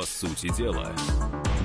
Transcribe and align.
По 0.00 0.06
сути 0.06 0.48
дела, 0.56 0.96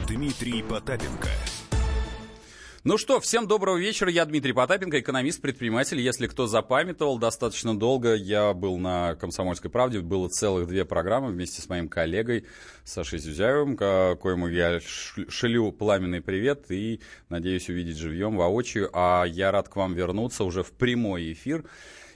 Дмитрий 0.10 0.62
Потапенко– 0.62 1.30
ну 2.84 3.00
что, 3.00 3.20
всем 3.20 3.48
доброго 3.48 3.78
вечера. 3.78 4.12
Я 4.12 4.26
Дмитрий 4.26 4.54
Потапенко, 4.54 5.00
экономист, 5.00 5.42
предприниматель. 5.42 6.00
Если 6.00 6.28
кто 6.28 6.46
запамятовал, 6.46 7.18
достаточно 7.18 7.76
долго 7.76 8.14
я 8.14 8.54
был 8.54 8.78
на 8.78 9.16
«Комсомольской 9.16 9.72
правде». 9.72 10.02
Было 10.02 10.28
целых 10.28 10.68
две 10.68 10.86
программы 10.86 11.32
вместе 11.32 11.64
с 11.64 11.70
моим 11.70 11.88
коллегой 11.88 12.46
Сашей 12.84 13.18
Зюзяевым, 13.18 13.76
коему 13.76 14.50
я 14.50 14.80
шлю 14.82 15.72
пламенный 15.72 16.22
привет 16.22 16.70
и 16.70 17.00
надеюсь 17.30 17.70
увидеть 17.70 17.98
живьем, 17.98 18.38
воочию. 18.38 18.92
А 18.94 19.24
я 19.24 19.52
рад 19.52 19.68
к 19.68 19.78
вам 19.78 19.96
вернуться 19.96 20.44
уже 20.44 20.62
в 20.62 20.72
прямой 20.72 21.32
эфир. 21.32 21.66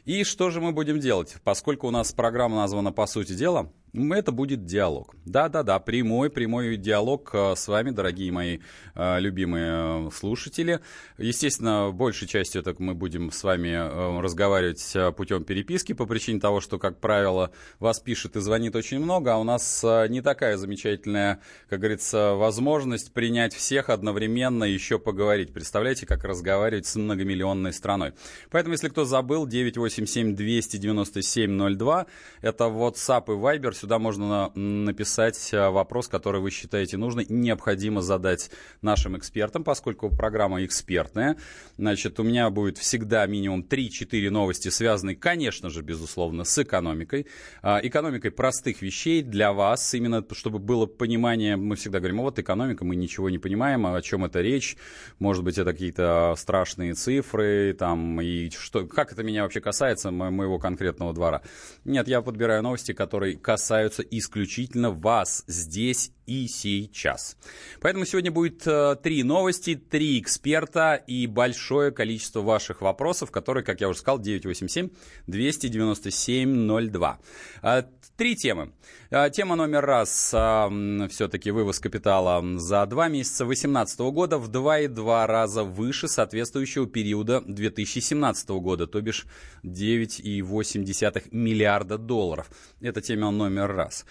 И 0.05 0.23
что 0.23 0.52
же 0.52 0.62
мы 0.62 0.72
будем 0.72 0.99
делать? 0.99 1.38
Поскольку 1.44 1.88
у 1.88 1.91
нас 1.91 2.12
программа 2.12 2.58
названа 2.58 2.91
«По 2.91 3.08
сути 3.08 3.34
дела», 3.34 3.72
это 3.93 4.31
будет 4.31 4.66
диалог. 4.66 5.16
Да-да-да, 5.25 5.79
прямой, 5.79 6.29
прямой 6.29 6.77
диалог 6.77 7.31
э, 7.34 7.55
с 7.55 7.67
вами, 7.67 7.89
дорогие 7.91 8.31
мои 8.31 8.59
э, 8.95 9.20
любимые 9.20 10.07
э, 10.07 10.09
слушатели. 10.13 10.79
Естественно, 11.17 11.91
большей 11.91 12.27
частью 12.27 12.62
это 12.62 12.75
мы 12.77 12.93
будем 12.93 13.31
с 13.31 13.43
вами 13.43 14.21
разговаривать 14.21 14.95
путем 15.15 15.43
переписки 15.43 15.93
по 15.93 16.05
причине 16.05 16.39
того, 16.39 16.62
что, 16.62 16.77
как 16.77 16.99
правило, 16.99 17.52
вас 17.79 17.99
пишет 17.99 18.35
и 18.35 18.41
звонит 18.41 18.75
очень 18.75 18.99
много, 18.99 19.34
а 19.34 19.38
у 19.38 19.43
нас 19.43 19.84
не 20.09 20.21
такая 20.21 20.57
замечательная, 20.57 21.40
как 21.70 21.79
говорится, 21.79 22.35
возможность 22.35 23.12
принять 23.13 23.53
всех 23.53 23.90
одновременно 23.90 24.65
и 24.65 24.73
еще 24.73 24.99
поговорить. 24.99 25.53
Представляете, 25.53 26.05
как 26.05 26.23
разговаривать 26.23 26.85
с 26.85 26.95
многомиллионной 26.95 27.73
страной. 27.73 28.13
Поэтому, 28.51 28.73
если 28.73 28.90
кто 28.90 29.05
забыл, 29.05 29.48
987-297-02, 29.48 32.05
это 32.41 32.65
WhatsApp 32.65 33.23
и 33.27 33.31
Viber, 33.31 33.79
Сюда 33.80 33.98
можно 33.98 34.52
написать 34.56 35.54
э, 35.54 35.70
вопрос, 35.70 36.10
который 36.10 36.41
вы 36.41 36.52
считаете 36.52 36.98
нужным, 36.98 37.26
необходимо 37.30 38.02
задать 38.02 38.52
нашим 38.82 39.18
экспертам, 39.18 39.63
поскольку 39.63 40.10
программа 40.10 40.66
экспертная. 40.66 41.38
Значит, 41.77 42.20
у 42.20 42.24
меня 42.24 42.49
будет 42.49 42.77
всегда 42.77 43.26
минимум 43.26 43.62
3-4 43.62 44.30
новости, 44.32 44.68
связанные, 44.68 45.16
конечно 45.16 45.70
же, 45.70 45.82
безусловно, 45.82 46.44
с 46.44 46.58
экономикой. 46.58 47.27
А, 47.62 47.80
экономикой 47.82 48.32
простых 48.32 48.82
вещей 48.82 49.21
для 49.21 49.54
вас, 49.54 49.93
именно 49.93 50.26
чтобы 50.34 50.60
было 50.60 50.86
понимание, 50.86 51.55
мы 51.55 51.77
всегда 51.77 51.99
говорим, 51.99 52.18
вот 52.18 52.38
экономика, 52.38 52.84
мы 52.84 52.98
ничего 52.98 53.30
не 53.30 53.38
понимаем, 53.38 53.86
о 53.86 54.02
чем 54.02 54.26
это 54.26 54.41
речь, 54.41 54.76
может 55.20 55.46
быть, 55.46 55.58
это 55.58 55.71
какие-то 55.71 56.36
страшные 56.38 56.96
цифры, 56.96 57.74
там, 57.80 58.20
и 58.20 58.49
что, 58.49 58.86
как 58.86 59.14
это 59.14 59.24
меня 59.24 59.43
вообще 59.43 59.62
касается, 59.62 60.12
моего 60.12 60.60
конкретного 60.60 61.14
двора. 61.14 61.43
Нет, 61.86 62.10
я 62.10 62.21
подбираю 62.21 62.62
новости, 62.62 62.91
которые 62.91 63.38
касаются 63.38 63.68
касаются 63.70 64.01
исключительно 64.01 64.89
вас 64.89 65.44
здесь 65.45 66.12
и 66.29 66.47
сейчас. 66.47 67.35
Поэтому 67.81 68.06
сегодня 68.06 68.31
будет 68.31 68.66
э, 68.67 68.95
три 69.01 69.23
новости, 69.23 69.73
три 69.75 70.19
эксперта 70.19 70.94
и 70.95 71.25
большое 71.28 71.91
количество 71.91 72.41
ваших 72.41 72.81
вопросов, 72.81 73.31
которые, 73.31 73.63
как 73.63 73.81
я 73.81 73.90
уже 73.90 73.97
сказал, 74.00 74.22
987-297-02. 74.22 77.16
Э, 77.63 77.84
три 78.16 78.35
темы. 78.35 78.72
Э, 79.09 79.31
тема 79.31 79.56
номер 79.56 79.84
раз, 79.85 80.31
э, 80.34 81.07
все-таки 81.09 81.50
вывоз 81.50 81.79
капитала 81.79 82.44
за 82.59 82.85
два 82.85 83.07
месяца 83.07 83.45
2018 83.45 84.00
года 84.12 84.38
в 84.38 84.51
2,2 84.51 85.25
раза 85.25 85.63
выше 85.63 86.07
соответствующего 86.07 86.85
периода 86.85 87.41
2017 87.41 88.50
года, 88.50 88.85
то 88.85 89.01
бишь 89.01 89.25
9,8 89.63 91.29
миллиарда 91.31 91.97
долларов. 91.97 92.51
Это 92.81 93.01
тема 93.01 93.31
номер 93.31 93.59
раз. 93.68 94.06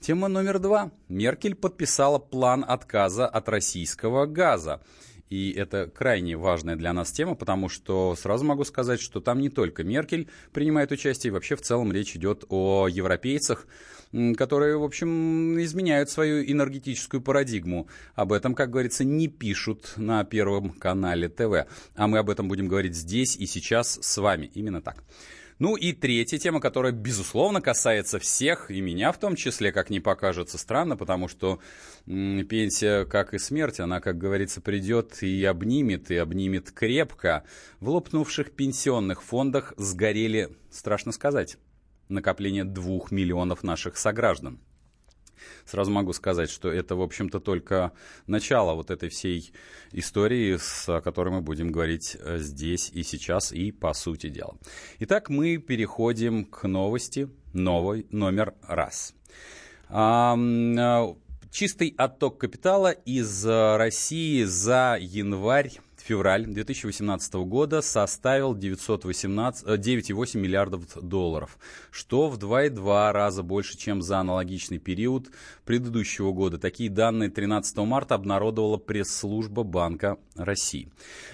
Тема 0.00 0.28
номер 0.28 0.58
два. 0.58 0.90
Меркель 1.08 1.54
подписала 1.54 2.18
план 2.18 2.64
отказа 2.66 3.26
от 3.26 3.48
российского 3.48 4.26
газа. 4.26 4.82
И 5.30 5.50
это 5.52 5.88
крайне 5.88 6.36
важная 6.36 6.76
для 6.76 6.92
нас 6.92 7.10
тема, 7.10 7.34
потому 7.34 7.68
что 7.68 8.14
сразу 8.14 8.44
могу 8.44 8.64
сказать, 8.64 9.00
что 9.00 9.20
там 9.20 9.40
не 9.40 9.48
только 9.48 9.82
Меркель 9.82 10.28
принимает 10.52 10.92
участие, 10.92 11.32
вообще 11.32 11.56
в 11.56 11.62
целом 11.62 11.90
речь 11.90 12.14
идет 12.14 12.44
о 12.50 12.86
европейцах, 12.86 13.66
которые, 14.36 14.76
в 14.76 14.84
общем, 14.84 15.58
изменяют 15.60 16.10
свою 16.10 16.44
энергетическую 16.44 17.20
парадигму. 17.20 17.88
Об 18.14 18.32
этом, 18.32 18.54
как 18.54 18.70
говорится, 18.70 19.02
не 19.02 19.28
пишут 19.28 19.94
на 19.96 20.22
Первом 20.24 20.70
канале 20.70 21.28
ТВ. 21.28 21.66
А 21.96 22.06
мы 22.06 22.18
об 22.18 22.30
этом 22.30 22.46
будем 22.46 22.68
говорить 22.68 22.94
здесь 22.94 23.36
и 23.36 23.46
сейчас 23.46 23.98
с 24.00 24.18
вами. 24.18 24.50
Именно 24.54 24.82
так. 24.82 25.02
Ну 25.60 25.76
и 25.76 25.92
третья 25.92 26.38
тема, 26.38 26.60
которая, 26.60 26.92
безусловно, 26.92 27.60
касается 27.60 28.18
всех, 28.18 28.70
и 28.72 28.80
меня 28.80 29.12
в 29.12 29.18
том 29.18 29.36
числе, 29.36 29.70
как 29.70 29.88
не 29.88 30.00
покажется 30.00 30.58
странно, 30.58 30.96
потому 30.96 31.28
что 31.28 31.60
пенсия, 32.06 33.04
как 33.04 33.34
и 33.34 33.38
смерть, 33.38 33.78
она, 33.78 34.00
как 34.00 34.18
говорится, 34.18 34.60
придет 34.60 35.22
и 35.22 35.44
обнимет, 35.44 36.10
и 36.10 36.16
обнимет 36.16 36.72
крепко. 36.72 37.44
В 37.78 37.88
лопнувших 37.88 38.50
пенсионных 38.50 39.22
фондах 39.22 39.74
сгорели, 39.76 40.50
страшно 40.70 41.12
сказать, 41.12 41.56
накопление 42.08 42.64
двух 42.64 43.12
миллионов 43.12 43.62
наших 43.62 43.96
сограждан. 43.96 44.58
Сразу 45.66 45.90
могу 45.90 46.12
сказать, 46.12 46.50
что 46.50 46.70
это, 46.70 46.96
в 46.96 47.02
общем-то, 47.02 47.40
только 47.40 47.92
начало 48.26 48.74
вот 48.74 48.90
этой 48.90 49.08
всей 49.08 49.52
истории, 49.92 50.56
с 50.56 51.00
которой 51.02 51.30
мы 51.30 51.40
будем 51.40 51.72
говорить 51.72 52.16
э, 52.20 52.38
здесь 52.38 52.90
и 52.92 53.02
сейчас, 53.02 53.52
и 53.52 53.72
по 53.72 53.92
сути 53.94 54.28
дела. 54.28 54.56
Итак, 55.00 55.30
мы 55.30 55.56
переходим 55.58 56.44
к 56.44 56.66
новости 56.66 57.28
новой 57.52 58.06
номер 58.10 58.54
раз. 58.66 59.14
А, 59.88 60.36
чистый 61.50 61.94
отток 61.96 62.38
капитала 62.38 62.90
из 62.90 63.46
э, 63.46 63.76
России 63.76 64.42
за 64.42 64.98
январь 65.00 65.70
февраль 66.04 66.44
2018 66.44 67.34
года 67.34 67.80
составил 67.80 68.54
918, 68.54 69.66
9,8 69.66 70.36
э, 70.36 70.38
миллиардов 70.38 70.82
долларов, 71.02 71.58
что 71.90 72.28
в 72.28 72.38
2,2 72.38 73.12
раза 73.12 73.42
больше, 73.42 73.78
чем 73.78 74.02
за 74.02 74.18
аналогичный 74.18 74.78
период 74.78 75.30
предыдущего 75.64 76.32
года. 76.32 76.58
Такие 76.58 76.90
данные 76.90 77.30
13 77.30 77.76
марта 77.78 78.16
обнародовала 78.16 78.76
пресс-служба 78.76 79.62
Банка 79.62 80.18
России. 80.36 80.92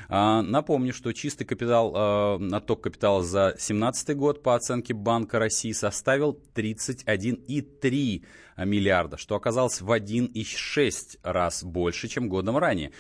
А, 0.08 0.42
напомню, 0.42 0.92
что 0.92 1.12
чистый 1.12 1.44
капитал, 1.44 1.92
а, 1.94 2.40
отток 2.52 2.82
капитала 2.82 3.24
за 3.24 3.48
2017 3.50 4.16
год 4.16 4.42
по 4.42 4.54
оценке 4.54 4.94
Банка 4.94 5.40
России 5.40 5.72
составил 5.72 6.38
31,3 6.54 8.24
миллиарда, 8.56 9.16
что 9.16 9.34
оказалось 9.34 9.80
в 9.80 9.90
1,6 9.90 11.18
раз 11.24 11.64
больше, 11.64 12.06
чем 12.06 12.28
годом 12.28 12.56
ранее. 12.56 12.92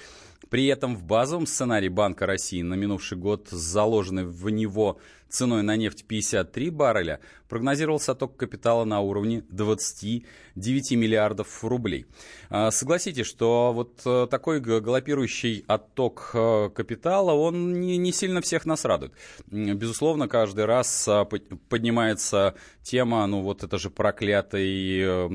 При 0.50 0.66
этом 0.66 0.96
в 0.96 1.04
базовом 1.04 1.46
сценарии 1.46 1.88
Банка 1.88 2.26
России 2.26 2.60
на 2.62 2.74
минувший 2.74 3.16
год 3.16 3.48
заложены 3.50 4.26
в 4.26 4.50
него 4.50 4.98
ценой 5.30 5.62
на 5.62 5.76
нефть 5.76 6.04
53 6.06 6.70
барреля, 6.70 7.20
прогнозировался 7.48 8.12
отток 8.12 8.36
капитала 8.36 8.84
на 8.84 9.00
уровне 9.00 9.44
29 9.50 10.92
миллиардов 10.92 11.64
рублей. 11.64 12.06
А, 12.48 12.70
согласитесь, 12.70 13.26
что 13.26 13.72
вот 13.72 14.00
э, 14.04 14.26
такой 14.30 14.60
галопирующий 14.60 15.64
отток 15.66 16.30
э, 16.34 16.70
капитала, 16.74 17.32
он 17.32 17.80
не, 17.80 17.96
не 17.96 18.12
сильно 18.12 18.40
всех 18.40 18.66
нас 18.66 18.84
радует. 18.84 19.12
Безусловно, 19.50 20.28
каждый 20.28 20.64
раз 20.64 21.06
а, 21.08 21.24
поднимается 21.24 22.54
тема, 22.82 23.26
ну 23.26 23.42
вот 23.42 23.62
это 23.62 23.78
же 23.78 23.90
проклятые 23.90 25.28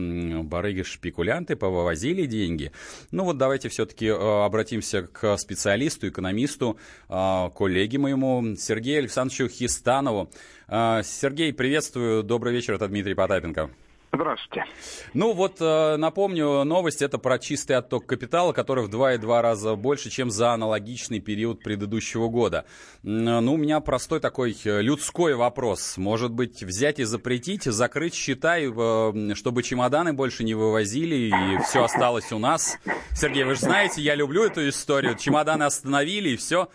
барыги-шпекулянты 0.43 1.55
повывозили 1.55 2.25
деньги. 2.25 2.71
Ну 3.11 3.25
вот 3.25 3.37
давайте 3.37 3.69
все-таки 3.69 4.07
э, 4.07 4.13
обратимся 4.45 5.03
к 5.03 5.37
специалисту, 5.37 6.07
экономисту, 6.07 6.77
а, 7.09 7.49
коллеге 7.49 7.97
моему 7.97 8.55
Сергею 8.55 8.99
Александровичу 8.99 9.47
Хистанову. 9.85 10.31
Сергей, 10.67 11.53
приветствую 11.53 12.23
Добрый 12.23 12.53
вечер, 12.53 12.73
это 12.73 12.87
Дмитрий 12.87 13.13
Потапенко. 13.13 13.69
Здравствуйте. 14.11 14.65
Ну 15.13 15.33
вот 15.33 15.57
э, 15.59 15.97
напомню, 15.97 16.63
новость 16.63 17.01
это 17.01 17.17
про 17.17 17.37
чистый 17.37 17.73
отток 17.73 18.05
капитала, 18.05 18.53
который 18.53 18.85
в 18.85 18.89
2,2 18.89 19.41
раза 19.41 19.75
больше, 19.75 20.09
чем 20.09 20.31
за 20.31 20.53
аналогичный 20.53 21.19
период 21.19 21.61
предыдущего 21.61 22.29
года. 22.29 22.65
Ну, 23.03 23.53
у 23.53 23.57
меня 23.57 23.79
простой 23.81 24.21
такой 24.21 24.57
э, 24.63 24.81
людской 24.81 25.35
вопрос. 25.35 25.97
Может 25.97 26.31
быть, 26.31 26.63
взять 26.63 26.99
и 26.99 27.03
запретить, 27.03 27.65
закрыть 27.65 28.15
счета, 28.15 28.57
э, 28.57 29.33
чтобы 29.35 29.63
чемоданы 29.63 30.13
больше 30.13 30.45
не 30.45 30.55
вывозили 30.55 31.15
и 31.15 31.57
все 31.63 31.83
осталось 31.83 32.31
у 32.31 32.39
нас? 32.39 32.79
Сергей, 33.13 33.43
вы 33.43 33.55
же 33.55 33.61
знаете, 33.61 34.01
я 34.01 34.15
люблю 34.15 34.45
эту 34.45 34.67
историю. 34.67 35.15
Чемоданы 35.15 35.63
остановили 35.63 36.29
и 36.29 36.37
все. 36.37 36.69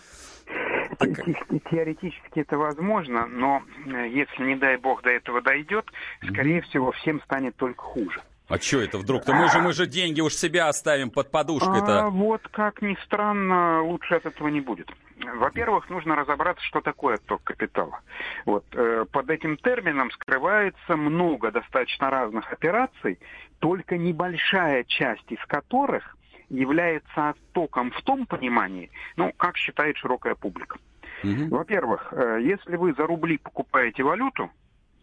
Теоретически 1.71 2.41
это 2.41 2.59
возможно, 2.59 3.27
но 3.27 3.63
э, 3.87 4.09
если, 4.09 4.45
не 4.45 4.57
дай 4.57 4.77
бог, 4.77 5.03
до 5.03 5.11
этого 5.11 5.41
дойдет, 5.41 5.87
скорее 6.29 6.61
всего, 6.63 6.93
всем 6.93 7.21
станет 7.23 7.57
только 7.57 7.83
хуже. 7.83 8.21
А 8.49 8.59
что 8.59 8.81
это 8.81 8.99
вдруг-то? 8.99 9.33
Мы 9.33 9.49
же, 9.49 9.61
мы 9.61 9.73
же 9.73 9.87
деньги 9.87 10.21
уж 10.21 10.35
себя 10.35 10.69
оставим 10.69 11.11
под 11.11 11.31
подушкой-то. 11.31 12.07
А, 12.07 12.11
вот, 12.11 12.43
как 12.49 12.83
ни 12.83 12.97
странно, 13.05 13.81
лучше 13.83 14.17
от 14.17 14.27
этого 14.27 14.49
не 14.49 14.61
будет. 14.61 14.91
Во-первых, 15.37 15.89
нужно 15.89 16.17
разобраться, 16.17 16.65
что 16.65 16.81
такое 16.81 17.15
отток 17.15 17.45
капитала. 17.45 18.01
Вот, 18.47 18.65
э, 18.73 19.05
под 19.13 19.31
этим 19.31 19.57
термином 19.57 20.11
скрывается 20.11 20.97
много 20.97 21.53
достаточно 21.53 22.11
разных 22.11 22.53
операций, 22.53 23.21
только 23.61 23.97
небольшая 23.97 24.83
часть 24.83 25.31
из 25.31 25.45
которых 25.47 26.17
является 26.49 27.31
оттоком 27.31 27.93
в 27.93 28.03
том 28.03 28.27
понимании, 28.27 28.91
ну, 29.17 29.33
как 29.37 29.57
считает 29.57 29.97
широкая 29.97 30.35
публика. 30.35 30.79
Угу. 31.23 31.57
Во-первых, 31.57 32.13
э, 32.13 32.41
если 32.43 32.77
вы 32.77 32.95
за 32.95 33.07
рубли 33.07 33.39
покупаете 33.39 34.03
валюту, 34.03 34.51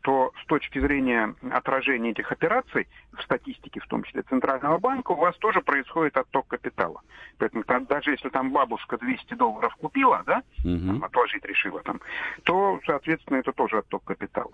то 0.08 0.32
с 0.42 0.46
точки 0.46 0.80
зрения 0.80 1.36
отражения 1.52 2.12
этих 2.12 2.32
операций, 2.32 2.88
в 3.12 3.22
статистике 3.24 3.82
в 3.82 3.88
том 3.88 4.04
числе 4.04 4.22
Центрального 4.22 4.78
банка, 4.78 5.12
у 5.12 5.16
вас 5.16 5.36
тоже 5.36 5.60
происходит 5.60 6.16
отток 6.16 6.48
капитала. 6.48 7.02
Поэтому 7.38 7.66
там, 7.66 7.86
даже 7.88 8.12
если 8.12 8.30
там 8.30 8.52
бабушка 8.54 8.98
200 8.98 9.34
долларов 9.34 9.76
купила, 9.76 10.24
да, 10.26 10.44
угу. 10.64 10.88
там, 10.88 11.04
отложить 11.04 11.44
решила 11.44 11.82
там, 11.82 12.00
то, 12.44 12.80
соответственно, 12.86 13.40
это 13.40 13.52
тоже 13.52 13.80
отток 13.80 14.06
капитала. 14.06 14.52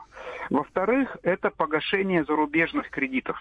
Во-вторых, 0.50 1.18
это 1.22 1.52
погашение 1.52 2.24
зарубежных 2.24 2.90
кредитов. 2.90 3.40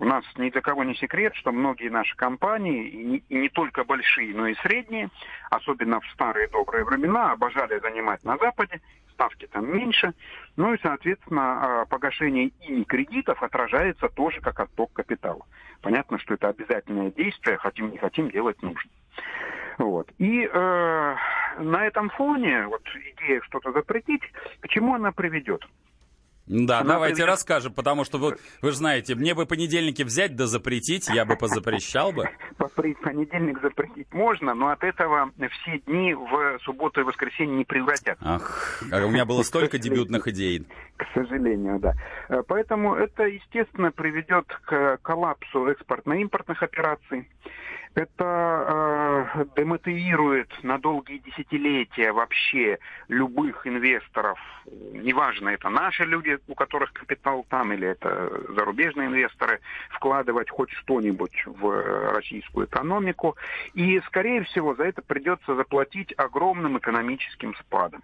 У 0.00 0.06
нас 0.06 0.24
ни 0.38 0.48
для 0.48 0.62
кого 0.62 0.82
не 0.82 0.94
секрет, 0.94 1.34
что 1.34 1.52
многие 1.52 1.90
наши 1.90 2.16
компании, 2.16 3.22
и 3.28 3.34
не, 3.34 3.48
только 3.50 3.84
большие, 3.84 4.34
но 4.34 4.46
и 4.46 4.54
средние, 4.62 5.10
особенно 5.50 6.00
в 6.00 6.06
старые 6.14 6.48
добрые 6.48 6.86
времена, 6.86 7.32
обожали 7.32 7.78
занимать 7.80 8.24
на 8.24 8.38
Западе, 8.38 8.80
ставки 9.12 9.46
там 9.46 9.70
меньше, 9.70 10.14
ну 10.56 10.72
и, 10.72 10.78
соответственно, 10.82 11.82
а, 11.82 11.84
погашение 11.84 12.50
ими 12.66 12.84
кредитов 12.84 13.42
отражается 13.42 14.08
тоже 14.08 14.40
как 14.40 14.58
отток 14.60 14.90
капитала. 14.94 15.44
Понятно, 15.82 16.18
что 16.18 16.32
это 16.32 16.48
обязательное 16.48 17.10
действие, 17.10 17.58
хотим 17.58 17.90
не 17.90 17.98
хотим, 17.98 18.30
делать 18.30 18.62
нужно. 18.62 18.90
Вот. 19.76 20.10
И 20.16 20.48
э, 20.50 21.16
на 21.58 21.86
этом 21.86 22.08
фоне 22.08 22.66
вот 22.68 22.82
идея 23.18 23.42
что-то 23.42 23.72
запретить, 23.72 24.22
к 24.60 24.68
чему 24.68 24.94
она 24.94 25.12
приведет? 25.12 25.62
Да, 26.50 26.80
Она 26.80 26.94
давайте 26.94 27.16
приведет... 27.16 27.30
расскажем, 27.30 27.72
потому 27.72 28.04
что 28.04 28.18
вы, 28.18 28.36
вы 28.60 28.70
же 28.70 28.76
знаете, 28.76 29.14
мне 29.14 29.34
бы 29.34 29.46
понедельники 29.46 30.02
взять 30.02 30.34
да 30.34 30.48
запретить, 30.48 31.08
я 31.08 31.24
бы 31.24 31.36
позапрещал 31.36 32.10
бы. 32.10 32.28
Понедельник 33.02 33.60
запретить 33.60 34.12
можно, 34.12 34.54
но 34.54 34.70
от 34.70 34.82
этого 34.82 35.30
все 35.62 35.78
дни 35.86 36.12
в 36.14 36.58
субботу 36.64 37.00
и 37.00 37.04
воскресенье 37.04 37.56
не 37.56 37.64
превратятся. 37.64 38.16
Ах, 38.20 38.82
а 38.90 39.04
у 39.04 39.10
меня 39.10 39.24
было 39.24 39.42
столько 39.42 39.78
дебютных 39.78 40.26
идей. 40.28 40.66
К 40.96 41.06
сожалению, 41.14 41.78
да. 41.78 41.94
Э, 42.28 42.42
поэтому 42.46 42.94
это, 42.94 43.24
естественно, 43.24 43.92
приведет 43.92 44.46
к 44.64 44.98
коллапсу 45.02 45.66
экспортно-импортных 45.66 46.62
операций. 46.62 47.28
Это 47.94 49.34
э, 49.34 49.44
демотивирует 49.56 50.48
на 50.62 50.78
долгие 50.78 51.18
десятилетия 51.18 52.12
вообще 52.12 52.78
любых 53.08 53.66
инвесторов, 53.66 54.38
неважно, 54.92 55.48
это 55.48 55.68
наши 55.70 56.04
люди, 56.04 56.38
у 56.46 56.54
которых 56.54 56.92
капитал 56.92 57.44
там, 57.48 57.72
или 57.72 57.88
это 57.88 58.30
зарубежные 58.54 59.08
инвесторы, 59.08 59.60
вкладывать 59.90 60.50
хоть 60.50 60.70
что-нибудь 60.70 61.42
в 61.46 62.12
российскую 62.12 62.66
экономику. 62.66 63.36
И, 63.74 64.00
скорее 64.06 64.44
всего, 64.44 64.74
за 64.74 64.84
это 64.84 65.02
придется 65.02 65.56
заплатить 65.56 66.14
огромным 66.16 66.78
экономическим 66.78 67.54
спадом. 67.56 68.02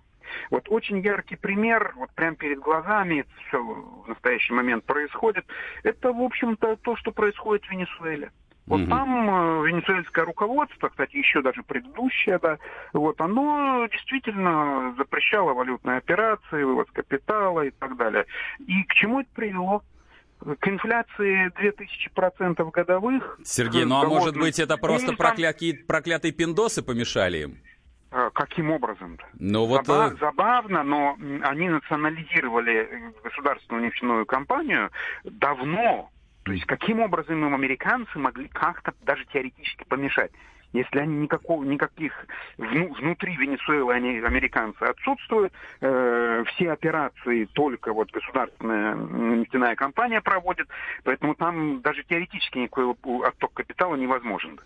Вот 0.51 0.67
очень 0.69 0.99
яркий 0.99 1.37
пример, 1.37 1.93
вот 1.97 2.11
прямо 2.15 2.37
перед 2.37 2.59
глазами, 2.59 3.25
все 3.47 3.63
в 3.63 4.09
настоящий 4.09 4.53
момент 4.53 4.85
происходит, 4.85 5.47
это, 5.85 6.13
в 6.13 6.21
общем-то, 6.21 6.77
то, 6.77 6.97
что 6.97 7.13
происходит 7.13 7.65
в 7.65 7.71
Венесуэле. 7.71 8.33
Вот 8.67 8.81
угу. 8.81 8.91
там 8.91 9.31
э, 9.31 9.69
венесуэльское 9.69 10.25
руководство, 10.25 10.89
кстати, 10.89 11.17
еще 11.17 11.41
даже 11.41 11.63
предыдущее, 11.63 12.39
да, 12.41 12.59
вот 12.93 13.21
оно 13.21 13.87
действительно 13.91 14.95
запрещало 14.99 15.55
валютные 15.55 15.99
операции, 15.99 16.65
вывод 16.65 16.91
капитала 16.91 17.61
и 17.63 17.71
так 17.71 17.97
далее. 17.97 18.27
И 18.67 18.83
к 18.85 18.95
чему 18.95 19.21
это 19.21 19.31
привело? 19.35 19.83
к 20.39 20.69
инфляции 20.69 21.51
2000% 21.59 22.71
годовых. 22.71 23.39
Сергей, 23.43 23.87
ну 23.87 23.97
а 23.97 24.07
может 24.07 24.37
быть 24.37 24.59
это 24.59 24.77
просто 24.77 25.15
проклятые, 25.15 25.75
проклятые 25.75 26.33
пиндосы 26.33 26.83
помешали 26.83 27.39
им? 27.39 27.59
А, 28.11 28.31
каким 28.31 28.71
образом? 28.71 29.19
Ну, 29.39 29.67
вот... 29.67 29.87
Заба- 29.87 30.13
э, 30.13 30.17
забавно, 30.19 30.83
но 30.83 31.17
они 31.43 31.69
национализировали 31.69 33.13
государственную 33.23 33.87
нефтяную 33.87 34.27
компанию 34.27 34.91
давно, 35.25 36.11
то 36.47 36.53
есть 36.53 36.65
каким 36.65 37.01
образом 37.01 37.45
им 37.45 37.55
американцы 37.55 38.21
могли 38.21 38.47
как-то 38.47 38.95
даже 39.03 39.25
теоретически 39.27 39.83
помешать? 39.89 40.31
Если 40.73 41.01
они 41.01 41.17
никакого, 41.17 41.65
никаких 41.65 42.13
вну, 42.57 42.95
внутри 42.95 43.35
Венесуэлы 43.37 43.93
они, 43.93 44.21
американцы 44.21 44.81
отсутствуют, 44.83 45.53
э, 45.81 46.45
все 46.47 46.71
операции 46.71 47.47
только 47.47 47.93
вот 47.93 48.13
государственная 48.13 48.95
нефтяная 48.95 49.75
компания 49.75 50.21
проводит, 50.21 50.69
поэтому 51.03 51.35
там 51.35 51.81
даже 51.81 52.05
теоретически 52.05 52.59
никакой 52.59 52.95
отток 53.27 53.53
капитала 53.55 53.97
невозможен. 53.97 54.61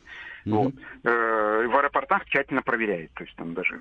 Mm-hmm. 0.44 0.50
Вот. 0.50 0.74
Э, 1.04 1.66
в 1.66 1.76
аэропортах 1.78 2.26
тщательно 2.26 2.60
проверяют, 2.60 3.12
то 3.14 3.24
есть 3.24 3.34
там 3.36 3.54
даже 3.54 3.80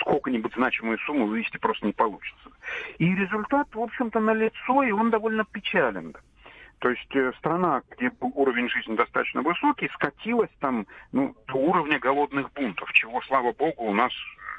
сколько-нибудь 0.00 0.54
значимую 0.54 0.98
сумму 0.98 1.26
вывести 1.26 1.58
просто 1.58 1.86
не 1.86 1.92
получится. 1.92 2.50
И 2.98 3.14
результат, 3.14 3.68
в 3.72 3.80
общем-то, 3.80 4.18
налицо, 4.18 4.82
и 4.82 4.90
он 4.90 5.10
довольно 5.10 5.44
печален. 5.44 6.16
То 6.78 6.90
есть 6.90 7.16
э, 7.16 7.32
страна, 7.38 7.82
где 7.90 8.10
уровень 8.20 8.68
жизни 8.68 8.96
достаточно 8.96 9.42
высокий, 9.42 9.88
скатилась 9.94 10.50
там 10.60 10.86
ну, 11.12 11.34
до 11.48 11.54
уровня 11.54 11.98
голодных 11.98 12.52
бунтов, 12.52 12.92
чего, 12.92 13.20
слава 13.22 13.52
богу, 13.52 13.84
у 13.84 13.94
нас 13.94 14.12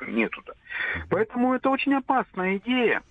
нету. 0.07 0.41
Да. 0.45 0.53
Поэтому 1.09 1.53
это 1.53 1.69
очень 1.69 1.93
опасная 1.93 2.57
идея. 2.57 3.01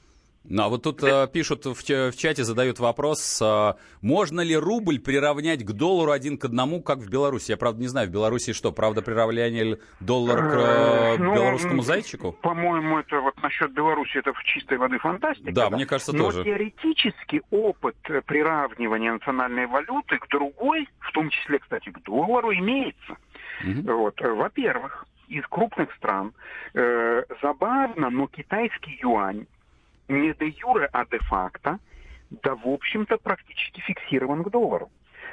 Ну, 0.48 0.62
а 0.62 0.68
вот 0.68 0.82
тут 0.82 1.02
э, 1.02 1.28
пишут 1.32 1.64
в, 1.64 1.74
в 1.74 2.16
чате, 2.16 2.44
задают 2.44 2.78
вопрос, 2.78 3.40
э, 3.42 3.74
можно 4.00 4.40
ли 4.40 4.56
рубль 4.56 5.00
приравнять 5.00 5.64
к 5.64 5.72
доллару 5.72 6.12
один 6.12 6.38
к 6.38 6.44
одному, 6.44 6.80
как 6.82 6.98
в 6.98 7.10
Беларуси? 7.10 7.50
Я, 7.50 7.56
правда, 7.56 7.80
не 7.80 7.88
знаю, 7.88 8.08
в 8.08 8.12
Беларуси 8.12 8.52
что, 8.52 8.72
правда, 8.72 9.02
приравняние 9.02 9.78
доллара 10.00 10.42
к 10.42 10.54
э, 10.54 11.22
ну, 11.22 11.34
белорусскому 11.34 11.82
зайчику? 11.82 12.32
По-моему, 12.32 12.98
это 12.98 13.20
вот 13.20 13.40
насчет 13.42 13.72
Беларуси, 13.72 14.18
это 14.18 14.32
в 14.32 14.42
чистой 14.44 14.78
воды 14.78 14.98
фантастика. 14.98 15.52
Да, 15.52 15.68
да? 15.68 15.76
мне 15.76 15.86
кажется, 15.86 16.14
Но 16.14 16.24
тоже. 16.24 16.38
Но 16.38 16.44
теоретически 16.44 17.42
опыт 17.50 17.96
приравнивания 18.26 19.12
национальной 19.12 19.66
валюты 19.66 20.18
к 20.18 20.28
другой, 20.28 20.88
в 21.00 21.12
том 21.12 21.30
числе, 21.30 21.58
кстати, 21.58 21.90
к 21.90 22.02
доллару, 22.04 22.52
имеется. 22.52 23.16
Угу. 23.64 23.92
Вот. 23.92 24.20
Во-первых, 24.20 25.06
из 25.28 25.44
крупных 25.46 25.92
стран. 25.94 26.32
Э, 26.74 27.24
забавно, 27.42 28.10
но 28.10 28.28
китайский 28.28 28.98
юань 29.02 29.46
не 30.08 30.32
де 30.32 30.46
юре, 30.46 30.88
а 30.92 31.04
де 31.04 31.18
факто, 31.18 31.78
да, 32.30 32.54
в 32.54 32.68
общем-то, 32.68 33.18
практически 33.18 33.80
фиксирован 33.80 34.42
к 34.42 34.50
доллару. 34.50 34.90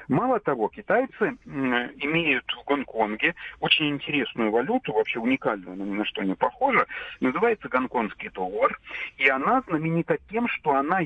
Мало 0.07 0.39
того, 0.39 0.67
китайцы 0.67 1.38
имеют 1.45 2.45
в 2.51 2.67
Гонконге 2.67 3.36
очень 3.59 3.89
интересную 3.89 4.51
валюту, 4.51 4.93
вообще 4.93 5.19
уникальную, 5.19 5.77
но 5.77 5.86
ни 5.86 5.93
на 5.93 6.05
что 6.05 6.24
не 6.24 6.36
похожа, 6.36 6.86
называется 7.21 7.69
гонконгский 7.69 8.29
доллар, 8.29 8.77
и 9.17 9.27
она 9.29 9.62
знаменита 9.62 10.17
тем, 10.29 10.48
что 10.48 10.71
она 10.71 11.00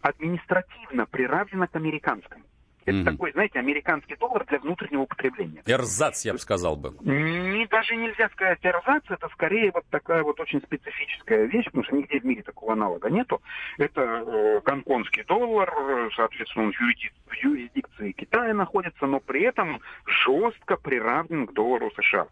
административно 0.00 1.06
приравнена 1.06 1.66
к 1.66 1.76
американскому. 1.76 2.44
Это 2.84 2.98
mm-hmm. 2.98 3.04
такой, 3.04 3.32
знаете, 3.32 3.58
американский 3.58 4.16
доллар 4.16 4.44
для 4.46 4.58
внутреннего 4.58 5.02
употребления. 5.02 5.62
Эрзац, 5.66 6.24
я 6.24 6.32
бы 6.32 6.38
сказал 6.38 6.76
бы. 6.76 6.94
Не, 7.00 7.66
даже 7.66 7.96
нельзя 7.96 8.28
сказать 8.30 8.58
эрзац, 8.62 9.04
это 9.08 9.28
скорее 9.30 9.70
вот 9.72 9.84
такая 9.90 10.22
вот 10.22 10.38
очень 10.40 10.60
специфическая 10.60 11.44
вещь, 11.46 11.66
потому 11.66 11.84
что 11.84 11.96
нигде 11.96 12.20
в 12.20 12.24
мире 12.24 12.42
такого 12.42 12.72
аналога 12.72 13.08
нету. 13.10 13.40
Это 13.78 14.00
э, 14.00 14.60
гонконгский 14.64 15.24
доллар, 15.24 15.72
соответственно, 16.14 16.66
он 16.66 16.72
в 16.72 17.34
юрисдикции 17.42 18.12
Китая 18.12 18.54
находится, 18.54 19.06
но 19.06 19.20
при 19.20 19.42
этом 19.42 19.80
жестко 20.06 20.76
приравнен 20.76 21.46
к 21.46 21.52
доллару 21.52 21.90
США. 21.96 22.26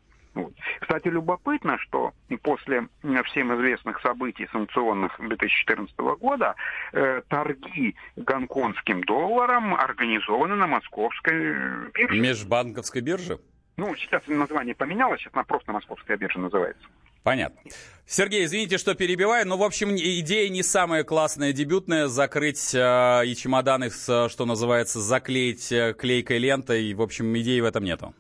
Кстати, 0.81 1.09
любопытно, 1.09 1.79
что 1.79 2.13
после 2.43 2.89
всем 3.25 3.55
известных 3.55 4.01
событий 4.01 4.49
санкционных 4.53 5.15
2014 5.19 5.97
года 5.99 6.55
э, 6.93 7.23
торги 7.29 7.95
гонконгским 8.17 9.03
долларом 9.05 9.75
организованы 9.75 10.57
на 10.57 10.67
московской 10.67 11.91
бирже. 11.95 12.21
Межбанковской 12.21 13.03
бирже? 13.03 13.39
Ну, 13.77 13.95
сейчас 13.97 14.23
название 14.27 14.75
поменялось, 14.75 15.21
сейчас 15.21 15.33
она 15.35 15.45
просто 15.45 15.73
московская 15.73 16.17
биржа 16.17 16.39
называется. 16.39 16.87
Понятно. 17.23 17.61
Сергей, 18.05 18.45
извините, 18.45 18.79
что 18.79 18.95
перебиваю, 18.95 19.47
но, 19.47 19.57
в 19.57 19.63
общем, 19.63 19.95
идея 19.97 20.49
не 20.49 20.63
самая 20.63 21.05
классная, 21.05 21.53
дебютная, 21.53 22.09
закрыть 22.09 22.75
э, 22.75 23.23
и 23.27 23.37
чемоданы, 23.37 23.91
что 23.91 24.45
называется, 24.45 25.01
заклеить 25.01 25.71
э, 25.71 25.95
клейкой 25.95 26.39
лентой, 26.39 26.93
в 26.95 27.01
общем, 27.01 27.37
идеи 27.39 27.61
в 27.61 27.65
этом 27.65 27.85
нету. 27.85 28.15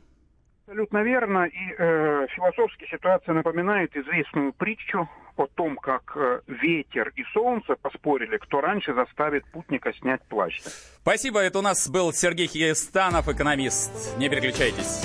Абсолютно 0.72 1.02
верно. 1.02 1.44
И 1.44 1.74
э, 1.76 2.26
философски 2.34 2.86
ситуация 2.90 3.34
напоминает 3.34 3.94
известную 3.94 4.54
притчу 4.54 5.06
о 5.36 5.46
том, 5.46 5.76
как 5.76 6.16
э, 6.16 6.40
ветер 6.46 7.12
и 7.14 7.24
солнце 7.34 7.76
поспорили, 7.76 8.38
кто 8.38 8.62
раньше 8.62 8.94
заставит 8.94 9.44
путника 9.52 9.92
снять 9.92 10.22
плащ. 10.28 10.62
Спасибо. 11.02 11.40
Это 11.40 11.58
у 11.58 11.62
нас 11.62 11.90
был 11.90 12.10
Сергей 12.14 12.46
Хистанов, 12.46 13.28
экономист. 13.28 14.16
Не 14.16 14.30
переключайтесь. 14.30 15.04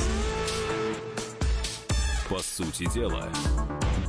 По 2.30 2.38
сути 2.38 2.90
дела, 2.94 3.28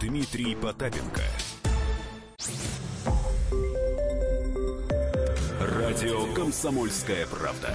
Дмитрий 0.01 0.55
Потапенко. 0.55 1.23
Радио 5.61 6.33
«Комсомольская 6.35 7.27
правда». 7.27 7.75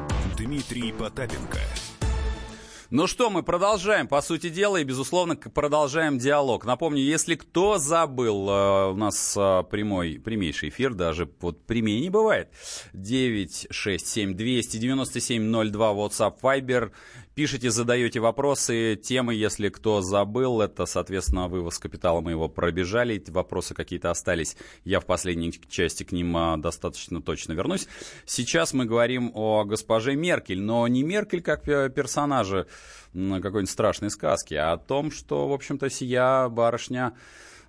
Дмитрий 0.41 0.91
Потапенко– 0.91 1.59
ну 2.91 3.07
что, 3.07 3.29
мы 3.29 3.41
продолжаем, 3.41 4.05
по 4.05 4.21
сути 4.21 4.49
дела, 4.49 4.75
и, 4.75 4.83
безусловно, 4.83 5.37
продолжаем 5.37 6.17
диалог. 6.17 6.65
Напомню, 6.65 7.01
если 7.01 7.35
кто 7.35 7.77
забыл, 7.77 8.49
э, 8.49 8.91
у 8.91 8.97
нас 8.97 9.33
э, 9.37 9.63
прямой, 9.71 10.19
прямейший 10.19 10.67
эфир, 10.67 10.93
даже 10.93 11.29
вот 11.39 11.65
прямее 11.65 12.01
не 12.01 12.09
бывает. 12.09 12.49
967 12.91 14.33
297 14.33 15.71
02 15.71 15.93
WhatsApp 15.93 16.41
Viber. 16.41 16.91
Пишите, 17.33 17.71
задаете 17.71 18.19
вопросы, 18.19 18.99
темы, 19.01 19.33
если 19.33 19.69
кто 19.69 20.01
забыл, 20.01 20.59
это, 20.59 20.85
соответственно, 20.85 21.47
вывоз 21.47 21.79
капитала 21.79 22.19
мы 22.19 22.31
его 22.31 22.49
пробежали, 22.49 23.23
вопросы 23.29 23.73
какие-то 23.73 24.11
остались, 24.11 24.57
я 24.83 24.99
в 24.99 25.05
последней 25.05 25.53
части 25.69 26.03
к 26.03 26.11
ним 26.11 26.35
а, 26.35 26.57
достаточно 26.57 27.21
точно 27.21 27.53
вернусь. 27.53 27.87
Сейчас 28.25 28.73
мы 28.73 28.83
говорим 28.83 29.31
о 29.33 29.63
госпоже 29.63 30.17
Меркель, 30.17 30.61
но 30.61 30.85
не 30.89 31.03
Меркель 31.03 31.41
как 31.41 31.63
персонаже 31.63 32.67
какой-нибудь 33.13 33.69
страшной 33.69 34.11
сказки, 34.11 34.55
а 34.55 34.73
о 34.73 34.77
том, 34.77 35.09
что, 35.09 35.47
в 35.47 35.53
общем-то, 35.53 35.89
сия 35.89 36.49
барышня 36.49 37.13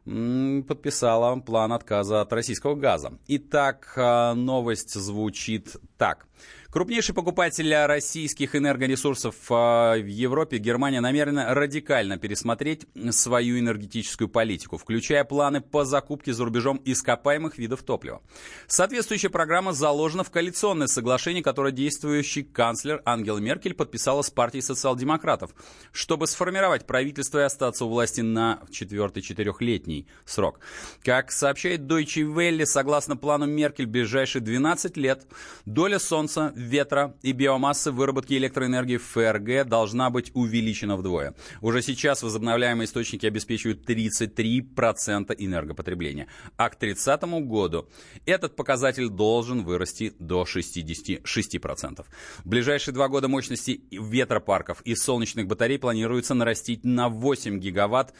подписала 0.04 1.37
план 1.37 1.73
отказа 1.73 2.23
от 2.23 2.33
российского 2.33 2.75
газа. 2.75 3.12
Итак, 3.28 3.92
а, 3.97 4.35
новость 4.35 4.95
звучит 4.95 5.76
так. 5.97 6.26
Крупнейший 6.72 7.14
покупатель 7.14 7.70
российских 7.84 8.56
энергоресурсов 8.56 9.34
а, 9.50 9.94
в 9.94 10.06
Европе, 10.06 10.56
Германия 10.56 11.02
намерена 11.02 11.54
радикально 11.54 12.16
пересмотреть 12.16 12.86
свою 13.10 13.58
энергетическую 13.58 14.26
политику, 14.26 14.78
включая 14.78 15.24
планы 15.24 15.60
по 15.60 15.84
закупке 15.84 16.32
за 16.32 16.46
рубежом 16.46 16.80
ископаемых 16.86 17.58
видов 17.58 17.82
топлива. 17.82 18.22
Соответствующая 18.68 19.28
программа 19.28 19.74
заложена 19.74 20.24
в 20.24 20.30
коалиционное 20.30 20.86
соглашение, 20.86 21.42
которое 21.42 21.72
действующий 21.72 22.42
канцлер 22.42 23.02
Ангела 23.04 23.36
Меркель 23.36 23.74
подписала 23.74 24.22
с 24.22 24.30
партией 24.30 24.62
социал-демократов, 24.62 25.54
чтобы 25.92 26.26
сформировать 26.26 26.86
правительство 26.86 27.40
и 27.40 27.42
остаться 27.42 27.84
у 27.84 27.90
власти 27.90 28.22
на 28.22 28.60
четвертый 28.70 29.22
четырехлетний 29.22 30.06
срок. 30.24 30.60
Как 31.04 31.32
сообщает 31.32 31.82
Deutsche 31.82 32.22
Welle, 32.22 32.64
согласно 32.64 33.18
плану 33.18 33.44
Меркель, 33.44 33.84
в 33.84 33.90
ближайшие 33.90 34.40
12 34.40 34.96
лет 34.96 35.26
доля 35.66 35.98
солнца 35.98 36.54
ветра 36.62 37.14
и 37.23 37.33
биомассы 37.33 37.90
выработки 37.90 38.35
электроэнергии 38.35 38.97
в 38.97 39.04
ФРГ 39.04 39.69
должна 39.69 40.11
быть 40.11 40.31
увеличена 40.35 40.97
вдвое. 40.97 41.35
Уже 41.61 41.83
сейчас 41.83 42.23
возобновляемые 42.23 42.87
источники 42.87 43.26
обеспечивают 43.26 43.88
33% 43.88 45.35
энергопотребления. 45.38 46.28
А 46.57 46.71
к 46.71 46.76
30 46.76 47.23
году 47.45 47.88
этот 48.26 48.57
показатель 48.57 49.09
должен 49.09 49.64
вырасти 49.64 50.14
до 50.19 50.45
66%. 50.45 52.04
В 52.45 52.49
ближайшие 52.49 52.95
два 52.95 53.09
года 53.09 53.28
мощности 53.28 53.83
ветропарков 53.90 54.81
и 54.83 54.95
солнечных 54.95 55.47
батарей 55.47 55.78
планируется 55.78 56.35
нарастить 56.35 56.85
на 56.85 57.09
8 57.09 57.59
гигаватт 57.59 58.14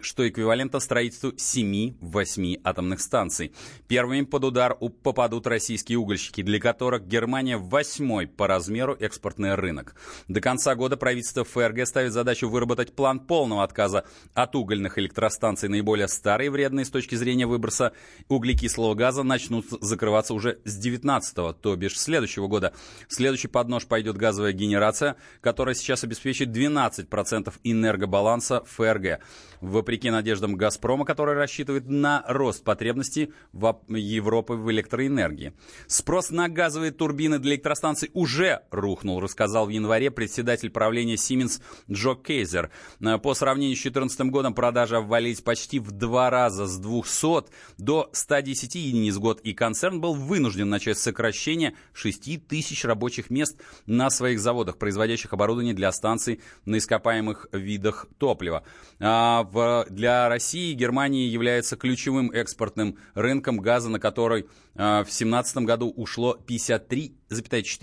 что 0.00 0.28
эквивалентно 0.28 0.80
строительству 0.80 1.30
7-8 1.30 2.60
атомных 2.64 3.00
станций. 3.00 3.52
Первыми 3.86 4.24
под 4.24 4.44
удар 4.44 4.74
попадут 4.74 5.46
российские 5.46 5.98
угольщики, 5.98 6.42
для 6.42 6.60
которых 6.60 7.06
Германия 7.06 7.56
восьмой 7.56 8.26
по 8.26 8.46
размеру 8.46 8.94
экспортный 8.94 9.54
рынок. 9.54 9.94
До 10.28 10.40
конца 10.40 10.74
года 10.74 10.96
правительство 10.96 11.44
ФРГ 11.44 11.86
ставит 11.86 12.12
задачу 12.12 12.48
выработать 12.48 12.94
план 12.94 13.20
полного 13.20 13.62
отказа 13.64 14.04
от 14.34 14.54
угольных 14.54 14.98
электростанций. 14.98 15.68
Наиболее 15.68 16.08
старые 16.08 16.50
вредные 16.50 16.84
с 16.84 16.90
точки 16.90 17.14
зрения 17.14 17.46
выброса 17.46 17.92
углекислого 18.28 18.94
газа 18.94 19.22
начнут 19.22 19.66
закрываться 19.80 20.34
уже 20.34 20.58
с 20.64 20.84
19-го, 20.84 21.52
то 21.52 21.76
бишь 21.76 21.98
следующего 21.98 22.46
года. 22.46 22.72
Следующий 23.08 23.48
поднож 23.48 23.86
пойдет 23.86 24.16
газовая 24.16 24.52
генерация, 24.52 25.16
которая 25.40 25.74
сейчас 25.74 26.04
обеспечит 26.04 26.48
12% 26.48 27.52
энергобаланса 27.64 28.62
ФРГ. 28.66 29.20
Вопреки 29.60 30.10
надеждам 30.10 30.56
«Газпрома», 30.56 31.04
который 31.04 31.34
рассчитывает 31.34 31.88
на 31.88 32.24
рост 32.28 32.64
потребностей 32.64 33.32
в 33.52 33.76
Европы 33.88 34.54
в 34.54 34.70
электроэнергии. 34.70 35.52
Спрос 35.86 36.30
на 36.30 36.48
газовые 36.48 36.92
турбины 36.92 37.38
для 37.38 37.54
электростанций 37.54 38.10
уже 38.14 38.62
рухнул, 38.70 39.20
рассказал 39.20 39.66
в 39.66 39.70
январе 39.70 40.10
председатель 40.10 40.70
правления 40.70 41.14
Siemens 41.14 41.60
Джо 41.90 42.14
Кейзер. 42.14 42.70
Э, 43.00 43.18
по 43.18 43.34
сравнению 43.34 43.76
с 43.76 43.82
2014 43.82 44.30
годом 44.30 44.54
продажи 44.54 44.96
обвалились 44.96 45.40
почти 45.40 45.78
в 45.78 45.90
два 45.90 46.30
раза 46.30 46.66
с 46.66 46.78
200 46.78 47.46
до 47.78 48.10
110 48.12 48.74
единиц 48.74 49.16
в 49.16 49.20
год, 49.20 49.40
и 49.40 49.52
концерн 49.54 50.00
был 50.00 50.14
вынужден 50.14 50.68
начать 50.68 50.98
сокращение 50.98 51.74
6 51.92 52.46
тысяч 52.46 52.84
рабочих 52.84 53.30
мест 53.30 53.60
на 53.86 54.10
своих 54.10 54.40
заводах, 54.40 54.78
производящих 54.78 55.32
оборудование 55.32 55.74
для 55.74 55.90
станций 55.92 56.40
на 56.64 56.78
ископаемых 56.78 57.48
видах 57.52 58.06
топлива. 58.18 58.62
А 59.00 59.47
в 59.52 59.86
для 59.90 60.28
России 60.28 60.72
Германия 60.74 61.26
является 61.26 61.76
ключевым 61.76 62.30
экспортным 62.30 62.98
рынком 63.14 63.58
газа, 63.58 63.88
на 63.88 63.98
который 64.00 64.46
а, 64.74 65.02
в 65.02 65.06
2017 65.06 65.58
году 65.58 65.90
ушло 65.90 66.38
53,4 66.46 67.12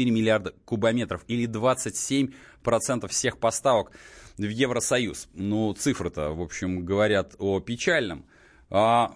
миллиарда 0.09 0.53
кубометров 0.65 1.23
или 1.27 1.47
27% 1.47 3.07
всех 3.07 3.37
поставок 3.37 3.91
в 4.37 4.43
Евросоюз. 4.43 5.27
Ну, 5.33 5.73
цифры-то, 5.73 6.31
в 6.31 6.41
общем, 6.41 6.85
говорят 6.85 7.35
о 7.39 7.59
печальном. 7.59 8.25
А, 8.69 9.13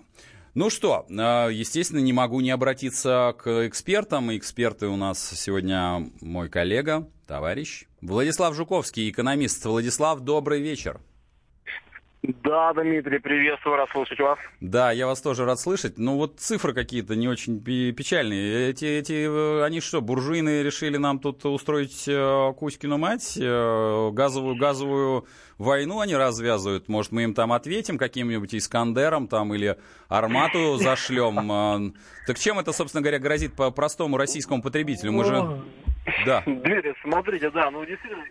ну 0.53 0.69
что, 0.69 1.05
а, 1.09 1.49
естественно, 1.49 1.99
не 1.99 2.13
могу 2.13 2.41
не 2.41 2.51
обратиться 2.51 3.35
к 3.37 3.67
экспертам. 3.67 4.35
Эксперты 4.35 4.87
у 4.87 4.95
нас 4.95 5.19
сегодня 5.35 6.09
мой 6.21 6.49
коллега, 6.49 7.09
товарищ 7.27 7.85
Владислав 8.01 8.55
Жуковский, 8.55 9.09
экономист. 9.09 9.65
Владислав, 9.65 10.21
добрый 10.21 10.61
вечер. 10.61 11.01
Да, 12.21 12.73
Дмитрий, 12.73 13.19
приветствую, 13.19 13.77
рад 13.77 13.89
слышать 13.91 14.19
вас. 14.19 14.38
Да, 14.59 14.91
я 14.91 15.07
вас 15.07 15.21
тоже 15.21 15.45
рад 15.45 15.57
слышать. 15.57 15.97
Ну 15.97 16.17
вот 16.17 16.38
цифры 16.39 16.73
какие-то 16.73 17.15
не 17.15 17.29
очень 17.29 17.61
печальные. 17.61 18.69
Эти, 18.69 18.83
эти, 18.83 19.25
э, 19.25 19.63
они 19.63 19.79
что, 19.79 20.01
буржуины 20.01 20.61
решили 20.61 20.97
нам 20.97 21.19
тут 21.19 21.45
устроить 21.45 22.09
э, 22.09 22.53
Кузькину 22.57 22.97
мать? 22.97 23.38
Э, 23.39 24.09
газовую, 24.11 24.57
газовую 24.57 25.27
войну 25.57 26.01
они 26.01 26.13
развязывают? 26.13 26.89
Может, 26.89 27.13
мы 27.13 27.23
им 27.23 27.33
там 27.33 27.53
ответим 27.53 27.97
каким-нибудь 27.97 28.53
Искандером 28.53 29.29
там 29.29 29.53
или 29.53 29.77
Армату 30.09 30.75
зашлем? 30.77 31.93
Так 32.27 32.38
чем 32.38 32.59
это, 32.59 32.73
собственно 32.73 33.01
говоря, 33.01 33.19
грозит 33.19 33.53
по 33.55 33.71
простому 33.71 34.17
российскому 34.17 34.61
потребителю? 34.61 35.13
Мы 35.13 35.23
же... 35.23 35.61
Да. 36.25 36.43
Дмитрий, 36.45 36.95
смотрите, 37.01 37.49
да, 37.49 37.71
ну 37.71 37.85
действительно 37.85 38.25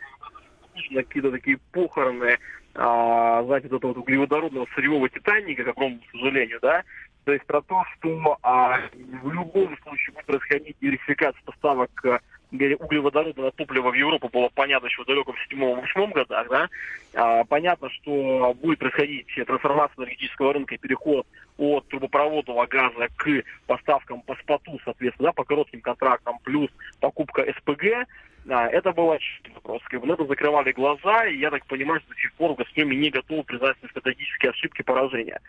какие-то 0.95 1.31
такие 1.31 1.59
похороны 1.73 2.39
а, 2.79 3.43
знаете, 3.45 3.67
этого 3.67 3.93
углеводородного 3.93 4.67
сырьевого 4.75 5.09
Титаника, 5.09 5.65
к 5.65 5.69
огромному 5.69 6.03
сожалению, 6.13 6.61
да, 6.63 6.85
то 7.25 7.33
есть 7.33 7.45
про 7.45 7.61
то, 7.61 7.83
что 7.93 8.39
а, 8.43 8.79
в 9.23 9.31
любом 9.31 9.77
случае 9.83 10.15
будет 10.15 10.27
происходить 10.27 10.77
диверсификация 10.81 11.43
поставок 11.45 11.91
а, 12.07 12.21
углеводородного 12.53 13.51
топлива 13.51 13.91
в 13.91 13.95
Европу 13.95 14.31
было 14.33 14.49
понятно 14.55 14.87
еще 14.87 15.03
в 15.03 15.07
далеком 15.07 15.35
седьмом-восьмом 15.45 16.13
годах, 16.13 16.49
да. 16.49 16.69
А, 17.15 17.45
понятно, 17.45 17.91
что 17.91 18.55
будет 18.63 18.79
происходить 18.79 19.27
трансформация 19.47 19.97
энергетического 19.99 20.53
рынка 20.53 20.77
и 20.77 20.79
переход 20.79 21.27
от 21.59 21.89
трубопроводного 21.89 22.67
газа 22.67 23.09
к 23.17 23.43
поставкам 23.67 24.23
по 24.23 24.35
споту, 24.37 24.79
соответственно, 24.85 25.29
да, 25.29 25.33
по 25.33 25.45
коротким 25.45 25.81
контрактам, 25.81 26.39
плюс 26.45 26.71
покупка 27.01 27.45
СПГ. 27.59 28.07
А, 28.51 28.69
это 28.69 28.93
был 28.93 29.11
очевидный 29.11 29.55
вопрос. 29.57 29.83
Как 29.85 30.01
бы 30.01 30.07
на 30.07 30.13
это 30.13 30.25
закрывали 30.25 30.73
глаза, 30.73 31.27
и 31.27 31.37
я 31.37 31.51
так 31.51 31.67
понимаю, 31.67 32.01
что 32.01 32.15
до 32.15 32.21
сих 32.21 32.33
пор 32.35 32.55
Газпроме 32.55 32.97
не 32.97 33.11
готовы 33.11 33.43
признать 33.43 33.77
стратегические 33.91 34.53
ошибки 34.53 34.83
поражения. 34.83 35.41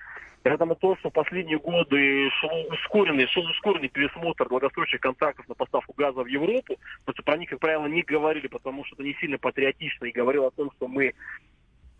Поэтому 0.43 0.75
то, 0.75 0.95
что 0.97 1.09
в 1.09 1.13
последние 1.13 1.59
годы 1.59 2.29
шел 2.39 2.67
ускоренный, 2.71 3.27
шел 3.27 3.43
ускоренный 3.43 3.89
пересмотр 3.89 4.47
долгосрочных 4.47 5.01
контрактов 5.01 5.47
на 5.49 5.55
поставку 5.55 5.93
газа 5.97 6.23
в 6.23 6.27
Европу, 6.27 6.77
потому 7.05 7.23
про 7.25 7.37
них, 7.37 7.49
как 7.49 7.59
правило, 7.59 7.87
не 7.87 8.03
говорили, 8.03 8.47
потому 8.47 8.85
что 8.85 8.95
это 8.95 9.03
не 9.03 9.15
сильно 9.15 9.37
патриотично, 9.37 10.05
и 10.05 10.11
говорил 10.11 10.45
о 10.45 10.51
том, 10.51 10.71
что 10.77 10.87
мы 10.87 11.13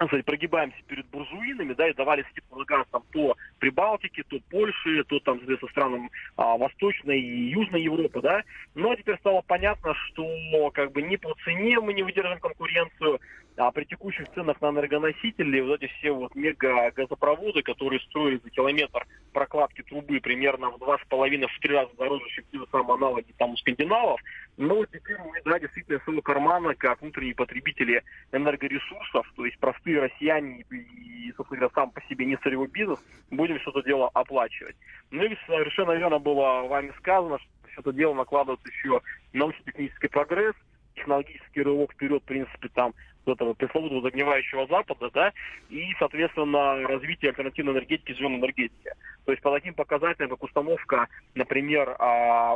сказать, 0.08 0.26
прогибаемся 0.26 0.78
перед 0.88 1.06
буржуинами, 1.08 1.74
да, 1.74 1.90
и 1.90 1.94
давали 1.94 2.26
степной 2.32 2.66
газ 2.66 2.86
там 2.92 3.04
то 3.12 3.36
Прибалтике, 3.60 4.24
то 4.24 4.40
Польше, 4.50 5.04
то 5.06 5.20
там, 5.20 5.38
соответственно, 5.38 5.72
странам 5.72 6.12
а, 6.38 6.58
Восточной 6.58 7.20
и 7.20 7.50
Южной 7.50 7.84
Европы, 7.84 8.22
да. 8.22 8.44
Но 8.76 8.96
теперь 8.96 9.18
стало 9.18 9.42
понятно, 9.42 9.94
что 10.08 10.72
как 10.72 10.92
бы 10.92 11.02
ни 11.02 11.16
по 11.18 11.34
цене 11.44 11.80
мы 11.80 11.94
не 11.94 12.04
выдержим 12.04 12.40
конкуренцию, 12.40 13.20
а 13.60 13.72
при 13.72 13.84
текущих 13.84 14.26
ценах 14.34 14.62
на 14.62 14.70
энергоносители 14.70 15.60
вот 15.60 15.84
эти 15.84 15.92
все 16.00 16.12
вот 16.12 16.34
мега 16.34 16.92
газопроводы, 16.92 17.62
которые 17.62 18.00
строят 18.00 18.42
за 18.42 18.50
километр 18.50 19.06
прокладки 19.34 19.82
трубы 19.82 20.22
примерно 20.22 20.70
в 20.70 20.80
два 20.80 20.98
с 20.98 21.06
половиной, 21.10 21.48
в 21.48 21.60
три 21.60 21.76
раза 21.76 21.92
дороже, 21.98 22.24
чем 22.30 22.46
те 22.52 22.58
же 22.58 22.66
самые 22.72 22.96
аналоги 22.96 23.34
там 23.38 23.52
у 23.52 23.58
скандинавов, 23.58 24.22
но 24.56 24.86
теперь 24.86 25.18
мы, 25.18 25.42
да, 25.44 25.60
действительно, 25.60 26.00
своего 26.00 26.22
кармана, 26.22 26.74
как 26.74 27.02
внутренние 27.02 27.36
потребители 27.36 28.02
энергоресурсов, 28.32 29.30
то 29.36 29.46
есть 29.46 29.60
простые 29.60 30.00
россияне 30.00 30.62
и, 30.72 31.34
собственно 31.36 31.60
говоря, 31.60 31.74
сам 31.76 31.92
по 31.92 32.02
себе 32.04 32.26
не 32.26 32.38
сырьевой 32.38 32.70
бизнес, 32.70 33.00
будем 33.30 33.60
все 33.60 33.72
это 33.72 33.84
дело 33.84 34.10
оплачивать. 34.14 34.78
Ну 35.12 35.26
и 35.26 35.36
совершенно 35.48 35.92
верно 35.92 36.20
было 36.20 36.66
вами 36.66 36.94
сказано, 36.98 37.40
что 37.40 37.50
все 37.72 37.82
это 37.82 37.92
дело 37.92 38.14
накладывается 38.14 38.70
еще 38.70 39.02
научно-технический 39.34 40.08
прогресс, 40.08 40.56
технологический 40.96 41.62
рывок 41.62 41.94
вперед, 41.94 42.22
в 42.24 42.26
принципе, 42.26 42.70
там 42.70 42.94
этого 43.34 43.54
пресловутого 43.54 44.02
загнивающего 44.02 44.68
Запада, 44.68 45.10
да, 45.14 45.34
и, 45.70 45.94
соответственно, 46.00 46.88
развитие 46.88 47.30
альтернативной 47.30 47.74
энергетики, 47.74 48.14
зеленой 48.14 48.40
энергетики. 48.40 48.92
То 49.26 49.32
есть 49.32 49.44
по 49.44 49.52
таким 49.52 49.74
показателям, 49.74 50.30
как 50.30 50.44
установка, 50.44 51.08
например, 51.36 51.96
а, 52.00 52.56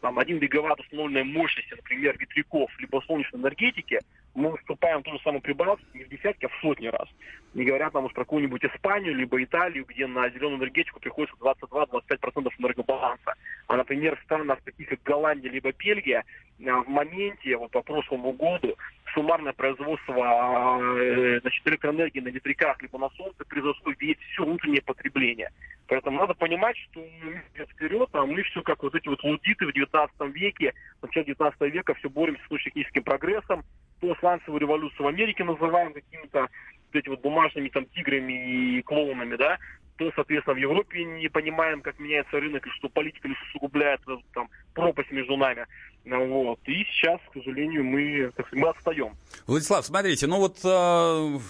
там, 0.00 0.18
1 0.18 0.38
гигаватт 0.38 0.80
установленной 0.80 1.24
мощности, 1.24 1.74
например, 1.74 2.16
ветряков, 2.18 2.70
либо 2.78 3.02
солнечной 3.06 3.42
энергетики, 3.42 4.00
мы 4.34 4.50
выступаем 4.50 5.00
в 5.00 5.02
ту 5.02 5.12
же 5.12 5.18
самую 5.24 5.40
Прибалтику 5.40 5.88
не 5.94 6.04
в 6.04 6.08
десятки, 6.08 6.44
а 6.44 6.48
в 6.48 6.60
сотни 6.60 6.86
раз. 6.86 7.08
Не 7.54 7.64
говоря 7.64 7.90
там 7.90 8.04
уж 8.04 8.12
про 8.12 8.24
какую-нибудь 8.24 8.64
Испанию, 8.64 9.14
либо 9.14 9.42
Италию, 9.42 9.86
где 9.86 10.06
на 10.06 10.28
зеленую 10.28 10.58
энергетику 10.58 11.00
приходится 11.00 11.36
22-25% 11.40 12.50
энергобаланса. 12.58 13.34
А, 13.66 13.76
например, 13.76 14.16
в 14.16 14.22
странах 14.24 14.60
таких, 14.62 14.88
как 14.88 15.02
Голландия, 15.02 15.48
либо 15.48 15.72
Бельгия, 15.72 16.24
а, 16.66 16.82
в 16.82 16.88
моменте, 16.88 17.56
вот 17.56 17.70
по 17.70 17.82
прошлому 17.82 18.32
году, 18.32 18.76
суммарное 19.16 19.54
производство 19.54 20.78
э, 20.98 21.40
значит, 21.40 21.66
электроэнергии 21.66 22.20
на 22.20 22.28
ветряках 22.28 22.82
либо 22.82 22.98
на 22.98 23.08
солнце 23.10 23.44
превзошло 23.48 23.92
весь 23.98 24.18
все 24.18 24.44
внутреннее 24.44 24.82
потребление. 24.82 25.50
Поэтому 25.88 26.18
надо 26.18 26.34
понимать, 26.34 26.76
что 26.76 27.00
мы 27.00 27.42
идем 27.54 27.66
вперед, 27.66 28.08
а 28.12 28.26
мы 28.26 28.42
все 28.42 28.62
как 28.62 28.82
вот 28.82 28.94
эти 28.94 29.08
вот 29.08 29.22
лудиты 29.24 29.66
в 29.66 29.72
19 29.72 30.34
веке, 30.34 30.74
в 31.00 31.06
начале 31.06 31.26
19 31.26 31.60
века 31.72 31.94
все 31.94 32.10
боремся 32.10 32.42
с 32.44 32.62
техническим 32.62 33.02
прогрессом, 33.02 33.64
то 34.00 34.14
сланцевую 34.16 34.60
революцию 34.60 35.04
в 35.04 35.08
Америке 35.08 35.44
называем 35.44 35.94
какими-то 35.94 36.40
вот 36.40 36.50
эти 36.92 37.08
вот 37.08 37.22
бумажными 37.22 37.70
там 37.70 37.86
тиграми 37.86 38.76
и 38.78 38.82
клоунами, 38.82 39.36
да, 39.36 39.58
то, 39.96 40.12
соответственно, 40.14 40.54
в 40.54 40.58
Европе 40.58 41.04
не 41.04 41.28
понимаем, 41.28 41.80
как 41.80 41.98
меняется 41.98 42.38
рынок, 42.38 42.66
и 42.66 42.70
что 42.70 42.88
политика 42.88 43.28
лишь 43.28 43.42
усугубляет 43.48 44.00
там, 44.34 44.50
пропасть 44.74 45.10
между 45.10 45.36
нами. 45.36 45.66
Вот. 46.06 46.60
И 46.66 46.84
сейчас, 46.84 47.20
к 47.30 47.32
сожалению, 47.34 47.82
мы, 47.82 48.30
мы 48.52 48.68
отстаем. 48.68 49.16
Владислав, 49.48 49.84
смотрите, 49.84 50.28
ну 50.28 50.38
вот 50.38 50.60
э, 50.62 50.68
у 50.68 51.40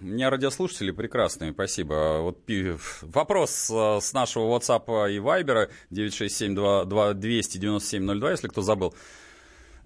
меня 0.00 0.28
радиослушатели 0.28 0.90
прекрасные, 0.90 1.52
спасибо. 1.52 2.18
Вот 2.20 2.40
вопрос 3.02 3.70
э, 3.70 4.00
с 4.00 4.12
нашего 4.12 4.58
WhatsApp 4.58 5.12
и 5.12 5.18
Viber 5.18 5.70
967-297-02, 5.92 8.30
если 8.30 8.48
кто 8.48 8.62
забыл. 8.62 8.92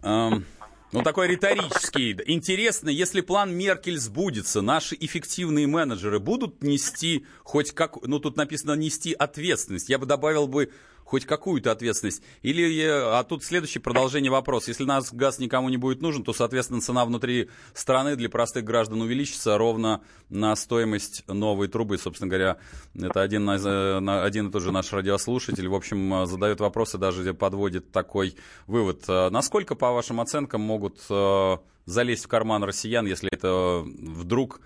Эм, 0.03 0.47
ну, 0.93 1.03
такой 1.03 1.27
риторический. 1.29 2.17
Интересно, 2.27 2.89
если 2.89 3.21
план 3.21 3.55
Меркель 3.55 3.99
сбудется, 3.99 4.63
наши 4.63 4.97
эффективные 4.99 5.67
менеджеры 5.67 6.21
будут 6.21 6.63
нести 6.63 7.27
хоть 7.43 7.73
как... 7.73 8.03
Ну, 8.03 8.19
тут 8.19 8.39
написано 8.39 8.73
«нести 8.73 9.13
ответственность». 9.13 9.91
Я 9.91 9.99
бы 9.99 10.07
добавил 10.07 10.49
бы 10.49 10.71
хоть 11.07 11.25
какую-то 11.25 11.73
ответственность? 11.73 12.23
Или, 12.43 12.85
а 12.85 13.25
тут 13.25 13.45
следующее 13.45 13.81
продолжение 13.81 14.31
вопроса. 14.31 14.73
Если 14.73 14.85
нас 14.85 15.11
газ 15.11 15.39
никому 15.39 15.71
не 15.71 15.79
будет 15.79 16.03
нужен, 16.03 16.23
то, 16.23 16.35
соответственно, 16.35 16.83
цена 16.83 17.07
внутри 17.07 17.49
страны 17.73 18.17
для 18.17 18.29
простых 18.29 18.65
граждан 18.65 19.01
увеличится 19.01 19.57
ровно 19.57 20.03
на 20.29 20.55
стоимость 20.57 21.23
новой 21.29 21.69
трубы. 21.69 21.97
Собственно 21.97 22.29
говоря, 22.29 22.59
это 22.95 23.23
один, 23.23 23.49
один 23.49 24.49
и 24.49 24.51
тот 24.53 24.63
же 24.63 24.73
наш 24.73 24.93
радиослушатель. 24.93 25.69
В 25.69 25.75
общем, 25.75 26.27
задает 26.27 26.61
вопросы, 26.61 26.99
даже 26.99 27.33
подводит 27.33 27.93
такой 27.93 28.37
вывод. 28.67 29.07
Насколько, 29.07 29.77
по 29.77 29.93
вашим 29.93 30.21
оценкам, 30.21 30.61
могут 30.61 30.99
э, 31.09 31.57
залезть 31.85 32.25
в 32.25 32.29
карман 32.29 32.65
россиян, 32.65 33.07
если 33.07 33.31
это 33.33 33.85
вдруг 33.85 34.61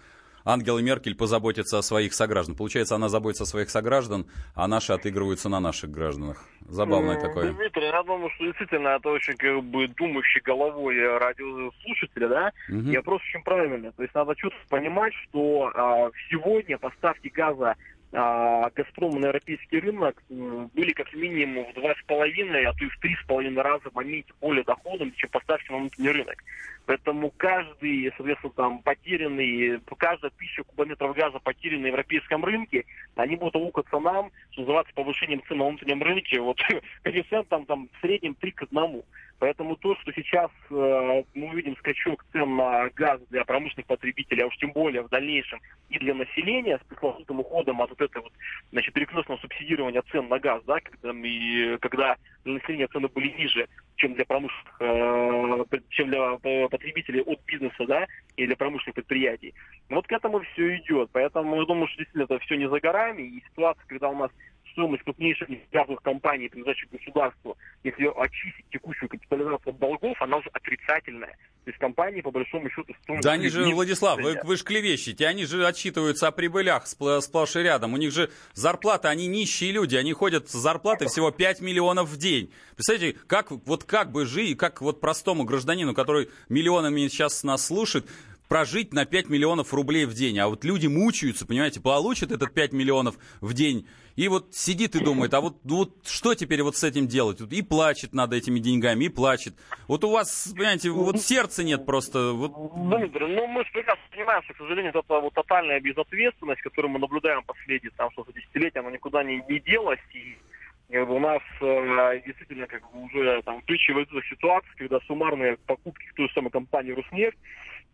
Ангела 0.45 0.79
Меркель 0.79 1.15
позаботится 1.15 1.79
о 1.79 1.83
своих 1.83 2.15
сограждан. 2.15 2.57
Получается, 2.57 2.95
она 2.95 3.09
заботится 3.09 3.45
о 3.45 3.47
своих 3.47 3.71
сограждан, 3.71 4.27
а 4.55 4.69
наши 4.69 4.93
отыгрываются 4.93 5.49
на 5.49 5.61
наших 5.61 5.91
гражданах. 5.91 6.45
Забавное 6.69 7.17
ну, 7.17 7.21
такое. 7.21 7.53
Дмитрий, 7.53 7.85
я 7.85 8.03
думаю, 8.03 8.31
что 8.31 8.45
действительно 8.45 8.89
это 8.89 9.09
очень 9.09 9.35
как 9.35 9.63
бы 9.65 9.89
думающий 9.89 10.41
головой 10.41 10.97
радиослушателя, 11.19 12.29
да, 12.29 12.53
угу. 12.69 12.91
и 12.91 12.97
вопрос 12.97 13.23
очень 13.23 13.43
правильный. 13.43 13.93
То 13.93 14.03
есть 14.03 14.15
надо 14.15 14.35
четко 14.37 14.59
понимать, 14.69 15.13
что 15.29 15.71
а, 15.75 16.11
сегодня 16.31 16.79
поставки 16.79 17.29
газа 17.29 17.77
а, 18.13 18.71
Газпром 18.71 19.21
на 19.21 19.27
европейский 19.27 19.79
рынок 19.79 20.21
были 20.29 20.93
как 20.93 21.13
минимум 21.13 21.71
в 21.71 21.75
два 21.75 21.95
с 21.95 22.07
половиной, 22.07 22.65
а 22.65 22.73
то 22.73 22.85
и 22.85 22.89
в 22.89 22.99
три 22.99 23.15
с 23.15 23.27
половиной 23.27 23.63
раза 23.63 23.89
в 23.91 23.95
моменте 23.95 24.33
более 24.41 24.65
доходом, 24.65 25.13
чем 25.17 25.31
поставки 25.31 25.71
на 25.71 25.79
внутренний 25.79 26.11
рынок. 26.11 26.43
Поэтому 26.91 27.33
каждый, 27.37 28.13
соответственно, 28.17 28.53
там 28.55 28.83
потерянный, 28.83 29.81
каждая 29.97 30.33
тысяча 30.33 30.65
кубометров 30.65 31.15
газа, 31.15 31.39
потерянный 31.39 31.83
на 31.83 31.87
европейском 31.87 32.45
рынке, 32.45 32.85
они 33.15 33.37
будут 33.37 33.55
аукаться 33.55 34.01
нам, 34.01 34.33
что 34.51 34.63
называется, 34.63 34.93
повышением 34.95 35.41
цен 35.47 35.59
на 35.59 35.69
внутреннем 35.69 36.03
рынке, 36.03 36.41
вот 36.41 36.59
коэффициент 37.05 37.47
там, 37.47 37.65
там 37.67 37.89
в 37.93 38.01
среднем 38.01 38.35
3 38.35 38.51
к 38.51 38.63
1. 38.65 39.03
Поэтому 39.39 39.77
то, 39.77 39.95
что 39.97 40.13
сейчас 40.13 40.51
э, 40.69 41.23
мы 41.35 41.49
увидим 41.49 41.77
скачок 41.77 42.27
цен 42.33 42.57
на 42.57 42.91
газ 42.91 43.21
для 43.31 43.45
промышленных 43.45 43.87
потребителей, 43.87 44.43
а 44.43 44.49
уж 44.49 44.57
тем 44.57 44.73
более 44.73 45.03
в 45.03 45.09
дальнейшем 45.09 45.61
и 45.89 45.99
для 45.99 46.13
населения 46.13 46.79
с 46.79 46.89
пресловутым 46.89 47.39
уходом 47.41 47.81
от 47.81 47.91
вот 47.91 48.01
этого 48.03 48.25
вот, 48.25 48.33
значит, 48.73 48.93
перекрестного 48.93 49.39
субсидирования 49.39 50.03
цен 50.11 50.29
на 50.29 50.41
газ, 50.41 50.63
да, 50.67 50.81
когда, 50.81 51.13
и, 51.27 51.79
когда 51.79 52.17
для 52.45 52.55
населения 52.55 52.89
цены 52.89 53.09
были 53.09 53.29
ниже, 53.37 53.69
чем 53.97 54.15
для 54.15 54.25
промышленных, 54.25 54.77
э, 54.81 55.65
чем 55.91 56.09
для 56.09 56.39
потребителей 56.69 57.21
от 57.23 57.41
бизнеса, 57.45 57.85
да, 57.87 58.07
и 58.37 58.47
для 58.47 58.57
промышленных 58.57 58.95
предприятий. 58.95 59.55
Вот 59.89 60.07
к 60.07 60.13
этому 60.13 60.41
все 60.41 60.77
идет. 60.77 61.11
Поэтому 61.13 61.57
я 61.57 61.67
думаю, 61.67 61.87
что 61.89 61.99
действительно 61.99 62.25
это 62.25 62.39
все 62.41 62.57
не 62.57 62.69
за 62.69 62.81
горами. 62.81 63.23
И 63.23 63.45
ситуация, 63.51 63.85
когда 63.87 64.09
у 64.09 64.17
нас 64.17 64.31
стоимость 64.73 65.03
крупнейших 65.05 65.49
нефтегазовых 65.49 66.03
компаний, 66.03 66.49
принадлежащих 66.49 66.91
государству, 66.91 67.57
если 67.83 68.11
очистить 68.17 68.65
текущую 68.71 69.09
капитализацию 69.09 69.73
от 69.73 69.79
долгов, 69.79 70.21
она 70.21 70.39
уже 70.39 70.49
отрицательная. 70.53 71.37
То 71.65 71.71
есть 71.71 71.79
компании, 71.79 72.23
по 72.23 72.31
большому 72.31 72.71
счету, 72.71 72.95
стоят... 73.03 73.23
Да 73.23 73.33
они 73.33 73.49
же, 73.49 73.65
Владислав, 73.75 74.19
вы, 74.19 74.41
вы 74.45 74.57
же 74.57 74.65
клевещете, 74.65 75.27
они 75.27 75.45
же 75.45 75.67
отчитываются 75.67 76.29
о 76.29 76.33
прибылях 76.33 76.87
сплошь 76.87 77.57
и 77.57 77.61
рядом. 77.61 77.93
У 77.93 77.97
них 77.99 78.13
же 78.13 78.31
зарплата, 78.55 79.11
они 79.11 79.27
нищие 79.27 79.71
люди, 79.71 79.95
они 79.95 80.13
ходят 80.13 80.49
с 80.49 80.53
зарплатой 80.53 81.09
всего 81.09 81.31
5 81.31 81.61
миллионов 81.61 82.09
в 82.09 82.17
день. 82.17 82.51
Представляете, 82.77 83.19
как, 83.27 83.51
вот 83.51 83.85
как 83.85 84.11
бы 84.11 84.25
жить, 84.25 84.57
как 84.57 84.81
вот 84.81 85.01
простому 85.01 85.45
гражданину, 85.45 85.95
который 85.95 86.31
миллионами 86.49 87.07
сейчас 87.09 87.45
нас 87.45 87.67
слушает, 87.67 88.07
прожить 88.51 88.93
на 88.93 89.05
5 89.05 89.29
миллионов 89.29 89.73
рублей 89.73 90.07
в 90.07 90.13
день. 90.13 90.39
А 90.41 90.49
вот 90.49 90.65
люди 90.65 90.89
мучаются, 90.89 91.47
понимаете, 91.47 91.81
получат 91.81 92.33
этот 92.33 92.53
5 92.53 92.73
миллионов 92.73 93.17
в 93.41 93.53
день 93.53 93.87
и 94.21 94.29
вот 94.29 94.55
сидит 94.55 94.97
и 94.97 95.03
думает, 95.03 95.33
а 95.33 95.41
вот, 95.41 95.65
ну 95.65 95.77
вот 95.77 96.07
что 96.07 96.35
теперь 96.35 96.63
вот 96.63 96.77
с 96.77 96.85
этим 96.85 97.07
делать? 97.07 97.41
И 97.41 97.63
плачет 97.63 98.13
над 98.13 98.35
этими 98.35 98.59
деньгами, 98.59 99.05
и 99.05 99.09
плачет. 99.09 99.55
Вот 99.89 100.05
у 100.05 100.11
вас, 100.11 100.53
понимаете, 100.55 100.91
вот 100.91 101.19
сердца 101.23 101.65
нет 101.65 101.87
просто. 101.87 102.33
Вот... 102.33 102.53
Дмитрий, 102.53 103.35
ну 103.35 103.47
мы 103.47 103.65
же 103.65 103.71
прекрасно 103.73 104.05
понимаем, 104.11 104.43
что, 104.43 104.53
к 104.53 104.59
сожалению, 104.59 104.91
это 104.91 105.03
вот 105.09 105.33
тотальная 105.33 105.81
безответственность, 105.81 106.61
которую 106.61 106.91
мы 106.91 106.99
наблюдаем 106.99 107.43
последние 107.45 107.93
там, 107.97 108.11
что 108.11 108.27
десятилетия, 108.31 108.81
она 108.81 108.91
никуда 108.91 109.25
не, 109.25 109.43
не 109.49 109.59
делась. 109.61 110.01
И 110.13 110.99
у 110.99 111.19
нас 111.19 111.41
э, 111.63 112.21
действительно 112.27 112.67
как 112.67 112.83
бы, 112.93 113.05
уже 113.05 113.41
там 113.47 113.63
ключевая 113.63 114.07
ситуация, 114.29 114.71
когда 114.77 115.01
суммарные 115.07 115.57
покупки 115.65 116.07
в 116.11 116.15
той 116.15 116.29
же 116.29 116.35
самой 116.35 116.51
компании 116.51 116.93
«Руснефть», 116.93 117.39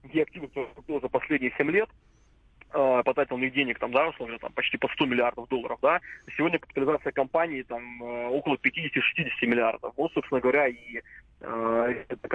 где 0.03 0.23
активы 0.23 0.51
за 0.89 1.09
последние 1.09 1.53
7 1.57 1.71
лет, 1.71 1.89
э, 2.77 3.03
потратил 3.05 3.39
них 3.39 3.53
денег, 3.53 3.79
там, 3.79 3.93
да, 3.93 4.09
условно, 4.09 4.39
там, 4.39 4.53
почти 4.53 4.77
по 4.77 4.89
100 4.89 5.07
миллиардов 5.07 5.49
долларов, 5.49 5.79
да, 5.83 6.01
сегодня 6.37 6.59
капитализация 6.59 7.12
компании, 7.12 7.62
там, 7.62 8.03
э, 8.03 8.27
около 8.29 8.57
50-60 8.57 9.47
миллиардов. 9.47 9.93
Вот, 9.97 10.12
собственно 10.12 10.41
говоря, 10.41 10.69
и 10.69 11.01
это 11.40 12.29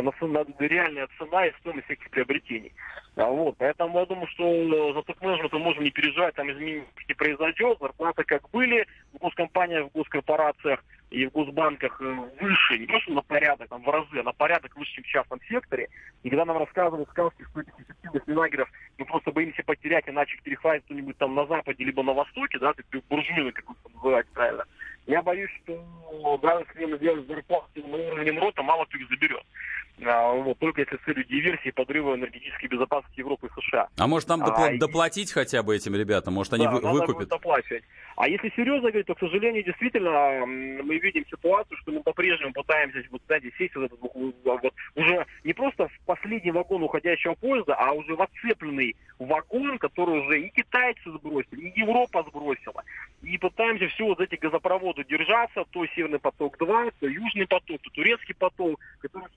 реальная 0.60 1.08
цена 1.18 1.48
и 1.48 1.54
стоимость 1.60 1.90
этих 1.90 2.10
приобретений. 2.10 2.74
А 3.16 3.26
вот, 3.26 3.56
поэтому 3.58 4.00
я 4.00 4.06
думаю, 4.06 4.28
что 4.28 4.94
за 4.94 5.02
топ-менеджментом 5.04 5.62
можем 5.62 5.84
не 5.84 5.92
переживать, 5.92 6.36
там 6.36 6.52
изменений 6.52 6.84
не 7.08 7.14
произойдет, 7.14 7.78
зарплаты 7.80 8.24
как 8.24 8.50
были 8.52 8.88
в 9.14 9.18
госкомпаниях, 9.18 9.88
в 9.88 9.98
госкорпорациях, 9.98 10.84
и 11.12 11.26
в 11.26 11.32
госбанках 11.32 12.02
э, 12.02 12.30
выше, 12.40 12.80
не 12.80 12.88
просто 12.88 13.12
на 13.12 13.22
порядок, 13.22 13.68
там 13.68 13.84
в 13.84 13.90
разы, 13.90 14.20
а 14.20 14.24
на 14.24 14.32
порядок 14.32 14.76
выше, 14.78 14.94
чем 14.94 15.04
в 15.04 15.08
частном 15.08 15.42
секторе. 15.42 15.90
И 16.24 16.30
когда 16.30 16.46
нам 16.46 16.58
рассказывают 16.58 17.10
сказки, 17.10 17.44
что 17.44 17.62
этих 17.62 17.74
эффективных 17.80 18.28
лагеров 18.30 18.70
мы 18.98 19.06
просто 19.06 19.32
боимся 19.32 19.62
потерять, 19.64 20.08
иначе 20.08 20.36
их 20.36 20.44
перехватит 20.44 20.86
кто-нибудь 20.86 21.18
там 21.18 21.36
на 21.36 21.46
Западе, 21.48 21.84
либо 21.84 22.02
на 22.02 22.14
Востоке, 22.14 22.60
да, 22.60 22.74
буржуины, 23.10 23.52
как 23.52 23.66
это 23.66 23.94
называть 23.94 24.28
правильно. 24.30 24.64
Я 25.08 25.22
боюсь, 25.22 25.50
что 25.64 26.38
даже 26.42 26.66
если 26.74 26.86
мы 26.86 26.98
сделаем 26.98 27.26
зарплату 27.28 27.68
на 27.76 27.98
уровне 27.98 28.40
рота, 28.40 28.62
мало 28.62 28.86
кто 28.86 28.98
их 28.98 29.10
заберет. 29.10 29.44
А, 30.04 30.32
вот, 30.32 30.58
только 30.58 30.82
если 30.82 30.98
с 30.98 31.00
целью 31.02 31.24
диверсии 31.26 31.68
и 31.68 31.72
подрыва 31.72 32.16
энергетической 32.16 32.68
безопасности 32.68 33.20
Европы 33.20 33.48
и 33.48 33.62
США. 33.62 33.88
А 33.98 34.08
может 34.08 34.28
там 34.28 34.42
допла- 34.42 34.76
а, 34.76 34.78
доплатить 34.78 35.30
и... 35.30 35.34
хотя 35.34 35.62
бы 35.62 35.76
этим 35.76 35.96
ребятам? 35.96 36.34
Может 36.34 36.54
они 36.54 36.66
да, 36.66 36.72
вы- 36.72 36.92
выкупят? 36.92 37.30
доплачивать. 37.30 37.84
А 38.16 38.28
если 38.28 38.52
серьезно 38.56 38.90
говорить, 38.90 39.08
то, 39.08 39.16
к 39.16 39.20
сожалению, 39.20 39.64
действительно, 39.64 40.46
мы 40.46 40.98
видим 40.98 41.26
ситуацию, 41.28 41.78
что 41.78 41.92
мы 41.92 42.02
по-прежнему 42.02 42.52
пытаемся, 42.54 43.04
вот, 43.12 43.22
знаете, 43.28 43.52
сесть 43.58 43.76
вот, 43.76 43.86
этот, 43.86 44.00
вот, 44.02 44.74
уже 44.96 45.26
не 45.44 45.54
просто 45.54 45.88
в 45.88 46.00
последний 46.06 46.52
вагон 46.52 46.84
уходящего 46.84 47.36
поезда, 47.36 47.76
а 47.76 47.92
уже 47.94 48.16
в 48.16 48.22
отцепленный 48.22 48.96
вагон, 49.20 49.78
который 49.78 50.22
уже 50.22 50.42
и 50.42 50.50
китайцы 50.50 51.12
сбросили, 51.12 51.70
и 51.70 51.80
Европа 51.80 52.26
сбросила. 52.28 52.84
И 53.22 53.38
пытаемся 53.38 53.88
все 53.90 54.06
вот 54.06 54.20
эти 54.20 54.36
газопроводы 54.36 54.91
держаться, 54.98 55.64
то 55.72 55.86
Северный 55.96 56.20
поток-2, 56.20 56.94
то 57.00 57.08
Южный 57.08 57.48
поток, 57.48 57.82
то 57.82 57.90
Турецкий 57.92 58.36
поток, 58.36 58.80
который 59.00 59.28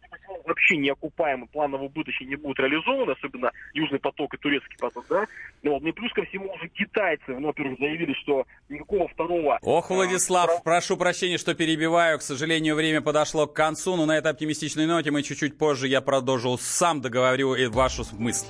вообще 0.44 0.76
не 0.76 0.90
окупаемы, 0.90 1.46
планово 1.46 1.84
убыточно 1.84 2.24
не 2.24 2.36
будут 2.36 2.58
реализованы, 2.58 3.12
особенно 3.12 3.50
Южный 3.72 3.98
поток 3.98 4.34
и 4.34 4.36
Турецкий 4.36 4.76
поток, 4.78 5.04
да. 5.08 5.26
Ну, 5.62 5.72
вот, 5.72 5.82
ну 5.82 5.88
и 5.88 5.92
плюс 5.92 6.12
ко 6.12 6.24
всему 6.24 6.52
уже 6.52 6.68
китайцы, 6.68 7.38
ну, 7.38 7.48
во-первых, 7.48 7.78
заявили, 7.78 8.12
что 8.14 8.46
никакого 8.68 9.08
второго... 9.08 9.58
Ох, 9.62 9.90
а, 9.90 9.94
Владислав, 9.94 10.50
а, 10.50 10.62
прошу 10.62 10.96
прощения, 10.96 11.38
что 11.38 11.54
перебиваю, 11.54 12.18
к 12.18 12.22
сожалению, 12.22 12.74
время 12.74 13.00
подошло 13.00 13.46
к 13.46 13.54
концу, 13.54 13.96
но 13.96 14.06
на 14.06 14.16
этой 14.18 14.30
оптимистичной 14.30 14.86
ноте 14.86 15.10
мы 15.10 15.22
чуть-чуть 15.22 15.58
позже 15.58 15.88
я 15.88 16.00
продолжу, 16.00 16.56
сам 16.58 17.00
договорю 17.00 17.54
вашу 17.70 18.04
мысль. 18.12 18.46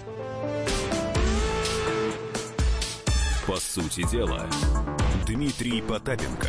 По 3.47 3.57
сути 3.57 4.09
дела, 4.11 4.49
Дмитрий 5.27 5.83
Потапенко. 5.83 6.49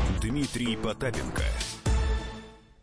Дмитрий 0.21 0.77
Потапенко– 0.77 1.43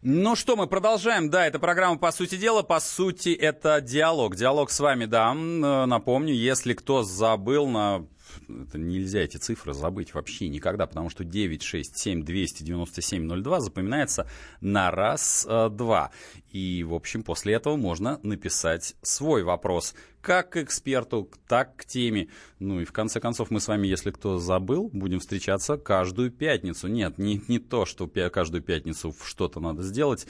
ну 0.03 0.37
что, 0.37 0.55
мы 0.55 0.69
продолжаем. 0.69 1.29
Да, 1.29 1.45
это 1.45 1.59
программа 1.59 1.99
«По 1.99 2.13
сути 2.13 2.37
дела». 2.37 2.63
По 2.63 2.79
сути, 2.79 3.31
это 3.31 3.81
диалог. 3.81 4.37
Диалог 4.37 4.71
с 4.71 4.79
вами, 4.79 5.07
да. 5.07 5.35
Напомню, 5.35 6.33
если 6.33 6.73
кто 6.73 7.03
забыл 7.03 7.67
на 7.67 8.07
это 8.49 8.79
нельзя 8.79 9.21
эти 9.21 9.37
цифры 9.37 9.75
забыть 9.75 10.15
вообще 10.15 10.49
никогда, 10.49 10.87
потому 10.87 11.11
что 11.11 11.25
967 11.25 12.25
297 12.25 13.43
02 13.43 13.61
запоминается 13.61 14.29
на 14.61 14.91
раз-два. 14.91 16.11
И, 16.51 16.83
в 16.85 16.95
общем, 16.95 17.23
после 17.23 17.55
этого 17.55 17.77
можно 17.77 18.19
написать 18.23 18.97
свой 19.03 19.43
вопрос 19.43 19.95
как 20.21 20.51
к 20.51 20.57
эксперту, 20.59 21.31
так 21.47 21.77
к 21.77 21.85
теме. 21.85 22.29
Ну 22.59 22.81
и 22.81 22.85
в 22.85 22.93
конце 22.93 23.21
концов 23.21 23.51
мы 23.51 23.61
с 23.61 23.69
вами, 23.69 23.87
если 23.87 24.11
кто 24.11 24.39
забыл, 24.39 24.91
будем 24.93 25.21
встречаться 25.21 25.77
каждую 25.77 26.31
пятницу. 26.31 26.89
Нет, 26.89 27.19
не, 27.19 27.41
не 27.49 27.59
то, 27.59 27.87
что 27.87 28.09
каждую 28.09 28.63
пятницу 28.63 29.15
что-то 29.25 29.61
надо 29.61 29.83
сделать, 29.83 30.27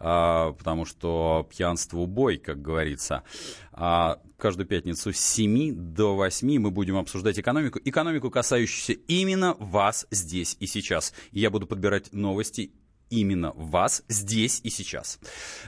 а, 0.00 0.52
потому 0.52 0.84
что 0.84 1.48
пьянство 1.50 1.98
убой, 1.98 2.38
как 2.38 2.60
говорится. 2.60 3.22
А 3.80 4.18
каждую 4.38 4.66
пятницу 4.66 5.12
с 5.12 5.20
7 5.20 5.72
до 5.94 6.16
8 6.16 6.58
мы 6.58 6.72
будем 6.72 6.96
обсуждать 6.96 7.38
экономику. 7.38 7.78
Экономику, 7.84 8.28
касающуюся 8.28 8.94
именно 9.06 9.54
вас 9.60 10.08
здесь 10.10 10.56
и 10.58 10.66
сейчас. 10.66 11.14
Я 11.30 11.50
буду 11.50 11.68
подбирать 11.68 12.12
новости 12.12 12.72
именно 13.08 13.52
вас 13.52 14.02
здесь 14.08 14.60
и 14.64 14.70
сейчас. 14.70 15.20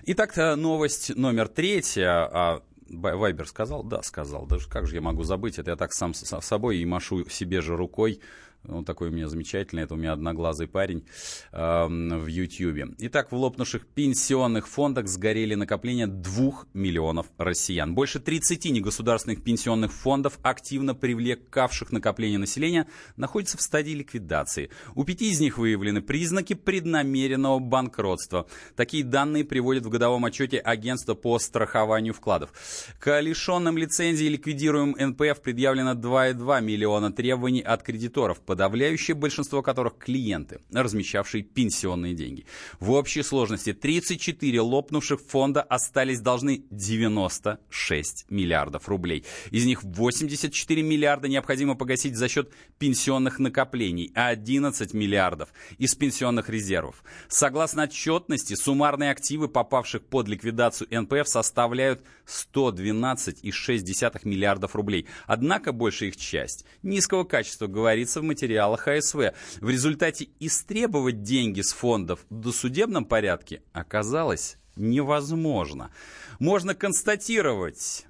Итак, 0.06 0.36
э, 0.36 0.56
новость 0.56 1.14
номер 1.14 1.46
третья. 1.46 2.10
А, 2.10 2.62
Вайбер 2.88 3.46
сказал? 3.46 3.84
Да, 3.84 4.02
сказал. 4.02 4.44
Даже 4.44 4.68
как 4.68 4.88
же 4.88 4.96
я 4.96 5.00
могу 5.00 5.22
забыть? 5.22 5.60
Это 5.60 5.70
я 5.70 5.76
так 5.76 5.92
сам 5.92 6.12
с 6.12 6.40
собой 6.40 6.78
и 6.78 6.84
машу 6.84 7.30
себе 7.30 7.60
же 7.60 7.76
рукой 7.76 8.20
он 8.68 8.84
такой 8.84 9.08
у 9.08 9.12
меня 9.12 9.28
замечательный, 9.28 9.84
это 9.84 9.94
у 9.94 9.96
меня 9.96 10.12
одноглазый 10.12 10.66
парень 10.66 11.04
э, 11.52 11.86
в 11.86 12.26
Ютьюбе. 12.26 12.88
Итак, 12.98 13.32
в 13.32 13.36
лопнувших 13.36 13.86
пенсионных 13.86 14.68
фондах 14.68 15.08
сгорели 15.08 15.54
накопления 15.54 16.06
2 16.06 16.52
миллионов 16.74 17.26
россиян. 17.38 17.94
Больше 17.94 18.20
30 18.20 18.66
негосударственных 18.66 19.42
пенсионных 19.42 19.92
фондов, 19.92 20.38
активно 20.42 20.94
привлекавших 20.94 21.90
накопление 21.92 22.38
населения, 22.38 22.86
находятся 23.16 23.56
в 23.56 23.62
стадии 23.62 23.92
ликвидации. 23.92 24.70
У 24.94 25.04
пяти 25.04 25.30
из 25.30 25.40
них 25.40 25.56
выявлены 25.56 26.02
признаки 26.02 26.54
преднамеренного 26.54 27.58
банкротства. 27.58 28.46
Такие 28.76 29.04
данные 29.04 29.44
приводят 29.44 29.86
в 29.86 29.88
годовом 29.88 30.24
отчете 30.26 30.58
агентства 30.58 31.14
по 31.14 31.38
страхованию 31.38 32.12
вкладов. 32.12 32.52
К 32.98 33.20
лишенным 33.20 33.78
лицензии 33.78 34.26
ликвидируемым 34.26 35.10
НПФ 35.10 35.40
предъявлено 35.40 35.94
2,2 35.94 36.60
миллиона 36.60 37.10
требований 37.10 37.62
от 37.62 37.82
кредиторов 37.82 38.40
подавляющее 38.50 39.14
большинство 39.14 39.62
которых 39.62 39.96
клиенты, 39.96 40.60
размещавшие 40.72 41.44
пенсионные 41.44 42.14
деньги. 42.14 42.46
В 42.80 42.90
общей 42.90 43.22
сложности 43.22 43.72
34 43.72 44.60
лопнувших 44.60 45.20
фонда 45.20 45.62
остались 45.62 46.18
должны 46.18 46.64
96 46.72 48.26
миллиардов 48.28 48.88
рублей. 48.88 49.24
Из 49.52 49.66
них 49.66 49.84
84 49.84 50.82
миллиарда 50.82 51.28
необходимо 51.28 51.76
погасить 51.76 52.16
за 52.16 52.28
счет 52.28 52.50
пенсионных 52.78 53.38
накоплений, 53.38 54.10
а 54.16 54.26
11 54.30 54.94
миллиардов 54.94 55.50
из 55.78 55.94
пенсионных 55.94 56.48
резервов. 56.48 57.04
Согласно 57.28 57.84
отчетности, 57.84 58.54
суммарные 58.54 59.12
активы, 59.12 59.46
попавших 59.46 60.02
под 60.06 60.26
ликвидацию 60.26 60.88
НПФ, 60.90 61.28
составляют 61.28 62.02
112,6 62.26 64.20
миллиардов 64.24 64.74
рублей. 64.74 65.06
Однако 65.28 65.70
большая 65.70 66.08
их 66.08 66.16
часть 66.16 66.64
низкого 66.82 67.22
качества 67.22 67.68
говорится 67.68 68.20
в 68.20 68.24
материале 68.24 68.39
материалах 68.40 68.88
АСВ. 68.88 69.34
В 69.60 69.68
результате 69.68 70.28
истребовать 70.40 71.22
деньги 71.22 71.60
с 71.60 71.72
фондов 71.72 72.20
в 72.30 72.40
досудебном 72.40 73.04
порядке 73.04 73.62
оказалось 73.72 74.56
невозможно. 74.76 75.90
Можно 76.38 76.74
констатировать, 76.74 78.06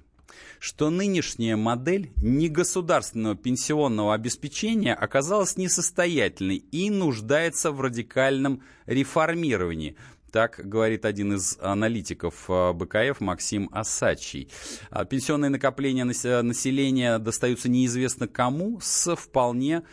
что 0.59 0.89
нынешняя 0.89 1.57
модель 1.57 2.13
негосударственного 2.15 3.35
пенсионного 3.35 4.13
обеспечения 4.13 4.93
оказалась 4.93 5.57
несостоятельной 5.57 6.57
и 6.57 6.89
нуждается 6.89 7.71
в 7.71 7.81
радикальном 7.81 8.63
реформировании. 8.85 9.97
Так 10.31 10.61
говорит 10.63 11.03
один 11.03 11.33
из 11.33 11.57
аналитиков 11.59 12.45
э, 12.47 12.71
БКФ 12.71 13.19
Максим 13.19 13.67
Асачий. 13.73 14.49
А 14.89 15.03
пенсионные 15.03 15.49
накопления 15.49 16.05
населения 16.05 17.19
достаются 17.19 17.67
неизвестно 17.67 18.29
кому 18.29 18.79
с 18.81 19.13
вполне 19.17 19.83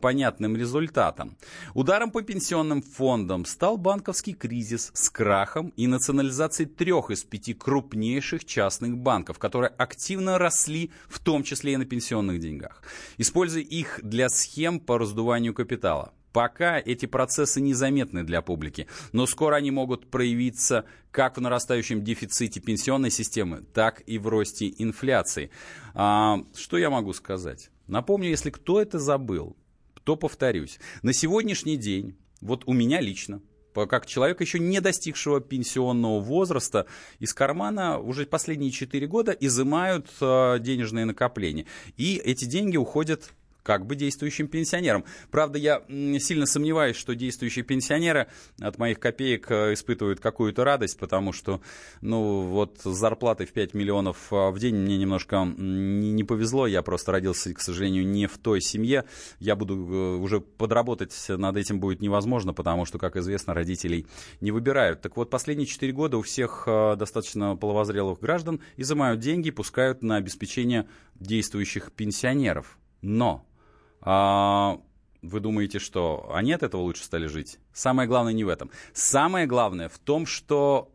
понятным 0.00 0.56
результатом. 0.56 1.36
Ударом 1.74 2.10
по 2.10 2.22
пенсионным 2.22 2.82
фондам 2.82 3.44
стал 3.44 3.76
банковский 3.76 4.34
кризис 4.34 4.90
с 4.94 5.10
крахом 5.10 5.72
и 5.76 5.86
национализацией 5.86 6.68
трех 6.68 7.10
из 7.10 7.24
пяти 7.24 7.54
крупнейших 7.54 8.44
частных 8.44 8.96
банков, 8.96 9.38
которые 9.38 9.70
активно 9.70 10.38
росли, 10.38 10.90
в 11.08 11.18
том 11.18 11.42
числе 11.42 11.74
и 11.74 11.76
на 11.76 11.84
пенсионных 11.84 12.40
деньгах, 12.40 12.82
используя 13.18 13.62
их 13.62 14.00
для 14.02 14.28
схем 14.28 14.80
по 14.80 14.98
раздуванию 14.98 15.54
капитала. 15.54 16.12
Пока 16.34 16.80
эти 16.80 17.06
процессы 17.06 17.60
незаметны 17.60 18.24
для 18.24 18.42
публики, 18.42 18.88
но 19.12 19.24
скоро 19.24 19.54
они 19.54 19.70
могут 19.70 20.10
проявиться 20.10 20.84
как 21.12 21.36
в 21.36 21.40
нарастающем 21.40 22.02
дефиците 22.02 22.58
пенсионной 22.58 23.10
системы, 23.10 23.62
так 23.72 24.02
и 24.06 24.18
в 24.18 24.26
росте 24.26 24.74
инфляции. 24.78 25.50
А, 25.94 26.40
что 26.56 26.76
я 26.76 26.90
могу 26.90 27.12
сказать? 27.12 27.70
Напомню, 27.86 28.30
если 28.30 28.50
кто 28.50 28.80
это 28.80 28.98
забыл, 28.98 29.56
то 30.04 30.16
повторюсь. 30.16 30.78
На 31.02 31.12
сегодняшний 31.12 31.76
день, 31.76 32.16
вот 32.40 32.62
у 32.66 32.72
меня 32.72 33.00
лично, 33.00 33.40
как 33.74 34.06
человека, 34.06 34.44
еще 34.44 34.60
не 34.60 34.80
достигшего 34.80 35.40
пенсионного 35.40 36.20
возраста, 36.20 36.86
из 37.18 37.34
кармана 37.34 37.98
уже 37.98 38.26
последние 38.26 38.70
4 38.70 39.06
года 39.08 39.32
изымают 39.32 40.08
э, 40.20 40.58
денежные 40.60 41.04
накопления. 41.04 41.66
И 41.96 42.16
эти 42.24 42.44
деньги 42.44 42.76
уходят 42.76 43.32
как 43.64 43.86
бы 43.86 43.96
действующим 43.96 44.46
пенсионерам. 44.46 45.04
Правда, 45.30 45.58
я 45.58 45.82
сильно 46.20 46.46
сомневаюсь, 46.46 46.96
что 46.96 47.14
действующие 47.14 47.64
пенсионеры 47.64 48.28
от 48.60 48.78
моих 48.78 49.00
копеек 49.00 49.50
э, 49.50 49.72
испытывают 49.72 50.20
какую-то 50.20 50.62
радость, 50.64 50.98
потому 50.98 51.32
что, 51.32 51.60
ну, 52.02 52.42
вот 52.42 52.80
с 52.84 52.94
зарплатой 52.94 53.46
в 53.46 53.52
5 53.52 53.74
миллионов 53.74 54.32
а, 54.32 54.50
в 54.50 54.58
день 54.58 54.76
мне 54.76 54.98
немножко 54.98 55.44
не 55.44 56.24
повезло. 56.24 56.66
Я 56.66 56.82
просто 56.82 57.10
родился, 57.10 57.52
к 57.54 57.60
сожалению, 57.60 58.06
не 58.06 58.26
в 58.26 58.36
той 58.38 58.60
семье. 58.60 59.04
Я 59.40 59.56
буду 59.56 59.74
э, 59.74 60.16
уже 60.18 60.40
подработать 60.40 61.14
над 61.28 61.56
этим 61.56 61.80
будет 61.80 62.00
невозможно, 62.00 62.52
потому 62.52 62.84
что, 62.84 62.98
как 62.98 63.16
известно, 63.16 63.54
родителей 63.54 64.06
не 64.42 64.50
выбирают. 64.50 65.00
Так 65.00 65.16
вот, 65.16 65.30
последние 65.30 65.66
4 65.66 65.90
года 65.92 66.18
у 66.18 66.22
всех 66.22 66.64
э, 66.66 66.96
достаточно 66.96 67.56
половозрелых 67.56 68.20
граждан 68.20 68.60
изымают 68.76 69.20
деньги, 69.20 69.50
пускают 69.50 70.02
на 70.02 70.16
обеспечение 70.16 70.86
действующих 71.14 71.92
пенсионеров. 71.92 72.78
Но 73.00 73.46
а, 74.04 74.80
вы 75.22 75.40
думаете, 75.40 75.78
что 75.78 76.30
они 76.34 76.52
от 76.52 76.62
этого 76.62 76.82
лучше 76.82 77.04
стали 77.04 77.26
жить? 77.26 77.58
Самое 77.72 78.08
главное 78.08 78.32
не 78.32 78.44
в 78.44 78.48
этом. 78.48 78.70
Самое 78.92 79.46
главное 79.46 79.88
в 79.88 79.98
том, 79.98 80.26
что 80.26 80.90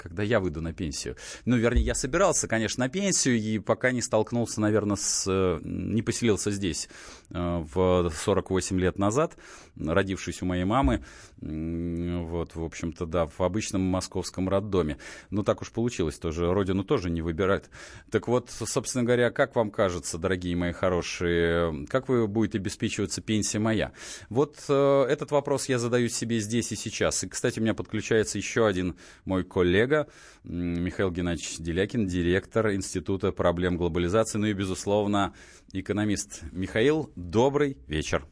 когда 0.00 0.22
я 0.22 0.40
выйду 0.40 0.62
на 0.62 0.72
пенсию. 0.72 1.16
Ну, 1.44 1.56
вернее, 1.56 1.82
я 1.82 1.94
собирался, 1.94 2.48
конечно, 2.48 2.84
на 2.84 2.88
пенсию, 2.88 3.36
и 3.38 3.58
пока 3.58 3.92
не 3.92 4.00
столкнулся, 4.00 4.60
наверное, 4.60 4.96
с... 4.96 5.60
Не 5.62 6.00
поселился 6.00 6.50
здесь 6.50 6.88
э, 7.30 7.64
в 7.72 8.10
48 8.10 8.80
лет 8.80 8.98
назад, 8.98 9.36
родившись 9.78 10.40
у 10.40 10.46
моей 10.46 10.64
мамы, 10.64 11.04
вот, 11.40 12.54
в 12.54 12.62
общем-то, 12.62 13.06
да, 13.06 13.26
в 13.26 13.40
обычном 13.40 13.80
московском 13.82 14.48
роддоме. 14.48 14.98
Ну, 15.30 15.42
так 15.42 15.62
уж 15.62 15.70
получилось 15.70 16.18
тоже, 16.18 16.52
родину 16.52 16.84
тоже 16.84 17.08
не 17.10 17.22
выбирают. 17.22 17.70
Так 18.10 18.28
вот, 18.28 18.50
собственно 18.50 19.04
говоря, 19.04 19.30
как 19.30 19.56
вам 19.56 19.70
кажется, 19.70 20.18
дорогие 20.18 20.56
мои 20.56 20.72
хорошие, 20.72 21.86
как 21.86 22.08
вы 22.08 22.26
будете 22.26 22.58
обеспечиваться 22.58 23.22
пенсия 23.22 23.58
моя? 23.58 23.92
Вот 24.28 24.56
э, 24.68 25.02
этот 25.08 25.30
вопрос 25.30 25.68
я 25.68 25.78
задаю 25.78 26.08
себе 26.08 26.40
здесь 26.40 26.72
и 26.72 26.76
сейчас. 26.76 27.24
И, 27.24 27.28
кстати, 27.28 27.58
у 27.58 27.62
меня 27.62 27.74
подключается 27.74 28.36
еще 28.36 28.66
один 28.66 28.96
мой 29.24 29.44
коллега, 29.44 30.08
Михаил 30.44 31.10
Геннадьевич 31.10 31.58
Делякин, 31.58 32.06
директор 32.06 32.72
Института 32.72 33.32
проблем 33.32 33.76
глобализации, 33.76 34.38
ну 34.38 34.46
и, 34.46 34.52
безусловно, 34.52 35.34
экономист. 35.72 36.42
Михаил, 36.52 37.10
добрый 37.16 37.78
вечер. 37.86 38.26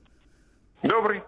Добрый. 0.82 1.22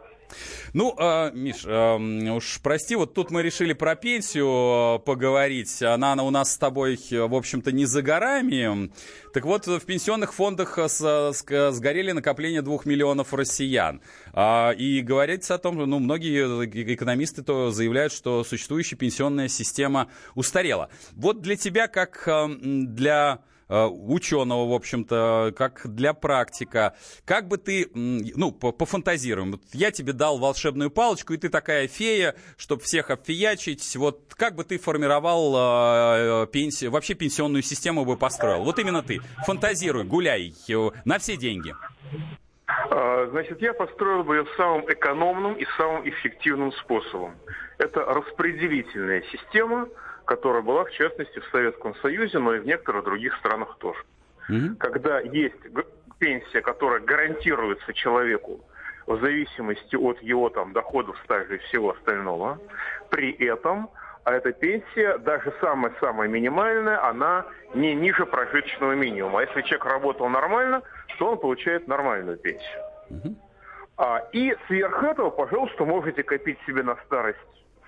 Ну, 0.73 0.95
э, 0.99 1.31
Миш, 1.35 1.65
э, 1.65 2.31
уж 2.31 2.61
прости, 2.63 2.97
вот 2.97 3.15
тут 3.15 3.31
мы 3.31 3.43
решили 3.43 3.73
про 3.73 3.97
пенсию 3.97 4.49
а, 4.49 4.99
поговорить. 4.99 5.83
Она, 5.83 6.13
она 6.13 6.23
у 6.23 6.31
нас 6.31 6.53
с 6.53 6.59
тобой, 6.59 6.99
в 7.11 7.35
общем-то, 7.35 7.73
не 7.73 7.85
за 7.85 8.03
горами. 8.03 8.91
Так 9.33 9.45
вот, 9.45 9.67
в 9.67 9.81
пенсионных 9.81 10.35
фондах 10.35 10.79
с, 10.79 11.01
с, 11.01 11.71
сгорели 11.73 12.13
накопления 12.13 12.63
двух 12.63 12.87
миллионов 12.87 13.33
россиян. 13.33 14.01
А, 14.33 14.71
и 14.71 15.01
говорится 15.01 15.55
о 15.55 15.59
том, 15.59 15.77
ну, 15.77 15.99
многие 15.99 16.65
экономисты 16.95 17.43
то 17.43 17.71
заявляют, 17.71 18.13
что 18.13 18.45
существующая 18.45 18.97
пенсионная 18.97 19.49
система 19.49 20.09
устарела. 20.35 20.91
Вот 21.13 21.41
для 21.41 21.57
тебя, 21.57 21.89
как 21.89 22.29
для 22.57 23.11
Э, 23.31 23.50
ученого, 23.71 24.69
в 24.69 24.75
общем-то, 24.75 25.53
как 25.57 25.83
для 25.85 26.13
практика. 26.13 26.95
Как 27.25 27.49
бы 27.49 27.57
ты, 27.57 27.89
ну, 27.95 28.53
пофантазируем. 28.53 29.53
Вот 29.53 29.63
я 29.73 29.91
тебе 29.91 30.13
дал 30.13 30.39
волшебную 30.39 30.91
палочку, 30.91 31.33
и 31.35 31.37
ты 31.37 31.49
такая 31.49 31.89
фея, 31.89 32.35
чтобы 32.57 32.83
всех 32.83 33.11
обфиячить. 33.11 33.97
Вот 33.97 34.35
как 34.35 34.55
бы 34.55 34.65
ты 34.65 34.79
формировал 34.79 36.45
э, 36.45 36.47
пенсию, 36.49 36.91
вообще 36.91 37.15
пенсионную 37.15 37.63
систему 37.63 38.05
бы 38.05 38.17
построил? 38.17 38.65
Вот 38.65 38.79
именно 38.79 39.03
ты. 39.03 39.21
Фантазируй, 39.47 40.05
гуляй 40.05 40.55
э, 40.69 40.91
на 41.05 41.19
все 41.19 41.37
деньги. 41.37 41.75
А, 42.91 43.27
значит, 43.31 43.61
я 43.63 43.73
построил 43.73 44.25
бы 44.25 44.37
ее 44.37 44.47
самым 44.57 44.91
экономным 44.91 45.55
и 45.55 45.65
самым 45.77 46.09
эффективным 46.09 46.73
способом. 46.73 47.37
Это 47.79 48.01
распределительная 48.01 49.23
система, 49.33 49.89
которая 50.31 50.63
была, 50.63 50.85
в 50.85 50.93
частности, 50.93 51.41
в 51.41 51.45
Советском 51.47 51.93
Союзе, 51.97 52.39
но 52.39 52.55
и 52.55 52.61
в 52.61 52.65
некоторых 52.65 53.03
других 53.03 53.37
странах 53.39 53.77
тоже. 53.79 53.99
Mm-hmm. 54.49 54.77
Когда 54.77 55.19
есть 55.19 55.57
пенсия, 56.21 56.61
которая 56.61 57.01
гарантируется 57.01 57.93
человеку 57.95 58.61
в 59.09 59.21
зависимости 59.21 59.97
от 59.97 60.23
его 60.23 60.49
там, 60.49 60.73
доходов, 60.73 61.19
стажа 61.25 61.55
и 61.55 61.59
всего 61.59 61.91
остального, 61.91 62.61
при 63.11 63.33
этом 63.45 63.91
а 64.23 64.35
эта 64.35 64.53
пенсия, 64.53 65.19
даже 65.19 65.53
самая-самая 65.61 66.29
минимальная, 66.29 67.05
она 67.05 67.47
не 67.75 67.95
ниже 67.95 68.25
прожиточного 68.25 68.93
минимума. 68.93 69.41
А 69.41 69.43
если 69.43 69.63
человек 69.63 69.87
работал 69.87 70.29
нормально, 70.29 70.83
то 71.19 71.33
он 71.33 71.39
получает 71.41 71.89
нормальную 71.89 72.37
пенсию. 72.37 73.37
А, 73.97 74.23
и 74.31 74.55
сверх 74.69 75.03
этого, 75.03 75.31
пожалуйста, 75.31 75.85
можете 75.85 76.23
копить 76.23 76.59
себе 76.67 76.85
на 76.85 76.95
старость 77.07 77.39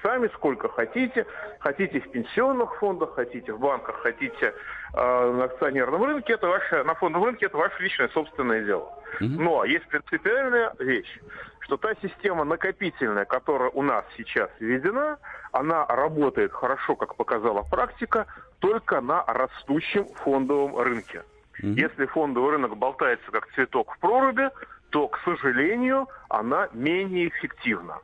сами 0.03 0.29
сколько 0.35 0.69
хотите. 0.69 1.27
Хотите 1.61 2.01
в 2.01 2.11
пенсионных 2.11 2.77
фондах, 2.77 3.15
хотите 3.15 3.53
в 3.53 3.61
банках, 3.61 3.97
хотите 4.03 4.55
э, 4.95 5.33
на 5.33 5.45
акционерном 5.45 6.05
рынке. 6.05 6.35
Это 6.35 6.49
ваше, 6.49 6.83
на 6.85 6.95
фондовом 6.95 7.29
рынке 7.29 7.47
это 7.47 7.57
ваше 7.57 7.83
личное 7.83 8.09
собственное 8.09 8.65
дело. 8.65 8.93
Но 9.21 9.65
есть 9.65 9.87
принципиальная 9.89 10.75
вещь, 10.79 11.21
что 11.61 11.77
та 11.77 11.95
система 12.03 12.45
накопительная, 12.45 13.25
которая 13.25 13.71
у 13.71 13.83
нас 13.83 14.05
сейчас 14.17 14.51
введена, 14.59 15.19
она 15.53 15.87
работает 15.87 16.53
хорошо, 16.53 16.97
как 16.97 17.17
показала 17.17 17.63
практика, 17.63 18.27
только 18.59 19.01
на 19.01 19.25
растущем 19.25 20.07
фондовом 20.25 20.79
рынке. 20.79 21.23
Если 21.59 22.07
фондовый 22.07 22.53
рынок 22.53 22.77
болтается 22.77 23.31
как 23.31 23.47
цветок 23.53 23.95
в 23.95 23.99
проруби, 23.99 24.51
то, 24.91 25.09
к 25.09 25.19
сожалению, 25.25 26.09
она 26.29 26.69
менее 26.73 27.29
эффективна. 27.29 27.99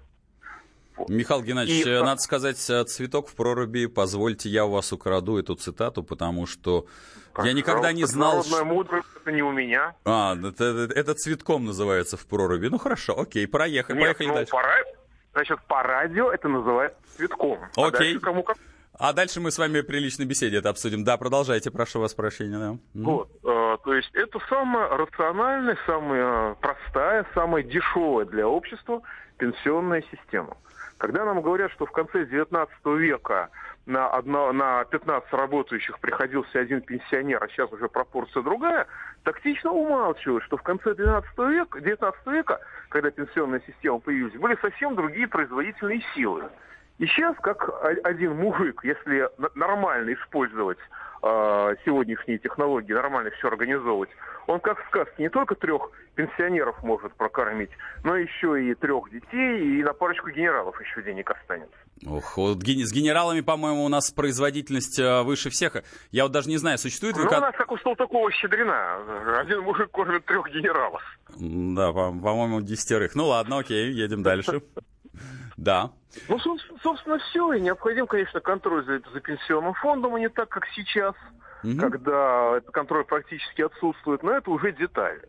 Михаил 1.09 1.43
Геннадьевич, 1.43 1.87
и... 1.87 1.91
надо 2.03 2.21
сказать, 2.21 2.59
э, 2.71 2.85
цветок 2.85 3.29
в 3.29 3.35
проруби, 3.35 3.87
позвольте, 3.87 4.49
я 4.49 4.65
у 4.65 4.71
вас 4.71 4.93
украду 4.93 5.39
эту 5.39 5.55
цитату, 5.55 6.03
потому 6.03 6.47
что 6.47 6.87
как 7.33 7.47
я 7.47 7.53
никогда 7.53 7.93
не 7.93 8.05
знал... 8.05 8.39
Народная 8.39 8.65
мудрость, 8.65 9.07
это 9.21 9.31
не 9.31 9.43
у 9.43 9.53
меня. 9.53 9.95
А, 10.05 10.37
это, 10.37 10.89
это, 10.93 11.15
цветком 11.15 11.67
называется 11.67 12.17
в 12.17 12.27
проруби. 12.27 12.67
Ну 12.67 12.79
хорошо, 12.79 13.19
окей, 13.19 13.47
проехали, 13.47 13.97
Нет, 13.97 14.07
поехали 14.07 14.27
ну, 14.27 14.35
дальше. 14.35 14.51
По, 14.51 14.63
значит, 15.35 15.61
по 15.69 15.83
радио 15.85 16.33
это 16.33 16.49
называется 16.49 16.99
цветком. 17.17 17.61
А 17.77 17.87
окей. 17.87 18.17
А 18.17 18.21
кому 18.21 18.43
как... 18.43 18.57
А 18.99 19.13
дальше 19.13 19.41
мы 19.41 19.53
с 19.53 19.59
вами 19.59 19.83
при 19.83 20.01
личной 20.01 20.27
беседе 20.27 20.57
это 20.57 20.71
обсудим. 20.71 21.05
Да, 21.05 21.17
продолжайте, 21.17 21.71
прошу 21.71 22.01
вас 22.01 22.15
прощения. 22.15 22.59
Да. 22.59 22.77
Вот, 22.95 23.31
э, 23.45 23.77
то 23.85 23.95
есть 23.95 24.11
это 24.15 24.41
самая 24.49 24.89
рациональная, 24.89 25.79
самая 25.87 26.55
простая, 26.55 27.25
самая 27.35 27.63
дешевая 27.63 28.27
для 28.27 28.49
общества 28.49 29.03
пенсионная 29.37 30.03
система. 30.11 30.57
Когда 30.99 31.25
нам 31.25 31.41
говорят, 31.43 31.71
что 31.73 31.87
в 31.87 31.93
конце 31.93 32.25
XIX 32.25 32.69
века 32.97 33.51
на, 33.87 34.11
одно, 34.11 34.53
на 34.53 34.85
15 34.85 35.33
работающих 35.33 35.99
приходился 36.01 36.59
один 36.59 36.83
пенсионер, 36.83 37.43
а 37.43 37.49
сейчас 37.49 37.73
уже 37.73 37.89
пропорция 37.89 38.43
другая, 38.43 38.87
тактично 39.23 39.71
умалчивают, 39.71 40.43
что 40.45 40.57
в 40.57 40.63
конце 40.63 40.95
12 40.95 41.39
века, 41.39 41.81
19 41.81 42.27
века, 42.27 42.61
когда 42.89 43.11
пенсионная 43.13 43.63
система 43.65 44.01
появилась, 44.01 44.35
были 44.35 44.57
совсем 44.61 44.97
другие 44.97 45.29
производительные 45.29 46.03
силы. 46.15 46.49
И 46.99 47.07
сейчас, 47.07 47.37
как 47.41 47.71
один 48.05 48.37
мужик, 48.37 48.81
если 48.83 49.29
нормально 49.55 50.15
использовать 50.15 50.79
э, 51.23 51.75
сегодняшние 51.85 52.39
технологии, 52.39 52.93
нормально 52.93 53.31
все 53.39 53.49
организовывать, 53.49 54.11
он, 54.49 54.59
как 54.61 54.83
в 54.83 54.87
сказке, 54.89 55.15
не 55.23 55.29
только 55.29 55.55
трех 55.55 55.91
пенсионеров 56.17 56.83
может 56.83 57.15
прокормить, 57.15 57.71
но 58.03 58.17
еще 58.17 58.65
и 58.65 58.75
трех 58.75 59.11
детей, 59.11 59.79
и 59.79 59.83
на 59.85 59.93
парочку 59.93 60.31
генералов 60.31 60.81
еще 60.81 61.03
денег 61.03 61.31
останется. 61.31 61.77
Ох, 62.07 62.37
вот 62.37 62.63
с 62.63 62.93
генералами, 62.93 63.43
по-моему, 63.43 63.85
у 63.85 63.89
нас 63.89 64.11
производительность 64.11 64.99
э, 64.99 65.23
выше 65.23 65.51
всех. 65.51 65.77
Я 66.11 66.25
вот 66.25 66.33
даже 66.33 66.49
не 66.49 66.57
знаю, 66.57 66.79
существует... 66.79 67.17
Ну, 67.17 67.23
у 67.29 67.31
нас, 67.31 67.55
как 67.57 67.71
у 67.71 67.79
Салтыкова, 67.79 68.33
щедрена. 68.33 69.39
Один 69.39 69.61
мужик 69.61 69.91
кормит 69.93 70.25
трех 70.25 70.49
генералов. 70.51 71.03
Да, 71.37 71.93
по-моему, 71.93 72.61
десятерых. 72.61 73.15
Ну 73.15 73.27
ладно, 73.27 73.59
окей, 73.59 73.93
едем 73.93 74.23
дальше. 74.23 74.63
Да. 75.59 75.91
Ну, 76.29 76.39
собственно, 76.83 77.19
все. 77.19 77.53
И 77.53 77.61
необходим, 77.61 78.07
конечно, 78.07 78.41
контроль 78.41 78.85
за, 78.85 79.01
за 79.13 79.21
пенсионным 79.21 79.75
фондом, 79.75 80.15
а 80.15 80.21
не 80.21 80.29
так, 80.29 80.49
как 80.49 80.65
сейчас, 80.75 81.15
угу. 81.63 81.77
когда 81.79 82.57
этот 82.57 82.71
контроль 82.71 83.05
практически 83.05 83.63
отсутствует. 83.63 84.23
Но 84.23 84.33
это 84.33 84.51
уже 84.51 84.73
детали 84.73 85.29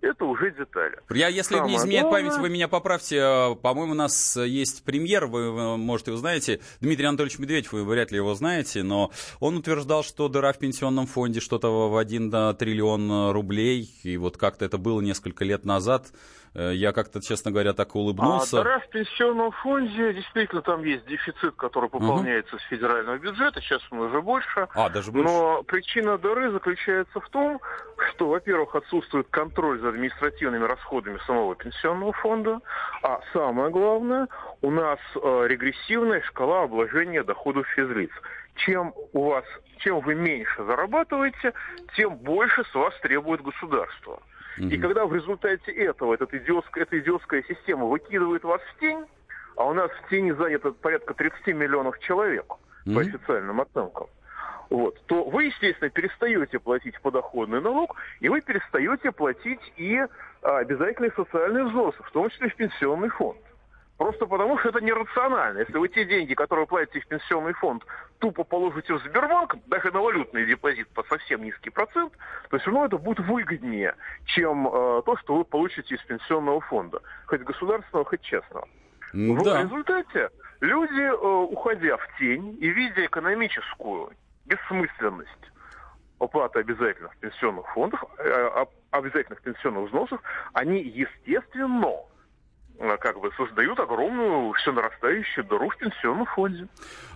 это 0.00 0.24
уже 0.24 0.52
детали. 0.52 0.96
Я, 1.10 1.28
если 1.28 1.56
Самое 1.56 1.72
не 1.72 1.76
изменяет 1.76 2.06
главное... 2.06 2.30
память, 2.30 2.40
вы 2.40 2.48
меня 2.48 2.68
поправьте. 2.68 3.16
Э, 3.16 3.54
по-моему, 3.56 3.92
у 3.92 3.96
нас 3.96 4.36
есть 4.36 4.84
премьер, 4.84 5.26
вы, 5.26 5.76
может, 5.76 6.06
его 6.06 6.16
знаете, 6.16 6.60
Дмитрий 6.80 7.06
Анатольевич 7.06 7.38
Медведев, 7.38 7.72
вы 7.72 7.84
вряд 7.84 8.12
ли 8.12 8.18
его 8.18 8.34
знаете, 8.34 8.82
но 8.82 9.10
он 9.40 9.56
утверждал, 9.56 10.04
что 10.04 10.28
дыра 10.28 10.52
в 10.52 10.58
пенсионном 10.58 11.06
фонде 11.06 11.40
что-то 11.40 11.88
в 11.88 11.96
1 11.96 12.30
триллион 12.56 13.32
рублей, 13.32 13.92
и 14.04 14.16
вот 14.16 14.36
как-то 14.36 14.64
это 14.64 14.78
было 14.78 15.00
несколько 15.00 15.44
лет 15.44 15.64
назад. 15.64 16.12
Э, 16.58 16.74
я 16.74 16.92
как-то, 16.92 17.20
честно 17.22 17.52
говоря, 17.52 17.72
так 17.72 17.94
улыбнулся. 17.94 18.60
А 18.60 18.64
дыра 18.64 18.80
в 18.80 18.88
пенсионном 18.88 19.52
фонде, 19.52 20.12
действительно, 20.12 20.60
там 20.60 20.82
есть 20.82 21.06
дефицит, 21.06 21.54
который 21.54 21.88
пополняется 21.88 22.56
угу. 22.56 22.62
с 22.62 22.66
федерального 22.66 23.16
бюджета, 23.16 23.60
сейчас 23.60 23.80
он 23.92 24.00
уже 24.00 24.20
больше. 24.20 24.66
А, 24.74 24.88
даже 24.88 25.12
больше. 25.12 25.32
Но 25.32 25.62
причина 25.62 26.18
дыры 26.18 26.50
заключается 26.50 27.20
в 27.20 27.28
том, 27.28 27.60
что, 28.10 28.28
во-первых, 28.28 28.74
отсутствует 28.74 29.28
контроль 29.30 29.78
за 29.78 29.90
административными 29.90 30.64
расходами 30.64 31.20
самого 31.26 31.54
пенсионного 31.54 32.12
фонда, 32.12 32.60
а 33.04 33.20
самое 33.32 33.70
главное, 33.70 34.26
у 34.60 34.72
нас 34.72 34.98
э, 35.14 35.46
регрессивная 35.46 36.22
шкала 36.22 36.64
обложения 36.64 37.22
доходов 37.22 37.68
физлиц. 37.68 38.10
Чем 38.56 38.92
у 39.12 39.28
вас, 39.30 39.44
чем 39.78 40.00
вы 40.00 40.16
меньше 40.16 40.64
зарабатываете, 40.64 41.52
тем 41.96 42.16
больше 42.16 42.64
с 42.64 42.74
вас 42.74 42.92
требует 43.00 43.42
государство. 43.42 44.20
И 44.58 44.78
когда 44.78 45.06
в 45.06 45.14
результате 45.14 45.72
этого 45.72 46.14
этот 46.14 46.34
идиотская, 46.34 46.84
эта 46.84 46.98
идиотская 46.98 47.42
система 47.48 47.86
выкидывает 47.86 48.42
вас 48.44 48.60
в 48.60 48.80
тень, 48.80 49.04
а 49.56 49.64
у 49.64 49.74
нас 49.74 49.90
в 49.90 50.08
тени 50.08 50.32
занято 50.32 50.72
порядка 50.72 51.14
30 51.14 51.48
миллионов 51.48 51.98
человек, 52.00 52.46
mm 52.86 52.94
по 52.94 53.00
официальным 53.00 53.60
оценкам, 53.60 54.06
вот, 54.70 55.00
то 55.06 55.24
вы, 55.24 55.44
естественно, 55.44 55.90
перестаете 55.90 56.58
платить 56.58 57.00
подоходный 57.00 57.60
налог, 57.60 57.96
и 58.20 58.28
вы 58.28 58.40
перестаете 58.40 59.12
платить 59.12 59.60
и 59.76 59.98
а, 60.42 60.58
обязательные 60.58 61.12
социальные 61.12 61.64
взносы, 61.64 62.02
в 62.02 62.10
том 62.10 62.28
числе 62.30 62.50
в 62.50 62.56
пенсионный 62.56 63.08
фонд. 63.08 63.38
Просто 63.98 64.26
потому, 64.26 64.56
что 64.60 64.68
это 64.68 64.80
нерационально. 64.80 65.58
Если 65.58 65.76
вы 65.76 65.88
те 65.88 66.04
деньги, 66.04 66.34
которые 66.34 66.68
платите 66.68 67.00
в 67.00 67.06
пенсионный 67.08 67.52
фонд, 67.54 67.84
тупо 68.20 68.44
положите 68.44 68.94
в 68.94 69.00
Сбербанк, 69.00 69.56
даже 69.66 69.90
на 69.90 70.00
валютный 70.00 70.46
депозит 70.46 70.88
по 70.90 71.02
совсем 71.02 71.42
низкий 71.42 71.70
процент, 71.70 72.12
то 72.48 72.58
все 72.58 72.66
равно 72.66 72.86
это 72.86 72.96
будет 72.96 73.18
выгоднее, 73.26 73.96
чем 74.24 74.68
э, 74.68 75.02
то, 75.04 75.16
что 75.16 75.34
вы 75.34 75.44
получите 75.44 75.96
из 75.96 76.02
пенсионного 76.02 76.60
фонда. 76.60 77.02
Хоть 77.26 77.40
государственного, 77.40 78.04
хоть 78.04 78.20
частного. 78.22 78.68
Да. 79.12 79.62
В 79.62 79.64
результате 79.64 80.30
люди, 80.60 81.02
э, 81.02 81.52
уходя 81.52 81.96
в 81.96 82.18
тень 82.20 82.56
и 82.60 82.68
видя 82.68 83.04
экономическую 83.04 84.12
бессмысленность 84.46 85.52
оплаты 86.20 86.60
обязательных 86.60 87.16
пенсионных 87.16 87.66
фондов, 87.74 88.04
э, 88.18 88.64
обязательных 88.92 89.42
пенсионных 89.42 89.88
взносов, 89.88 90.20
они, 90.52 90.82
естественно, 90.82 92.06
как 93.00 93.20
бы 93.20 93.30
создают 93.36 93.78
огромную 93.80 94.52
все 94.54 94.72
нарастающую 94.72 95.44
дыру 95.44 95.68
в 95.68 95.76
пенсионном 95.76 96.26
фонде. 96.26 96.68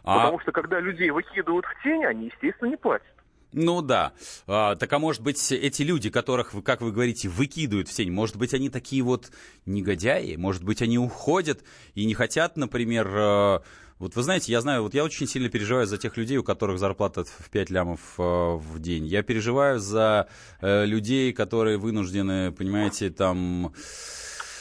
А... 0.04 0.18
Потому 0.18 0.40
что 0.40 0.52
когда 0.52 0.80
людей 0.80 1.10
выкидывают 1.10 1.64
в 1.64 1.82
тень, 1.82 2.04
они, 2.04 2.26
естественно, 2.26 2.68
не 2.68 2.76
платят. 2.76 3.06
Ну 3.52 3.82
да. 3.82 4.12
А, 4.46 4.76
так 4.76 4.92
а 4.92 4.98
может 4.98 5.22
быть, 5.22 5.52
эти 5.52 5.82
люди, 5.82 6.10
которых, 6.10 6.52
как 6.64 6.80
вы 6.80 6.90
говорите, 6.90 7.28
выкидывают 7.28 7.88
в 7.88 7.92
тень, 7.92 8.10
может 8.10 8.36
быть, 8.36 8.54
они 8.54 8.70
такие 8.70 9.02
вот 9.02 9.30
негодяи? 9.66 10.36
Может 10.36 10.64
быть, 10.64 10.82
они 10.82 10.98
уходят 10.98 11.62
и 11.94 12.04
не 12.06 12.14
хотят, 12.14 12.56
например... 12.56 13.08
Э, 13.14 13.60
вот 13.98 14.16
вы 14.16 14.22
знаете, 14.22 14.50
я 14.50 14.60
знаю, 14.60 14.82
вот 14.82 14.94
я 14.94 15.04
очень 15.04 15.28
сильно 15.28 15.48
переживаю 15.48 15.86
за 15.86 15.96
тех 15.96 16.16
людей, 16.16 16.36
у 16.36 16.42
которых 16.42 16.80
зарплата 16.80 17.24
в 17.24 17.50
5 17.50 17.70
лямов 17.70 18.00
э, 18.18 18.22
в 18.22 18.80
день. 18.80 19.06
Я 19.06 19.22
переживаю 19.22 19.78
за 19.78 20.28
людей, 20.60 21.32
которые 21.32 21.76
вынуждены, 21.76 22.50
понимаете, 22.50 23.10
там 23.10 23.72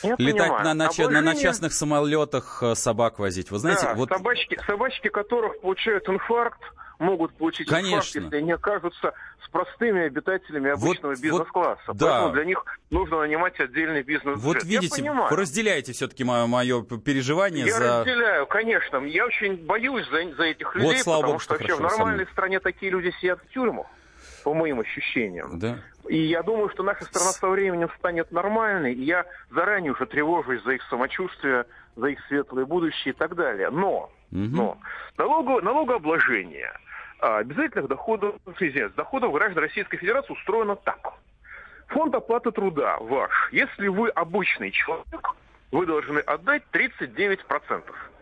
я 0.03 0.15
Летать 0.17 0.41
понимаю. 0.41 0.63
на, 0.65 0.73
на, 0.73 0.87
Обложение... 0.87 1.21
на 1.21 1.35
частных 1.35 1.73
самолетах 1.73 2.63
э, 2.63 2.75
собак 2.75 3.19
возить. 3.19 3.51
Вы 3.51 3.59
знаете, 3.59 3.83
да, 3.83 3.93
вот... 3.93 4.09
собачки, 4.09 4.59
собачки, 4.65 5.09
которых 5.09 5.59
получают 5.61 6.07
инфаркт, 6.09 6.61
могут 6.99 7.33
получить 7.33 7.67
Конечно. 7.67 7.95
инфаркт, 7.95 8.15
если 8.15 8.35
они 8.37 8.51
окажутся 8.51 9.13
с 9.43 9.49
простыми 9.49 10.03
обитателями 10.03 10.71
обычного 10.71 11.13
вот, 11.13 11.21
бизнес-класса. 11.21 11.81
Вот, 11.87 11.99
Поэтому 11.99 12.27
да. 12.27 12.33
для 12.33 12.45
них 12.45 12.63
нужно 12.89 13.21
нанимать 13.21 13.59
отдельный 13.59 14.03
бизнес. 14.03 14.37
-бюджет. 14.37 14.43
Вот 14.43 14.63
видите, 14.63 15.11
вы 15.11 15.35
разделяете 15.35 15.93
все-таки 15.93 16.23
мое, 16.23 16.45
мое 16.45 16.83
переживание 16.83 17.65
Я 17.65 17.77
за... 17.77 17.99
разделяю, 17.99 18.45
конечно. 18.47 18.97
Я 18.97 19.25
очень 19.25 19.55
боюсь 19.57 20.07
за, 20.09 20.35
за 20.35 20.43
этих 20.43 20.75
людей, 20.75 20.93
вот, 20.93 20.97
слава 20.97 21.21
потому 21.21 21.33
Богу, 21.33 21.39
что, 21.39 21.55
что 21.55 21.63
вообще 21.63 21.75
в 21.75 21.81
нормальной 21.81 22.27
стране 22.27 22.59
такие 22.59 22.91
люди 22.91 23.11
сидят 23.19 23.39
в 23.41 23.53
тюрьмах 23.53 23.87
по 24.43 24.53
моим 24.53 24.79
ощущениям. 24.79 25.59
Да. 25.59 25.79
И 26.07 26.17
я 26.17 26.43
думаю, 26.43 26.69
что 26.69 26.83
наша 26.83 27.05
страна 27.05 27.31
со 27.31 27.47
временем 27.47 27.89
станет 27.97 28.31
нормальной, 28.31 28.93
и 28.93 29.03
я 29.03 29.25
заранее 29.51 29.93
уже 29.93 30.05
тревожусь 30.05 30.63
за 30.63 30.71
их 30.71 30.83
самочувствие, 30.89 31.65
за 31.95 32.07
их 32.07 32.19
светлое 32.27 32.65
будущее 32.65 33.13
и 33.13 33.17
так 33.17 33.35
далее. 33.35 33.69
Но, 33.69 34.03
угу. 34.03 34.11
но 34.31 34.77
налого, 35.17 35.61
налогообложение 35.61 36.71
а, 37.19 37.37
обязательных 37.37 37.87
доходов, 37.87 38.35
извиняюсь, 38.59 38.93
доходов 38.93 39.31
граждан 39.31 39.63
Российской 39.63 39.97
Федерации 39.97 40.33
устроено 40.33 40.75
так. 40.75 41.13
Фонд 41.87 42.15
оплаты 42.15 42.51
труда 42.51 42.97
ваш, 42.99 43.49
если 43.51 43.87
вы 43.87 44.09
обычный 44.09 44.71
человек, 44.71 45.35
вы 45.71 45.85
должны 45.85 46.19
отдать 46.19 46.63
39%. 46.71 47.39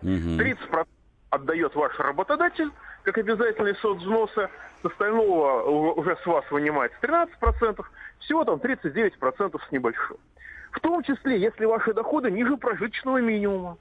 Угу. 0.02 0.10
30% 0.10 0.88
отдает 1.30 1.76
ваш 1.76 1.98
работодатель, 2.00 2.72
как 3.04 3.18
обязательные 3.18 3.76
соцвзносы, 3.76 4.50
с 4.82 4.86
остального 4.86 5.64
уже 5.94 6.16
с 6.18 6.26
вас 6.26 6.46
вынимается 6.52 6.98
13%, 7.02 7.86
всего 8.20 8.46
там 8.46 8.56
39% 8.56 9.60
с 9.68 9.72
небольшим. 9.72 10.18
В 10.72 10.80
том 10.80 11.04
числе, 11.04 11.40
если 11.40 11.66
ваши 11.66 11.94
доходы 11.94 12.30
ниже 12.32 12.56
прожиточного 12.58 13.20
минимума. 13.20 13.78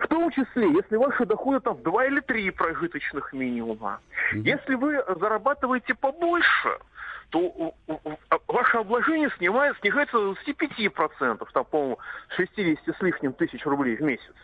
В 0.00 0.08
том 0.08 0.30
числе, 0.30 0.72
если 0.72 0.96
ваши 0.96 1.26
доходы 1.26 1.60
там 1.60 1.74
в 1.74 1.82
2 1.82 2.06
или 2.06 2.20
3 2.20 2.50
прожиточных 2.50 3.32
минимума. 3.32 4.00
Если 4.32 4.74
вы 4.74 5.04
зарабатываете 5.20 5.94
побольше, 5.94 6.78
то 7.30 7.74
ваше 8.46 8.78
обложение 8.78 9.30
снимает, 9.36 9.76
снижается 9.80 10.16
до 10.16 10.32
25%, 10.32 11.46
там, 11.52 11.64
по-моему, 11.64 11.98
60 12.36 12.96
с 12.96 13.02
лишним 13.02 13.32
тысяч 13.32 13.64
рублей 13.66 13.96
в 13.96 14.02
месяц. 14.02 14.34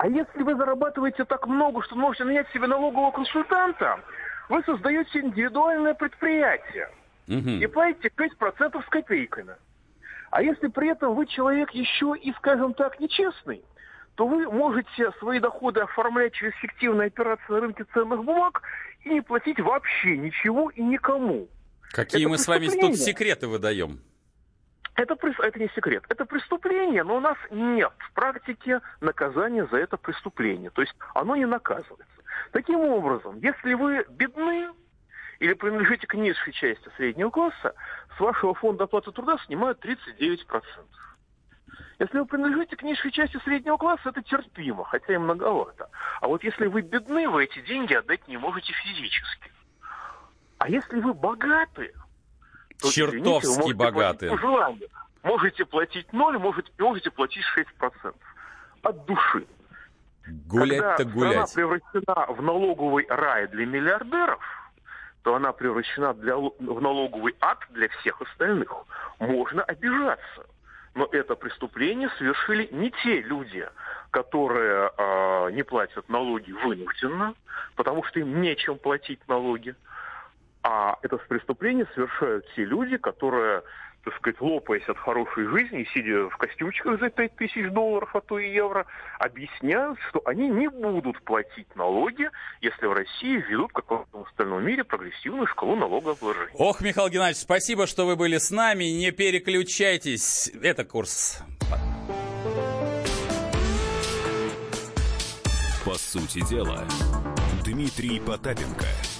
А 0.00 0.08
если 0.08 0.42
вы 0.42 0.56
зарабатываете 0.56 1.26
так 1.26 1.46
много, 1.46 1.82
что 1.82 1.94
можете 1.94 2.24
нанять 2.24 2.48
себе 2.54 2.66
налогового 2.66 3.10
консультанта, 3.10 4.00
вы 4.48 4.62
создаете 4.62 5.20
индивидуальное 5.20 5.92
предприятие. 5.92 6.88
Угу. 7.28 7.50
И 7.50 7.66
платите 7.66 8.08
5% 8.08 8.82
с 8.82 8.88
копейками. 8.88 9.56
А 10.30 10.42
если 10.42 10.68
при 10.68 10.88
этом 10.88 11.14
вы 11.14 11.26
человек 11.26 11.72
еще 11.72 12.14
и, 12.18 12.32
скажем 12.32 12.72
так, 12.72 12.98
нечестный, 12.98 13.62
то 14.14 14.26
вы 14.26 14.50
можете 14.50 15.12
свои 15.18 15.38
доходы 15.38 15.80
оформлять 15.80 16.32
через 16.32 16.54
фиктивные 16.54 17.08
операции 17.08 17.52
на 17.52 17.60
рынке 17.60 17.84
ценных 17.92 18.24
бумаг 18.24 18.62
и 19.04 19.10
не 19.10 19.20
платить 19.20 19.60
вообще 19.60 20.16
ничего 20.16 20.70
и 20.70 20.80
никому. 20.80 21.46
Какие 21.92 22.22
Это 22.22 22.30
мы 22.30 22.38
с 22.38 22.48
вами 22.48 22.68
тут 22.68 22.96
секреты 22.96 23.48
выдаем? 23.48 24.00
Это, 24.96 25.16
это 25.42 25.58
не 25.58 25.68
секрет. 25.68 26.04
Это 26.08 26.26
преступление, 26.26 27.04
но 27.04 27.16
у 27.16 27.20
нас 27.20 27.36
нет 27.50 27.92
в 27.98 28.12
практике 28.12 28.80
наказания 29.00 29.66
за 29.66 29.78
это 29.78 29.96
преступление. 29.96 30.70
То 30.70 30.82
есть 30.82 30.94
оно 31.14 31.36
не 31.36 31.46
наказывается. 31.46 32.06
Таким 32.52 32.80
образом, 32.80 33.38
если 33.38 33.74
вы 33.74 34.04
бедны 34.10 34.70
или 35.38 35.54
принадлежите 35.54 36.06
к 36.06 36.14
низшей 36.14 36.52
части 36.52 36.90
среднего 36.96 37.30
класса, 37.30 37.74
с 38.16 38.20
вашего 38.20 38.54
фонда 38.54 38.84
оплаты 38.84 39.10
труда 39.12 39.38
снимают 39.46 39.84
39%. 39.84 40.38
Если 41.98 42.18
вы 42.18 42.26
принадлежите 42.26 42.76
к 42.76 42.82
низшей 42.82 43.10
части 43.10 43.38
среднего 43.44 43.76
класса, 43.76 44.08
это 44.08 44.22
терпимо, 44.22 44.84
хотя 44.84 45.14
и 45.14 45.18
многовато. 45.18 45.90
А 46.20 46.28
вот 46.28 46.42
если 46.42 46.66
вы 46.66 46.80
бедны, 46.80 47.28
вы 47.28 47.44
эти 47.44 47.60
деньги 47.60 47.94
отдать 47.94 48.26
не 48.26 48.36
можете 48.38 48.72
физически. 48.72 49.52
А 50.58 50.68
если 50.68 51.00
вы 51.00 51.14
богаты, 51.14 51.92
то, 52.80 52.90
Чертовски 52.90 53.46
извините, 53.46 53.74
богаты. 53.74 54.28
По 54.30 54.38
желанию. 54.38 54.88
Можете 55.22 55.64
платить 55.64 56.12
ноль, 56.12 56.38
можете, 56.38 56.70
можете 56.78 57.10
платить 57.10 57.44
6%. 57.56 58.14
От 58.82 59.04
души. 59.04 59.46
Гулять-то 60.26 61.04
гулять. 61.04 61.48
страна 61.48 61.78
превращена 61.80 62.26
в 62.28 62.42
налоговый 62.42 63.06
рай 63.08 63.48
для 63.48 63.66
миллиардеров, 63.66 64.40
то 65.22 65.34
она 65.34 65.52
превращена 65.52 66.14
для, 66.14 66.36
в 66.36 66.80
налоговый 66.80 67.34
ад 67.40 67.58
для 67.70 67.88
всех 67.88 68.20
остальных. 68.22 68.72
Можно 69.18 69.62
обижаться. 69.62 70.46
Но 70.94 71.08
это 71.12 71.36
преступление 71.36 72.10
совершили 72.18 72.68
не 72.72 72.90
те 72.90 73.20
люди, 73.20 73.68
которые 74.10 74.90
э, 74.96 75.50
не 75.52 75.62
платят 75.62 76.08
налоги 76.08 76.50
вынужденно, 76.50 77.34
потому 77.76 78.02
что 78.04 78.20
им 78.20 78.40
нечем 78.40 78.76
платить 78.76 79.20
налоги. 79.28 79.76
А 80.62 80.98
это 81.02 81.16
преступление 81.16 81.86
совершают 81.94 82.44
те 82.54 82.64
люди, 82.64 82.98
которые, 82.98 83.62
так 84.04 84.14
сказать, 84.16 84.40
лопаясь 84.40 84.86
от 84.88 84.98
хорошей 84.98 85.46
жизни, 85.46 85.88
сидя 85.94 86.28
в 86.28 86.36
костюмчиках 86.36 87.00
за 87.00 87.08
5 87.08 87.36
тысяч 87.36 87.70
долларов, 87.70 88.14
а 88.14 88.20
то 88.20 88.38
и 88.38 88.52
евро, 88.52 88.84
объясняют, 89.18 89.98
что 90.10 90.20
они 90.26 90.48
не 90.48 90.68
будут 90.68 91.22
платить 91.22 91.74
налоги, 91.76 92.28
если 92.60 92.86
в 92.86 92.92
России 92.92 93.38
введут, 93.38 93.72
как 93.72 93.90
в 93.90 94.22
остальном 94.26 94.64
мире, 94.64 94.84
прогрессивную 94.84 95.46
шкалу 95.46 95.76
налогообложения. 95.76 96.54
Ох, 96.54 96.82
Михаил 96.82 97.08
Геннадьевич, 97.08 97.38
спасибо, 97.38 97.86
что 97.86 98.04
вы 98.04 98.16
были 98.16 98.36
с 98.36 98.50
нами. 98.50 98.84
Не 98.84 99.12
переключайтесь. 99.12 100.52
Это 100.62 100.84
курс. 100.84 101.42
По 105.86 105.94
сути 105.94 106.46
дела, 106.46 106.84
Дмитрий 107.64 108.20
Потапенко– 108.20 108.84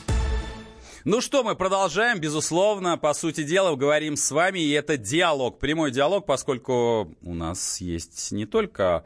ну 1.03 1.21
что, 1.21 1.43
мы 1.43 1.55
продолжаем, 1.55 2.19
безусловно, 2.19 2.97
по 2.97 3.13
сути 3.13 3.43
дела, 3.43 3.75
говорим 3.75 4.15
с 4.15 4.29
вами, 4.31 4.59
и 4.59 4.71
это 4.71 4.97
диалог, 4.97 5.59
прямой 5.59 5.91
диалог, 5.91 6.25
поскольку 6.25 7.15
у 7.21 7.33
нас 7.33 7.81
есть 7.81 8.31
не 8.31 8.45
только 8.45 9.03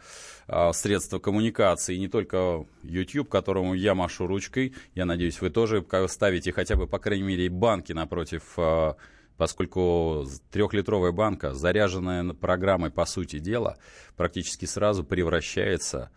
э, 0.48 0.74
средства 0.74 1.20
коммуникации, 1.20 1.96
не 1.96 2.08
только 2.08 2.66
YouTube, 2.84 3.30
которому 3.30 3.74
я 3.74 3.96
машу 3.96 4.28
ручкой, 4.28 4.74
я 4.94 5.06
надеюсь, 5.06 5.40
вы 5.40 5.50
тоже 5.50 5.86
ставите 6.08 6.52
хотя 6.52 6.76
бы, 6.76 6.88
по 6.88 7.00
крайней 7.00 7.24
мере, 7.24 7.50
банки 7.50 7.94
напротив 7.94 8.44
э, 8.58 8.94
поскольку 9.38 10.26
трехлитровая 10.52 11.12
банка, 11.12 11.54
заряженная 11.54 12.34
программой 12.34 12.92
по 12.92 13.06
сути 13.06 13.40
дела, 13.40 13.78
практически 14.16 14.66
сразу 14.66 15.04
превращается 15.04 16.10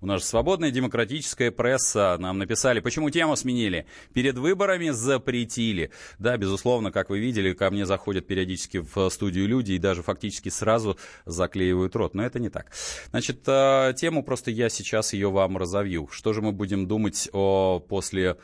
У 0.00 0.06
нас 0.06 0.20
же 0.20 0.26
свободная 0.26 0.70
демократическая 0.70 1.50
пресса. 1.50 2.16
Нам 2.18 2.38
написали, 2.38 2.80
почему 2.80 3.10
тему 3.10 3.36
сменили? 3.36 3.86
Перед 4.12 4.38
выборами 4.38 4.90
запретили. 4.90 5.90
Да, 6.18 6.36
безусловно, 6.36 6.90
как 6.90 7.10
вы 7.10 7.18
видели, 7.18 7.52
ко 7.52 7.70
мне 7.70 7.86
заходят 7.86 8.26
периодически 8.26 8.78
в 8.78 9.08
студию 9.10 9.46
люди 9.46 9.72
и 9.72 9.78
даже 9.78 10.02
фактически 10.02 10.48
сразу 10.48 10.98
заклеивают 11.24 11.94
рот. 11.96 12.14
Но 12.14 12.24
это 12.24 12.38
не 12.38 12.48
так. 12.48 12.72
Значит, 13.10 13.42
э, 13.46 13.94
тему 13.96 14.22
просто 14.22 14.50
я 14.50 14.68
сейчас 14.68 15.12
ее 15.12 15.30
вам 15.30 15.56
разовью. 15.56 16.08
Что 16.10 16.32
же 16.32 16.42
мы 16.42 16.52
будем 16.52 16.86
думать 16.86 17.28
о 17.32 17.80
после 17.80 18.36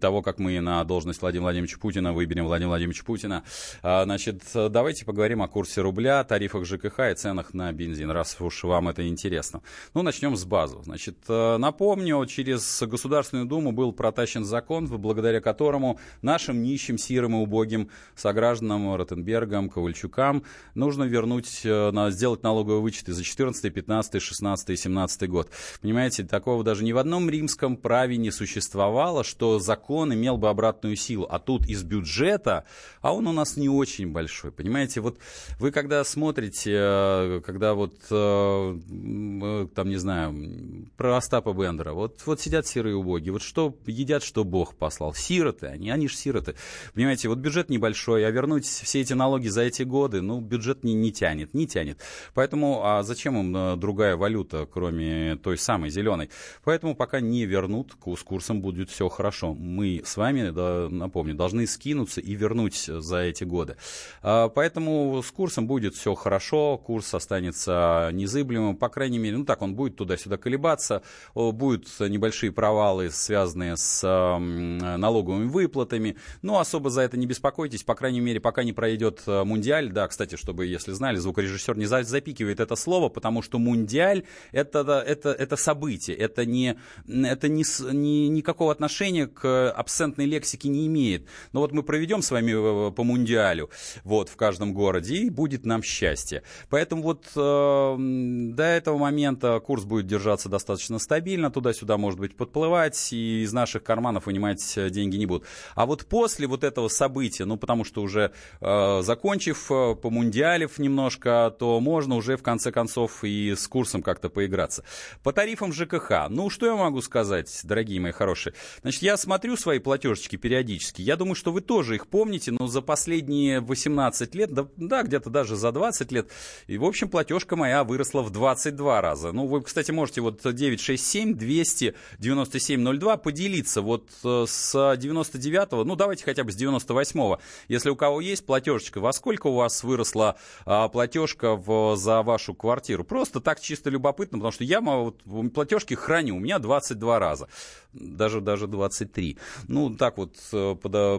того, 0.00 0.22
как 0.22 0.38
мы 0.38 0.60
на 0.60 0.84
должность 0.84 1.20
Владимира 1.20 1.44
Владимировича 1.44 1.78
Путина 1.78 2.12
выберем 2.12 2.46
Владимира 2.46 2.70
Владимировича 2.70 3.04
Путина. 3.04 3.44
А, 3.82 4.04
значит, 4.04 4.42
давайте 4.54 5.04
поговорим 5.06 5.40
о 5.40 5.48
курсе 5.48 5.80
рубля, 5.80 6.22
тарифах 6.24 6.66
ЖКХ 6.66 7.12
и 7.12 7.14
ценах 7.14 7.54
на 7.54 7.72
бензин, 7.72 8.10
раз 8.10 8.36
уж 8.40 8.64
вам 8.64 8.88
это 8.88 9.06
интересно. 9.08 9.62
Ну, 9.94 10.02
начнем 10.02 10.36
с 10.36 10.44
базы. 10.44 10.76
Значит, 10.82 11.16
э, 11.28 11.56
напомню, 11.56 12.26
через 12.26 12.82
Государственную 12.82 13.46
Думу 13.46 13.72
был 13.72 13.92
протащен 13.92 14.44
закон, 14.44 14.86
благодаря 14.86 15.40
которому 15.40 15.98
нашим 16.22 16.62
нищим, 16.62 16.98
сирым 16.98 17.36
и 17.36 17.38
убогим 17.38 17.88
согражданам 18.16 18.94
Ротенбергам, 18.96 19.70
Ковальчукам 19.70 20.42
нужно 20.74 21.04
вернуть, 21.04 21.60
э, 21.64 21.92
сделать 22.10 22.42
налоговые 22.42 22.80
вычеты 22.80 23.12
за 23.12 23.22
14, 23.22 23.72
15, 23.72 24.20
16 24.20 24.70
и 24.70 24.76
17 24.76 25.30
год. 25.30 25.50
Понимаете, 25.80 26.24
такого 26.24 26.64
даже 26.64 26.84
ни 26.84 26.92
в 26.92 26.98
одном 26.98 27.30
римском 27.30 27.76
праве 27.76 28.16
не 28.16 28.32
существовало, 28.32 29.22
что 29.22 29.60
закон 29.60 30.12
имел 30.12 30.36
бы 30.36 30.48
обратную 30.48 30.96
силу. 30.96 31.26
А 31.30 31.38
тут 31.38 31.66
из 31.66 31.84
бюджета, 31.84 32.64
а 33.00 33.14
он 33.14 33.28
у 33.28 33.32
нас 33.32 33.56
не 33.56 33.68
очень 33.68 34.10
большой. 34.10 34.50
Понимаете, 34.50 34.95
вот 35.00 35.18
вы 35.58 35.70
когда 35.70 36.02
смотрите, 36.04 36.72
э, 36.74 37.40
когда 37.44 37.74
вот, 37.74 37.94
э, 38.10 38.78
э, 38.78 39.68
там, 39.74 39.88
не 39.88 39.96
знаю, 39.96 40.88
про 40.96 41.16
Остапа 41.16 41.52
Бендера, 41.52 41.92
вот, 41.92 42.22
вот 42.26 42.40
сидят 42.40 42.66
серые 42.66 42.96
убоги, 42.96 43.30
вот 43.30 43.42
что 43.42 43.76
едят, 43.86 44.22
что 44.22 44.44
Бог 44.44 44.74
послал. 44.74 45.14
Сироты, 45.14 45.66
они, 45.66 45.90
они 45.90 46.08
же 46.08 46.16
сироты. 46.16 46.54
Понимаете, 46.94 47.28
вот 47.28 47.38
бюджет 47.38 47.68
небольшой, 47.68 48.26
а 48.26 48.30
вернуть 48.30 48.66
все 48.66 49.00
эти 49.00 49.12
налоги 49.12 49.48
за 49.48 49.62
эти 49.62 49.82
годы, 49.82 50.22
ну, 50.22 50.40
бюджет 50.40 50.84
не, 50.84 50.94
не 50.94 51.12
тянет, 51.12 51.54
не 51.54 51.66
тянет. 51.66 52.00
Поэтому, 52.34 52.82
а 52.84 53.02
зачем 53.02 53.38
им 53.38 53.78
другая 53.78 54.16
валюта, 54.16 54.66
кроме 54.70 55.36
той 55.36 55.58
самой 55.58 55.90
зеленой? 55.90 56.30
Поэтому 56.64 56.94
пока 56.94 57.20
не 57.20 57.44
вернут, 57.44 57.96
с 58.16 58.22
курсом 58.22 58.60
будет 58.60 58.90
все 58.90 59.08
хорошо 59.08 59.54
мы 59.54 60.02
с 60.04 60.16
вами, 60.16 60.50
да, 60.50 60.88
напомню, 60.90 61.34
должны 61.34 61.66
скинуться 61.66 62.20
и 62.20 62.34
вернуть 62.34 62.84
за 62.86 63.18
эти 63.18 63.44
годы. 63.44 63.76
А, 64.22 64.48
поэтому 64.86 65.22
с 65.22 65.30
курсом 65.32 65.66
будет 65.66 65.94
все 65.94 66.14
хорошо, 66.14 66.78
курс 66.78 67.12
останется 67.14 68.10
незыблемым, 68.12 68.76
по 68.76 68.88
крайней 68.88 69.18
мере, 69.18 69.36
ну 69.36 69.44
так, 69.44 69.62
он 69.62 69.74
будет 69.74 69.96
туда-сюда 69.96 70.36
колебаться, 70.36 71.02
будут 71.34 71.88
небольшие 72.00 72.52
провалы, 72.52 73.10
связанные 73.10 73.76
с 73.76 74.02
налоговыми 74.02 75.48
выплатами, 75.48 76.16
но 76.42 76.58
особо 76.58 76.90
за 76.90 77.02
это 77.02 77.16
не 77.16 77.26
беспокойтесь, 77.26 77.82
по 77.82 77.94
крайней 77.94 78.20
мере, 78.20 78.40
пока 78.40 78.62
не 78.62 78.72
пройдет 78.72 79.22
э, 79.26 79.44
мундиаль, 79.44 79.90
да, 79.90 80.06
кстати, 80.08 80.36
чтобы, 80.36 80.66
если 80.66 80.92
знали, 80.92 81.16
звукорежиссер 81.16 81.76
не 81.76 81.86
запикивает 81.86 82.60
это 82.60 82.76
слово, 82.76 83.08
потому 83.08 83.42
что 83.42 83.58
мундиаль 83.58 84.24
это, 84.52 85.02
это, 85.06 85.30
это 85.30 85.56
событие, 85.56 86.16
это 86.16 86.44
не, 86.44 86.76
это 87.08 87.48
не, 87.48 87.64
не, 87.92 88.28
никакого 88.28 88.72
отношения 88.72 89.26
к 89.26 89.70
абсентной 89.70 90.26
лексики 90.26 90.68
не 90.68 90.86
имеет. 90.86 91.26
Но 91.52 91.60
вот 91.60 91.72
мы 91.72 91.82
проведем 91.82 92.22
с 92.22 92.30
вами 92.30 92.88
э, 92.88 92.92
по 92.92 93.04
мундиалю 93.04 93.70
вот, 94.04 94.28
в 94.28 94.36
каждом 94.36 94.65
городе, 94.72 95.16
и 95.16 95.30
будет 95.30 95.64
нам 95.64 95.82
счастье. 95.82 96.42
Поэтому 96.70 97.02
вот 97.02 97.26
э, 97.34 97.96
до 97.98 98.62
этого 98.64 98.98
момента 98.98 99.58
курс 99.60 99.84
будет 99.84 100.06
держаться 100.06 100.48
достаточно 100.48 100.98
стабильно, 100.98 101.50
туда-сюда, 101.50 101.96
может 101.96 102.20
быть, 102.20 102.36
подплывать, 102.36 103.12
и 103.12 103.42
из 103.42 103.52
наших 103.52 103.82
карманов 103.82 104.26
вынимать 104.26 104.78
деньги 104.90 105.16
не 105.16 105.26
будут. 105.26 105.46
А 105.74 105.86
вот 105.86 106.06
после 106.06 106.46
вот 106.46 106.64
этого 106.64 106.88
события, 106.88 107.44
ну, 107.44 107.56
потому 107.56 107.84
что 107.84 108.02
уже 108.02 108.32
э, 108.60 109.02
закончив 109.02 109.70
э, 109.70 109.94
по 109.94 110.10
мундиалев 110.10 110.78
немножко, 110.78 111.54
то 111.58 111.80
можно 111.80 112.16
уже, 112.16 112.36
в 112.36 112.42
конце 112.42 112.72
концов, 112.72 113.24
и 113.24 113.54
с 113.54 113.66
курсом 113.68 114.02
как-то 114.02 114.28
поиграться. 114.28 114.84
По 115.22 115.32
тарифам 115.32 115.72
ЖКХ, 115.72 116.28
ну, 116.28 116.50
что 116.50 116.66
я 116.66 116.74
могу 116.74 117.00
сказать, 117.02 117.60
дорогие 117.64 118.00
мои 118.00 118.12
хорошие? 118.12 118.54
Значит, 118.82 119.02
я 119.02 119.16
смотрю 119.16 119.56
свои 119.56 119.78
платежечки 119.78 120.36
периодически, 120.36 121.02
я 121.02 121.16
думаю, 121.16 121.34
что 121.34 121.52
вы 121.52 121.60
тоже 121.60 121.94
их 121.96 122.06
помните, 122.06 122.52
но 122.52 122.66
за 122.66 122.82
последние 122.82 123.60
18 123.60 124.34
лет, 124.34 124.52
да, 124.56 124.68
да 124.76 125.02
где-то 125.02 125.30
даже 125.30 125.56
за 125.56 125.72
20 125.72 126.12
лет, 126.12 126.30
и, 126.66 126.78
в 126.78 126.84
общем, 126.84 127.08
платежка 127.08 127.56
моя 127.56 127.84
выросла 127.84 128.22
в 128.22 128.30
22 128.30 129.00
раза. 129.00 129.32
Ну, 129.32 129.46
вы, 129.46 129.62
кстати, 129.62 129.90
можете 129.90 130.20
вот 130.20 130.40
967 130.42 131.34
200 131.34 131.94
9702 132.18 133.16
поделиться 133.18 133.82
вот 133.82 134.08
э, 134.24 134.44
с 134.48 134.74
99-го, 134.74 135.84
ну, 135.84 135.96
давайте 135.96 136.24
хотя 136.24 136.44
бы 136.44 136.52
с 136.52 136.56
98-го, 136.56 137.40
если 137.68 137.90
у 137.90 137.96
кого 137.96 138.20
есть 138.20 138.46
платежечка, 138.46 139.00
во 139.00 139.12
сколько 139.12 139.48
у 139.48 139.54
вас 139.54 139.82
выросла 139.82 140.36
а, 140.64 140.88
платежка 140.88 141.56
в, 141.56 141.96
за 141.96 142.22
вашу 142.22 142.54
квартиру? 142.54 143.04
Просто 143.04 143.40
так 143.40 143.60
чисто 143.60 143.90
любопытно, 143.90 144.38
потому 144.38 144.52
что 144.52 144.64
я 144.64 144.80
вот, 144.80 145.22
платежки 145.52 145.94
храню, 145.94 146.36
у 146.36 146.38
меня 146.38 146.58
22 146.58 147.18
раза, 147.18 147.48
даже, 147.92 148.40
даже 148.40 148.66
23. 148.66 149.26
3. 149.26 149.38
Ну, 149.68 149.96
так 149.96 150.18
вот 150.18 150.36
э, 150.52 150.74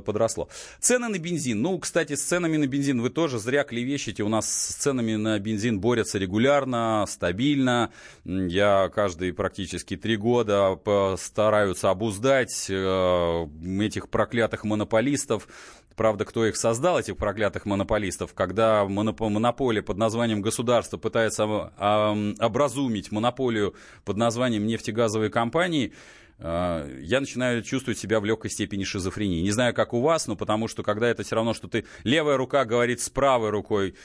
подросло. 0.06 0.50
Цены 0.80 1.08
на 1.10 1.18
бензин. 1.18 1.62
Ну, 1.62 1.80
кстати, 1.80 2.16
с 2.16 2.24
ценами 2.24 2.58
на 2.58 2.68
бензин 2.68 3.02
вы 3.02 3.10
тоже 3.10 3.27
зря 3.28 3.64
клевещете. 3.64 4.24
У 4.24 4.30
нас 4.30 4.48
с 4.50 4.76
ценами 4.76 5.16
на 5.16 5.38
бензин 5.40 5.80
борются 5.80 6.18
регулярно, 6.18 7.06
стабильно. 7.08 7.92
Я 8.24 8.90
каждые 8.94 9.34
практически 9.34 9.98
три 9.98 10.16
года 10.16 10.80
стараются 11.18 11.90
обуздать 11.90 12.68
э, 12.70 13.48
этих 13.82 14.10
проклятых 14.10 14.64
монополистов. 14.64 15.48
Правда, 15.96 16.26
кто 16.26 16.46
их 16.46 16.56
создал, 16.56 17.00
этих 17.00 17.18
проклятых 17.18 17.66
монополистов, 17.66 18.34
когда 18.34 18.86
монополия 18.86 19.82
под 19.82 19.98
названием 19.98 20.42
государство 20.42 20.98
пытается 20.98 21.46
образумить 21.46 23.12
монополию 23.12 23.76
под 24.06 24.18
названием 24.18 24.68
нефтегазовой 24.68 25.32
компании, 25.32 25.92
а, 25.92 26.18
я 26.40 27.20
начинаю 27.20 27.64
чувствовать 27.64 27.98
себя 27.98 28.20
в 28.20 28.26
легкой 28.26 28.52
степени 28.52 28.84
шизофрении. 28.84 29.42
Не 29.42 29.52
знаю, 29.52 29.74
как 29.74 29.94
у 29.94 30.02
вас, 30.02 30.28
но 30.28 30.36
потому 30.36 30.68
что 30.68 30.84
когда 30.84 31.08
это 31.08 31.24
все 31.24 31.36
равно, 31.36 31.56
что 31.56 31.68
ты 31.68 31.86
левая 32.04 32.38
рука 32.38 32.64
говорит 32.64 33.02
с 33.02 33.10
правой 33.10 33.50
рукой, 33.50 33.96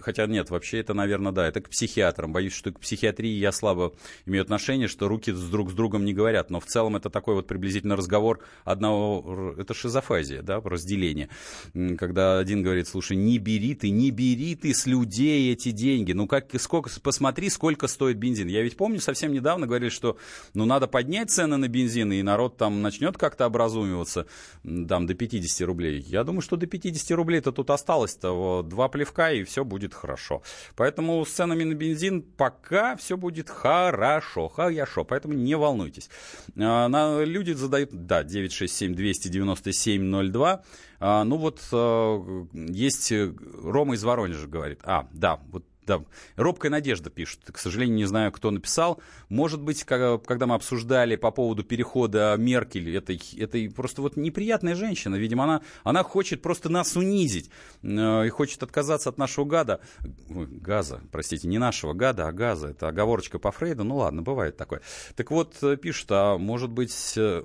хотя 0.00 0.26
нет, 0.26 0.50
вообще 0.50 0.78
это, 0.78 0.94
наверное, 0.94 1.32
да, 1.32 1.48
это 1.48 1.60
к 1.60 1.68
психиатрам. 1.68 2.32
Боюсь, 2.32 2.52
что 2.52 2.70
к 2.70 2.78
психиатрии 2.78 3.32
я 3.32 3.50
слабо 3.50 3.92
имею 4.24 4.42
отношение, 4.42 4.86
что 4.86 5.08
руки 5.08 5.32
друг 5.32 5.72
с 5.72 5.74
другом 5.74 6.04
не 6.04 6.14
говорят, 6.14 6.48
но 6.48 6.60
в 6.60 6.66
целом 6.66 6.94
это 6.94 7.10
такой 7.10 7.34
вот 7.34 7.48
приблизительно 7.48 7.96
разговор 7.96 8.40
одного, 8.64 9.54
это 9.58 9.74
шизофазия, 9.74 10.42
да, 10.42 10.60
разделение, 10.60 11.28
когда 11.98 12.38
один 12.38 12.62
говорит, 12.62 12.86
слушай, 12.86 13.16
не 13.16 13.38
бери 13.38 13.74
ты, 13.74 13.90
не 13.90 14.12
бери 14.12 14.54
ты 14.54 14.74
с 14.74 14.86
людей 14.86 15.52
эти 15.52 15.72
деньги, 15.72 16.12
ну 16.12 16.28
как, 16.28 16.48
сколько, 16.60 16.88
посмотри, 17.02 17.50
сколько 17.50 17.88
стоит 17.88 18.16
бензин. 18.16 18.46
Я 18.46 18.62
ведь 18.62 18.76
помню, 18.76 19.00
совсем 19.00 19.32
недавно 19.32 19.66
говорили, 19.66 19.90
что 19.90 20.16
ну 20.54 20.66
надо 20.66 20.86
поднять 20.86 21.30
цены 21.30 21.56
на 21.56 21.66
бензин, 21.66 21.79
бензин, 21.80 22.12
и 22.12 22.22
народ 22.22 22.56
там 22.56 22.80
начнет 22.82 23.16
как-то 23.16 23.46
образумиваться, 23.46 24.26
там, 24.62 25.06
до 25.06 25.14
50 25.14 25.66
рублей. 25.66 26.00
Я 26.00 26.22
думаю, 26.24 26.42
что 26.42 26.56
до 26.56 26.66
50 26.66 27.16
рублей-то 27.16 27.52
тут 27.52 27.70
осталось-то 27.70 28.32
вот, 28.32 28.68
два 28.68 28.88
плевка, 28.88 29.30
и 29.32 29.44
все 29.44 29.64
будет 29.64 29.94
хорошо. 29.94 30.42
Поэтому 30.76 31.24
с 31.24 31.30
ценами 31.30 31.64
на 31.64 31.72
бензин 31.74 32.20
пока 32.22 32.96
все 32.96 33.16
будет 33.16 33.48
хорошо, 33.48 34.48
хорошо, 34.48 35.04
поэтому 35.04 35.34
не 35.34 35.56
волнуйтесь. 35.56 36.10
А, 36.56 36.88
на, 36.88 37.22
люди 37.24 37.52
задают, 37.52 37.90
да, 37.92 38.22
967-297-02, 38.22 40.60
а, 41.02 41.24
ну 41.24 41.36
вот 41.36 41.60
а, 41.72 42.46
есть 42.52 43.10
Рома 43.62 43.94
из 43.94 44.04
Воронежа 44.04 44.46
говорит, 44.46 44.80
а, 44.82 45.08
да, 45.12 45.40
вот 45.50 45.64
да, 45.90 46.04
робкая 46.36 46.70
надежда 46.70 47.10
пишет. 47.10 47.40
К 47.50 47.58
сожалению, 47.58 47.96
не 47.96 48.04
знаю, 48.04 48.30
кто 48.30 48.52
написал. 48.52 49.02
Может 49.28 49.60
быть, 49.60 49.82
когда 49.82 50.46
мы 50.46 50.54
обсуждали 50.54 51.16
по 51.16 51.32
поводу 51.32 51.64
перехода 51.64 52.36
Меркель, 52.38 52.96
это, 52.96 53.12
это 53.36 53.74
просто 53.74 54.02
вот 54.02 54.16
неприятная 54.16 54.76
женщина. 54.76 55.16
Видимо, 55.16 55.44
она, 55.44 55.62
она 55.82 56.04
хочет 56.04 56.42
просто 56.42 56.68
нас 56.68 56.96
унизить 56.96 57.50
э, 57.82 58.26
и 58.26 58.28
хочет 58.28 58.62
отказаться 58.62 59.08
от 59.08 59.18
нашего 59.18 59.44
гада. 59.44 59.80
Газа, 60.28 61.00
простите, 61.10 61.48
не 61.48 61.58
нашего 61.58 61.92
гада, 61.92 62.28
а 62.28 62.32
газа. 62.32 62.68
Это 62.68 62.86
оговорочка 62.86 63.40
по 63.40 63.50
Фрейду. 63.50 63.82
Ну 63.82 63.96
ладно, 63.96 64.22
бывает 64.22 64.56
такое. 64.56 64.82
Так 65.16 65.32
вот, 65.32 65.56
э, 65.62 65.76
пишут, 65.76 66.06
а 66.12 66.38
может 66.38 66.70
быть, 66.70 67.14
э, 67.16 67.42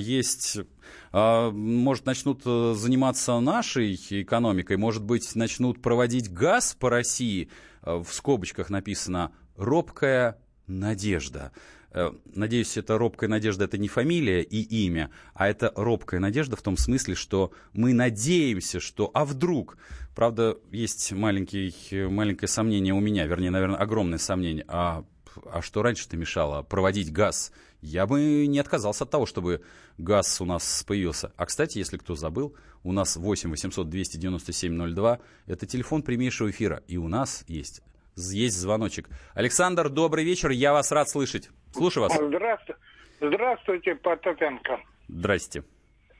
есть 0.00 0.58
а, 0.58 0.66
может, 1.12 2.06
начнут 2.06 2.42
заниматься 2.42 3.38
нашей 3.40 3.94
экономикой, 3.94 4.76
может 4.76 5.04
быть, 5.04 5.34
начнут 5.34 5.80
проводить 5.80 6.32
газ 6.32 6.76
по 6.78 6.90
России, 6.90 7.48
Э, 7.84 8.02
в 8.02 8.12
скобочках 8.12 8.70
написано 8.70 9.32
«робкая 9.56 10.38
надежда». 10.66 11.52
Э, 11.90 12.10
надеюсь, 12.34 12.76
это 12.76 12.98
робкая 12.98 13.28
надежда 13.28 13.64
это 13.64 13.78
не 13.78 13.88
фамилия 13.88 14.42
и 14.42 14.62
имя, 14.86 15.10
а 15.34 15.48
это 15.48 15.72
робкая 15.76 16.18
надежда 16.18 16.56
в 16.56 16.62
том 16.62 16.76
смысле, 16.76 17.14
что 17.14 17.52
мы 17.72 17.92
надеемся, 17.92 18.80
что 18.80 19.10
а 19.14 19.24
вдруг. 19.24 19.76
Правда, 20.14 20.56
есть 20.70 21.12
маленький, 21.12 21.74
маленькое 22.08 22.48
сомнение 22.48 22.94
у 22.94 23.00
меня, 23.00 23.26
вернее, 23.26 23.50
наверное, 23.50 23.78
огромное 23.78 24.18
сомнение. 24.18 24.64
А, 24.68 25.04
а 25.50 25.62
что 25.62 25.82
раньше-то 25.82 26.16
мешало 26.16 26.62
проводить 26.62 27.12
газ? 27.12 27.52
Я 27.84 28.06
бы 28.06 28.46
не 28.46 28.58
отказался 28.60 29.04
от 29.04 29.10
того, 29.10 29.26
чтобы 29.26 29.60
газ 29.98 30.40
у 30.40 30.46
нас 30.46 30.84
появился. 30.88 31.32
А, 31.36 31.44
кстати, 31.44 31.76
если 31.76 31.98
кто 31.98 32.14
забыл, 32.14 32.56
у 32.82 32.92
нас 32.92 33.14
8 33.14 33.50
800 33.50 33.90
297 33.90 34.94
02. 34.94 35.18
Это 35.46 35.66
телефон 35.66 36.02
прямейшего 36.02 36.50
эфира. 36.50 36.82
И 36.88 36.96
у 36.96 37.08
нас 37.08 37.44
есть, 37.46 37.82
есть 38.16 38.56
звоночек. 38.56 39.10
Александр, 39.34 39.90
добрый 39.90 40.24
вечер. 40.24 40.48
Я 40.48 40.72
вас 40.72 40.92
рад 40.92 41.10
слышать. 41.10 41.50
Слушаю 41.72 42.04
вас. 42.04 42.14
Здравствуйте, 42.14 42.80
Здравствуйте 43.20 43.94
Потапенко. 43.96 44.80
Здрасте. 45.08 45.62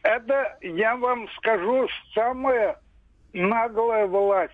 Это, 0.02 0.58
я 0.60 0.96
вам 0.96 1.26
скажу, 1.38 1.88
самая 2.14 2.78
наглая 3.32 4.06
власть. 4.06 4.52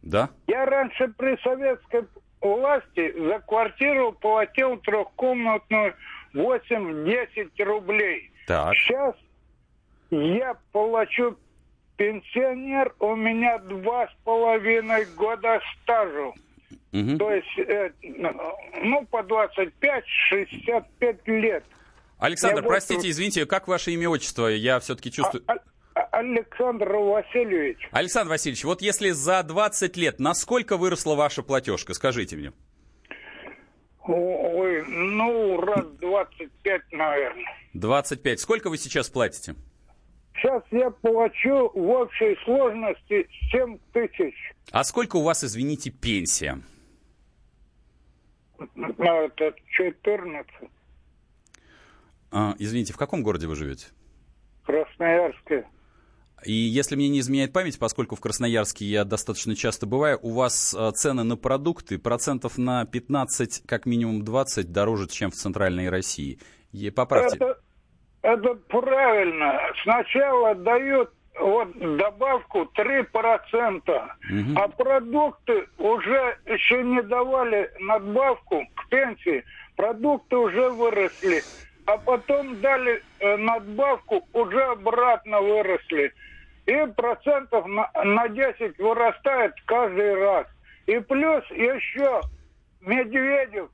Да? 0.00 0.30
Я 0.46 0.64
раньше 0.64 1.08
при 1.18 1.36
советской 1.42 2.06
власти 2.40 3.12
за 3.28 3.40
квартиру 3.40 4.12
платил 4.12 4.78
трехкомнатную 4.78 5.94
8-10 6.34 7.64
рублей. 7.64 8.30
Так. 8.46 8.74
Сейчас 8.74 9.14
я 10.10 10.54
плачу 10.72 11.38
пенсионер, 11.96 12.94
у 12.98 13.14
меня 13.14 13.58
два 13.58 14.08
с 14.08 14.12
половиной 14.24 15.04
года 15.16 15.60
стажу. 15.82 16.34
Угу. 16.92 17.18
То 17.18 17.32
есть, 17.32 17.58
э, 17.58 17.90
ну, 18.82 19.06
по 19.10 19.18
25-65 19.18 21.18
лет. 21.26 21.62
Александр, 22.18 22.62
я 22.62 22.68
простите, 22.68 23.00
вот... 23.00 23.06
извините, 23.06 23.44
как 23.46 23.68
ваше 23.68 23.92
имя 23.92 24.08
отчество? 24.08 24.46
Я 24.46 24.80
все-таки 24.80 25.12
чувствую... 25.12 25.44
А, 25.46 25.54
а, 25.94 26.00
Александр 26.18 26.90
Васильевич. 26.90 27.88
Александр 27.92 28.30
Васильевич, 28.30 28.64
вот 28.64 28.82
если 28.82 29.10
за 29.10 29.42
20 29.42 29.96
лет, 29.96 30.18
насколько 30.18 30.76
выросла 30.76 31.14
ваша 31.14 31.42
платежка? 31.42 31.94
Скажите 31.94 32.36
мне. 32.36 32.52
Ой, 34.04 34.84
ну, 34.86 35.60
раз 35.60 35.86
25, 36.00 36.82
наверное. 36.92 37.44
25. 37.74 38.40
Сколько 38.40 38.70
вы 38.70 38.78
сейчас 38.78 39.10
платите? 39.10 39.54
Сейчас 40.34 40.62
я 40.70 40.90
плачу 40.90 41.70
в 41.74 41.88
общей 41.90 42.36
сложности 42.44 43.28
7 43.50 43.78
тысяч. 43.92 44.34
А 44.72 44.84
сколько 44.84 45.16
у 45.16 45.22
вас, 45.22 45.44
извините, 45.44 45.90
пенсия? 45.90 46.60
Ну, 48.74 48.94
это 48.98 49.54
14. 49.68 50.46
А, 52.30 52.54
извините, 52.58 52.92
в 52.92 52.96
каком 52.96 53.22
городе 53.22 53.46
вы 53.46 53.56
живете? 53.56 53.88
Красноярске. 54.64 55.66
И 56.44 56.52
если 56.52 56.96
мне 56.96 57.08
не 57.08 57.20
изменяет 57.20 57.52
память, 57.52 57.78
поскольку 57.78 58.16
в 58.16 58.20
Красноярске 58.20 58.84
я 58.84 59.04
достаточно 59.04 59.54
часто 59.54 59.86
бываю, 59.86 60.18
у 60.22 60.30
вас 60.30 60.74
а, 60.76 60.90
цены 60.92 61.22
на 61.22 61.36
продукты 61.36 61.98
процентов 61.98 62.58
на 62.58 62.84
15, 62.86 63.62
как 63.66 63.86
минимум 63.86 64.24
20 64.24 64.72
дороже, 64.72 65.08
чем 65.08 65.30
в 65.30 65.34
центральной 65.34 65.88
России. 65.88 66.38
И 66.72 66.90
поправьте. 66.90 67.36
Это, 67.36 67.58
это 68.22 68.54
правильно. 68.68 69.60
Сначала 69.82 70.54
дают 70.54 71.10
вот 71.38 71.96
добавку 71.96 72.70
3%, 72.76 73.80
угу. 73.80 74.60
а 74.60 74.68
продукты 74.68 75.66
уже 75.78 76.38
еще 76.46 76.82
не 76.82 77.02
давали 77.02 77.70
надбавку 77.80 78.66
к 78.74 78.88
пенсии, 78.88 79.44
продукты 79.76 80.36
уже 80.36 80.70
выросли, 80.70 81.42
а 81.86 81.96
потом 81.98 82.60
дали 82.60 83.02
э, 83.20 83.36
надбавку, 83.36 84.26
уже 84.32 84.62
обратно 84.62 85.40
выросли 85.40 86.12
и 86.70 86.86
процентов 86.92 87.66
на, 87.66 87.90
на 88.04 88.28
10 88.28 88.78
вырастает 88.78 89.54
каждый 89.66 90.14
раз. 90.14 90.46
И 90.86 90.98
плюс 91.00 91.44
еще 91.50 92.20
Медведев 92.80 93.68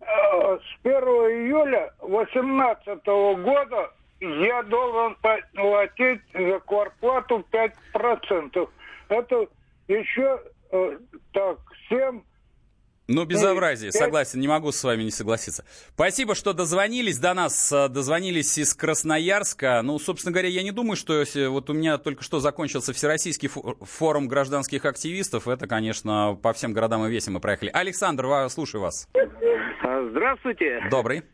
э, 0.00 0.04
с 0.06 0.86
1 0.86 0.94
июля 0.94 1.92
2018 2.00 3.04
года 3.42 3.90
я 4.20 4.62
должен 4.62 5.16
платить 5.54 6.22
за 6.32 6.60
квартплату 6.60 7.44
5%. 7.50 8.68
Это 9.08 9.46
еще 9.88 10.40
э, 10.70 10.98
так 11.32 11.58
7 11.88 12.22
ну, 13.06 13.24
безобразие, 13.24 13.92
согласен, 13.92 14.40
не 14.40 14.48
могу 14.48 14.72
с 14.72 14.82
вами 14.82 15.02
не 15.02 15.10
согласиться. 15.10 15.64
Спасибо, 15.94 16.34
что 16.34 16.52
дозвонились 16.52 17.18
до 17.18 17.34
нас, 17.34 17.70
э, 17.72 17.88
дозвонились 17.88 18.56
из 18.56 18.74
Красноярска. 18.74 19.82
Ну, 19.82 19.98
собственно 19.98 20.32
говоря, 20.32 20.48
я 20.48 20.62
не 20.62 20.72
думаю, 20.72 20.96
что 20.96 21.22
вот 21.50 21.70
у 21.70 21.72
меня 21.74 21.98
только 21.98 22.22
что 22.22 22.40
закончился 22.40 22.92
Всероссийский 22.92 23.48
форум 23.48 24.28
гражданских 24.28 24.84
активистов. 24.84 25.48
Это, 25.48 25.66
конечно, 25.66 26.38
по 26.42 26.52
всем 26.52 26.72
городам 26.72 27.06
и 27.06 27.10
весям 27.10 27.34
мы 27.34 27.40
проехали. 27.40 27.70
Александр, 27.72 28.48
слушаю 28.48 28.80
вас. 28.80 29.08
Здравствуйте. 30.10 30.80
Добрый. 30.90 31.24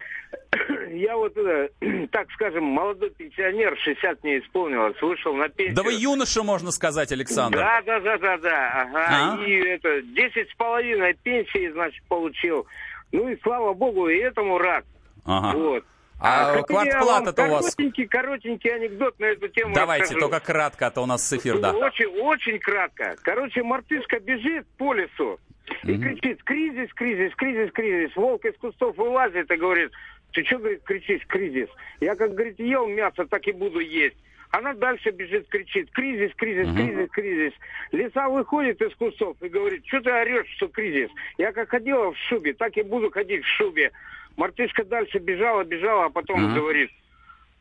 Я 0.91 1.17
вот, 1.17 1.37
э, 1.37 1.69
так 2.11 2.31
скажем, 2.33 2.65
молодой 2.65 3.11
пенсионер, 3.11 3.77
60 3.79 4.25
не 4.25 4.39
исполнилось, 4.39 5.01
вышел 5.01 5.35
на 5.35 5.49
пенсию. 5.49 5.77
Да 5.77 5.83
вы 5.83 5.95
юноша, 5.95 6.43
можно 6.43 6.71
сказать, 6.71 7.13
Александр. 7.13 7.59
Да, 7.59 7.83
да, 7.83 8.01
да, 8.01 8.19
да, 8.19 8.37
да. 8.39 8.83
Ага. 8.83 9.39
А? 9.39 9.45
И 9.45 9.53
это, 9.53 10.03
10 10.03 10.51
с 10.51 10.55
половиной 10.57 11.15
пенсии, 11.15 11.71
значит, 11.71 12.03
получил. 12.09 12.67
Ну 13.13 13.29
и 13.29 13.39
слава 13.43 13.73
богу, 13.75 14.09
и 14.09 14.19
этому 14.19 14.59
рад. 14.59 14.85
Ага. 15.25 15.57
Вот. 15.57 15.85
А, 16.23 16.53
а 16.53 16.63
квартплата-то 16.63 17.47
у 17.47 17.51
вас... 17.51 17.75
Коротенький, 17.75 18.07
коротенький 18.07 18.75
анекдот 18.75 19.19
на 19.19 19.25
эту 19.25 19.49
тему 19.49 19.75
Давайте, 19.75 20.03
расскажу. 20.03 20.21
только 20.21 20.41
кратко, 20.41 20.87
а 20.89 20.91
то 20.91 21.03
у 21.03 21.07
нас 21.07 21.33
эфир, 21.33 21.59
да. 21.59 21.73
Очень, 21.73 22.09
очень 22.21 22.59
кратко. 22.59 23.17
Короче, 23.23 23.63
мартышка 23.63 24.21
бежит 24.21 24.67
по 24.77 24.93
лесу 24.93 25.41
и 25.85 25.93
mm-hmm. 25.93 26.03
кричит, 26.03 26.45
кризис, 26.45 26.93
кризис, 26.95 27.35
кризис, 27.37 27.73
кризис. 27.73 28.17
Волк 28.17 28.45
из 28.45 28.57
кустов 28.59 28.97
вылазит 28.97 29.51
и 29.51 29.57
говорит, 29.57 29.93
ты 30.33 30.45
что, 30.45 30.59
говорит, 30.59 30.83
кричишь, 30.85 31.27
кризис? 31.27 31.69
Я, 32.01 32.15
как, 32.17 32.35
говорит, 32.35 32.59
ел 32.59 32.87
мясо, 32.87 33.25
так 33.27 33.47
и 33.47 33.53
буду 33.53 33.81
есть. 33.81 34.17
Она 34.51 34.75
дальше 34.75 35.11
бежит, 35.11 35.49
кричит, 35.49 35.91
кризис, 35.93 36.33
кризис, 36.35 36.75
кризис, 36.75 37.11
кризис. 37.11 37.53
Лиса 37.93 38.29
выходит 38.29 38.83
из 38.83 38.93
кустов 38.97 39.37
и 39.41 39.49
говорит, 39.49 39.87
что 39.87 40.01
ты 40.01 40.11
орешь, 40.11 40.49
что 40.57 40.67
кризис? 40.69 41.09
Я 41.39 41.53
как 41.53 41.69
ходила 41.69 42.13
в 42.13 42.17
шубе, 42.29 42.53
так 42.55 42.77
и 42.77 42.83
буду 42.83 43.11
ходить 43.11 43.45
в 43.45 43.49
шубе. 43.49 43.93
Мартышка 44.37 44.85
дальше 44.85 45.19
бежала, 45.19 45.63
бежала, 45.65 46.07
а 46.07 46.11
потом 46.11 46.45
Ага. 46.45 46.61
говорит, 46.61 46.91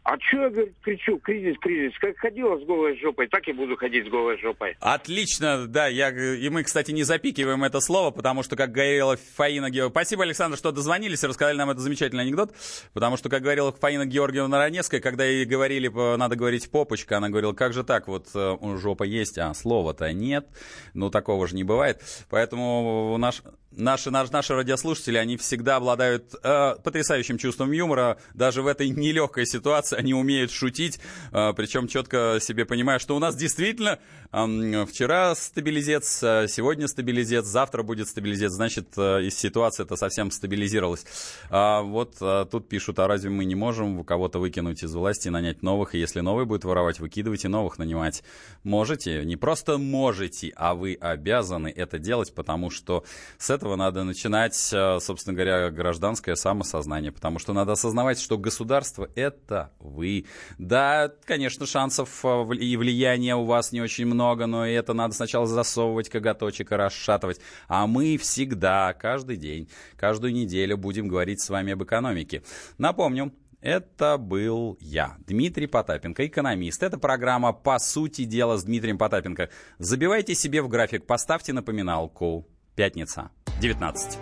а 0.10 0.18
что 0.20 0.42
я, 0.42 0.50
говорит, 0.50 0.74
кричу, 0.82 1.20
кризис, 1.20 1.56
кризис, 1.60 1.94
как 2.00 2.18
ходила 2.18 2.58
с 2.58 2.64
голой 2.64 3.00
жопой, 3.00 3.28
так 3.28 3.48
и 3.48 3.52
буду 3.52 3.76
ходить 3.76 4.08
с 4.08 4.10
голой 4.10 4.40
жопой. 4.40 4.76
Отлично, 4.80 5.68
да, 5.68 5.86
я, 5.86 6.10
и 6.10 6.50
мы, 6.50 6.64
кстати, 6.64 6.92
не 6.92 7.04
запикиваем 7.04 7.64
это 7.64 7.80
слово, 7.80 8.10
потому 8.10 8.42
что, 8.42 8.56
как 8.56 8.72
говорила 8.72 9.18
Фаина 9.36 9.70
Георгиевна... 9.70 9.92
Спасибо, 9.92 10.24
Александр, 10.24 10.58
что 10.58 10.72
дозвонились 10.72 11.24
и 11.24 11.28
рассказали 11.28 11.58
нам 11.58 11.70
этот 11.70 11.84
замечательный 11.84 12.24
анекдот, 12.24 12.56
потому 12.94 13.18
что, 13.18 13.30
как 13.30 13.44
говорила 13.44 13.72
Фаина 13.72 14.08
Георгиевна 14.08 14.58
Раневская, 14.58 15.00
когда 15.00 15.26
ей 15.26 15.46
говорили, 15.46 15.90
надо 16.18 16.36
говорить 16.36 16.72
попочка, 16.72 17.18
она 17.18 17.30
говорила, 17.30 17.54
как 17.54 17.74
же 17.74 17.84
так, 17.84 18.08
вот 18.08 18.30
э, 18.34 18.58
жопа 18.78 19.04
есть, 19.04 19.38
а 19.38 19.54
слова-то 19.54 20.12
нет, 20.12 20.48
ну, 20.96 21.12
такого 21.12 21.48
же 21.48 21.56
не 21.56 21.64
бывает, 21.64 22.02
поэтому 22.32 23.16
наш... 23.20 23.44
Наши, 23.72 24.10
наш- 24.10 24.32
наши 24.32 24.56
радиослушатели, 24.56 25.16
они 25.16 25.38
всегда 25.38 25.76
обладают 25.76 26.34
э, 26.42 26.76
потрясающим 26.84 27.38
чувством 27.38 27.72
юмора. 27.72 28.18
Даже 28.34 28.64
в 28.64 28.68
этой 28.68 28.90
нелегкой 28.90 29.46
ситуации 29.46 29.99
они 30.00 30.14
умеют 30.14 30.52
шутить, 30.52 31.00
э, 31.32 31.54
причем 31.56 31.88
четко 31.88 32.40
себе 32.42 32.66
понимая, 32.66 33.00
что 33.00 33.16
у 33.16 33.20
нас 33.20 33.36
действительно 33.36 34.00
вчера 34.32 35.34
стабилизец, 35.34 36.22
э, 36.22 36.46
сегодня 36.48 36.88
стабилизец, 36.88 37.46
завтра 37.46 37.82
будет 37.82 38.08
стабилизец. 38.08 38.52
Значит, 38.52 38.90
э, 38.96 39.24
и 39.24 39.30
ситуация 39.32 39.86
это 39.86 39.96
совсем 39.96 40.30
стабилизировалась. 40.30 41.06
А 41.50 41.82
вот 41.82 42.18
тут 42.52 42.70
пишут, 42.70 43.00
а 43.00 43.08
разве 43.08 43.30
мы 43.30 43.46
не 43.46 43.56
можем 43.56 44.04
кого-то 44.04 44.40
выкинуть 44.40 44.84
из 44.84 44.94
власти 44.94 45.30
нанять 45.30 45.64
новых? 45.64 45.96
И 45.96 46.00
если 46.00 46.22
новый 46.22 46.46
будет 46.46 46.64
воровать, 46.64 47.00
выкидывайте 47.00 47.50
новых 47.50 47.80
нанимать. 47.80 48.24
Можете, 48.64 49.26
не 49.26 49.36
просто 49.36 49.78
можете, 49.78 50.54
а 50.56 50.76
вы 50.76 50.98
обязаны 51.00 51.74
это 51.76 51.98
делать, 51.98 52.34
потому 52.34 52.70
что 52.70 53.04
с 53.38 53.50
этого 53.50 53.76
надо 53.76 54.04
начинать, 54.04 54.56
собственно 54.56 55.34
говоря, 55.34 55.72
гражданское 55.72 56.36
самосознание, 56.36 57.12
потому 57.12 57.40
что 57.40 57.54
надо 57.54 57.72
осознавать, 57.72 58.20
что 58.20 58.38
государство— 58.38 59.10
это 59.16 59.72
вы. 59.90 60.26
Да, 60.58 61.12
конечно, 61.26 61.66
шансов 61.66 62.24
э, 62.24 62.56
и 62.56 62.78
влияния 62.78 63.36
у 63.36 63.44
вас 63.44 63.72
не 63.72 63.82
очень 63.82 64.06
много, 64.06 64.46
но 64.46 64.66
это 64.66 64.94
надо 64.94 65.14
сначала 65.14 65.46
засовывать 65.46 66.10
коготочек 66.10 66.72
и 66.72 66.76
расшатывать. 66.76 67.42
А 67.68 67.88
мы 67.88 68.18
всегда, 68.18 68.94
каждый 68.94 69.38
день, 69.38 69.70
каждую 69.98 70.34
неделю 70.34 70.78
будем 70.78 71.08
говорить 71.08 71.42
с 71.42 71.50
вами 71.50 71.74
об 71.74 71.84
экономике. 71.84 72.44
Напомню, 72.78 73.34
это 73.62 74.18
был 74.18 74.78
я, 74.80 75.18
Дмитрий 75.28 75.68
Потапенко, 75.68 76.26
экономист. 76.26 76.82
Это 76.82 76.98
программа 76.98 77.52
«По 77.52 77.78
сути 77.78 78.24
дела» 78.24 78.58
с 78.58 78.64
Дмитрием 78.64 78.98
Потапенко. 78.98 79.50
Забивайте 79.80 80.34
себе 80.34 80.62
в 80.62 80.70
график, 80.70 81.06
поставьте 81.06 81.52
напоминалку. 81.52 82.48
Пятница, 82.76 83.32
19. 83.60 84.18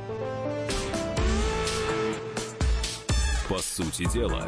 По 3.47 3.59
сути 3.59 4.11
дела, 4.11 4.47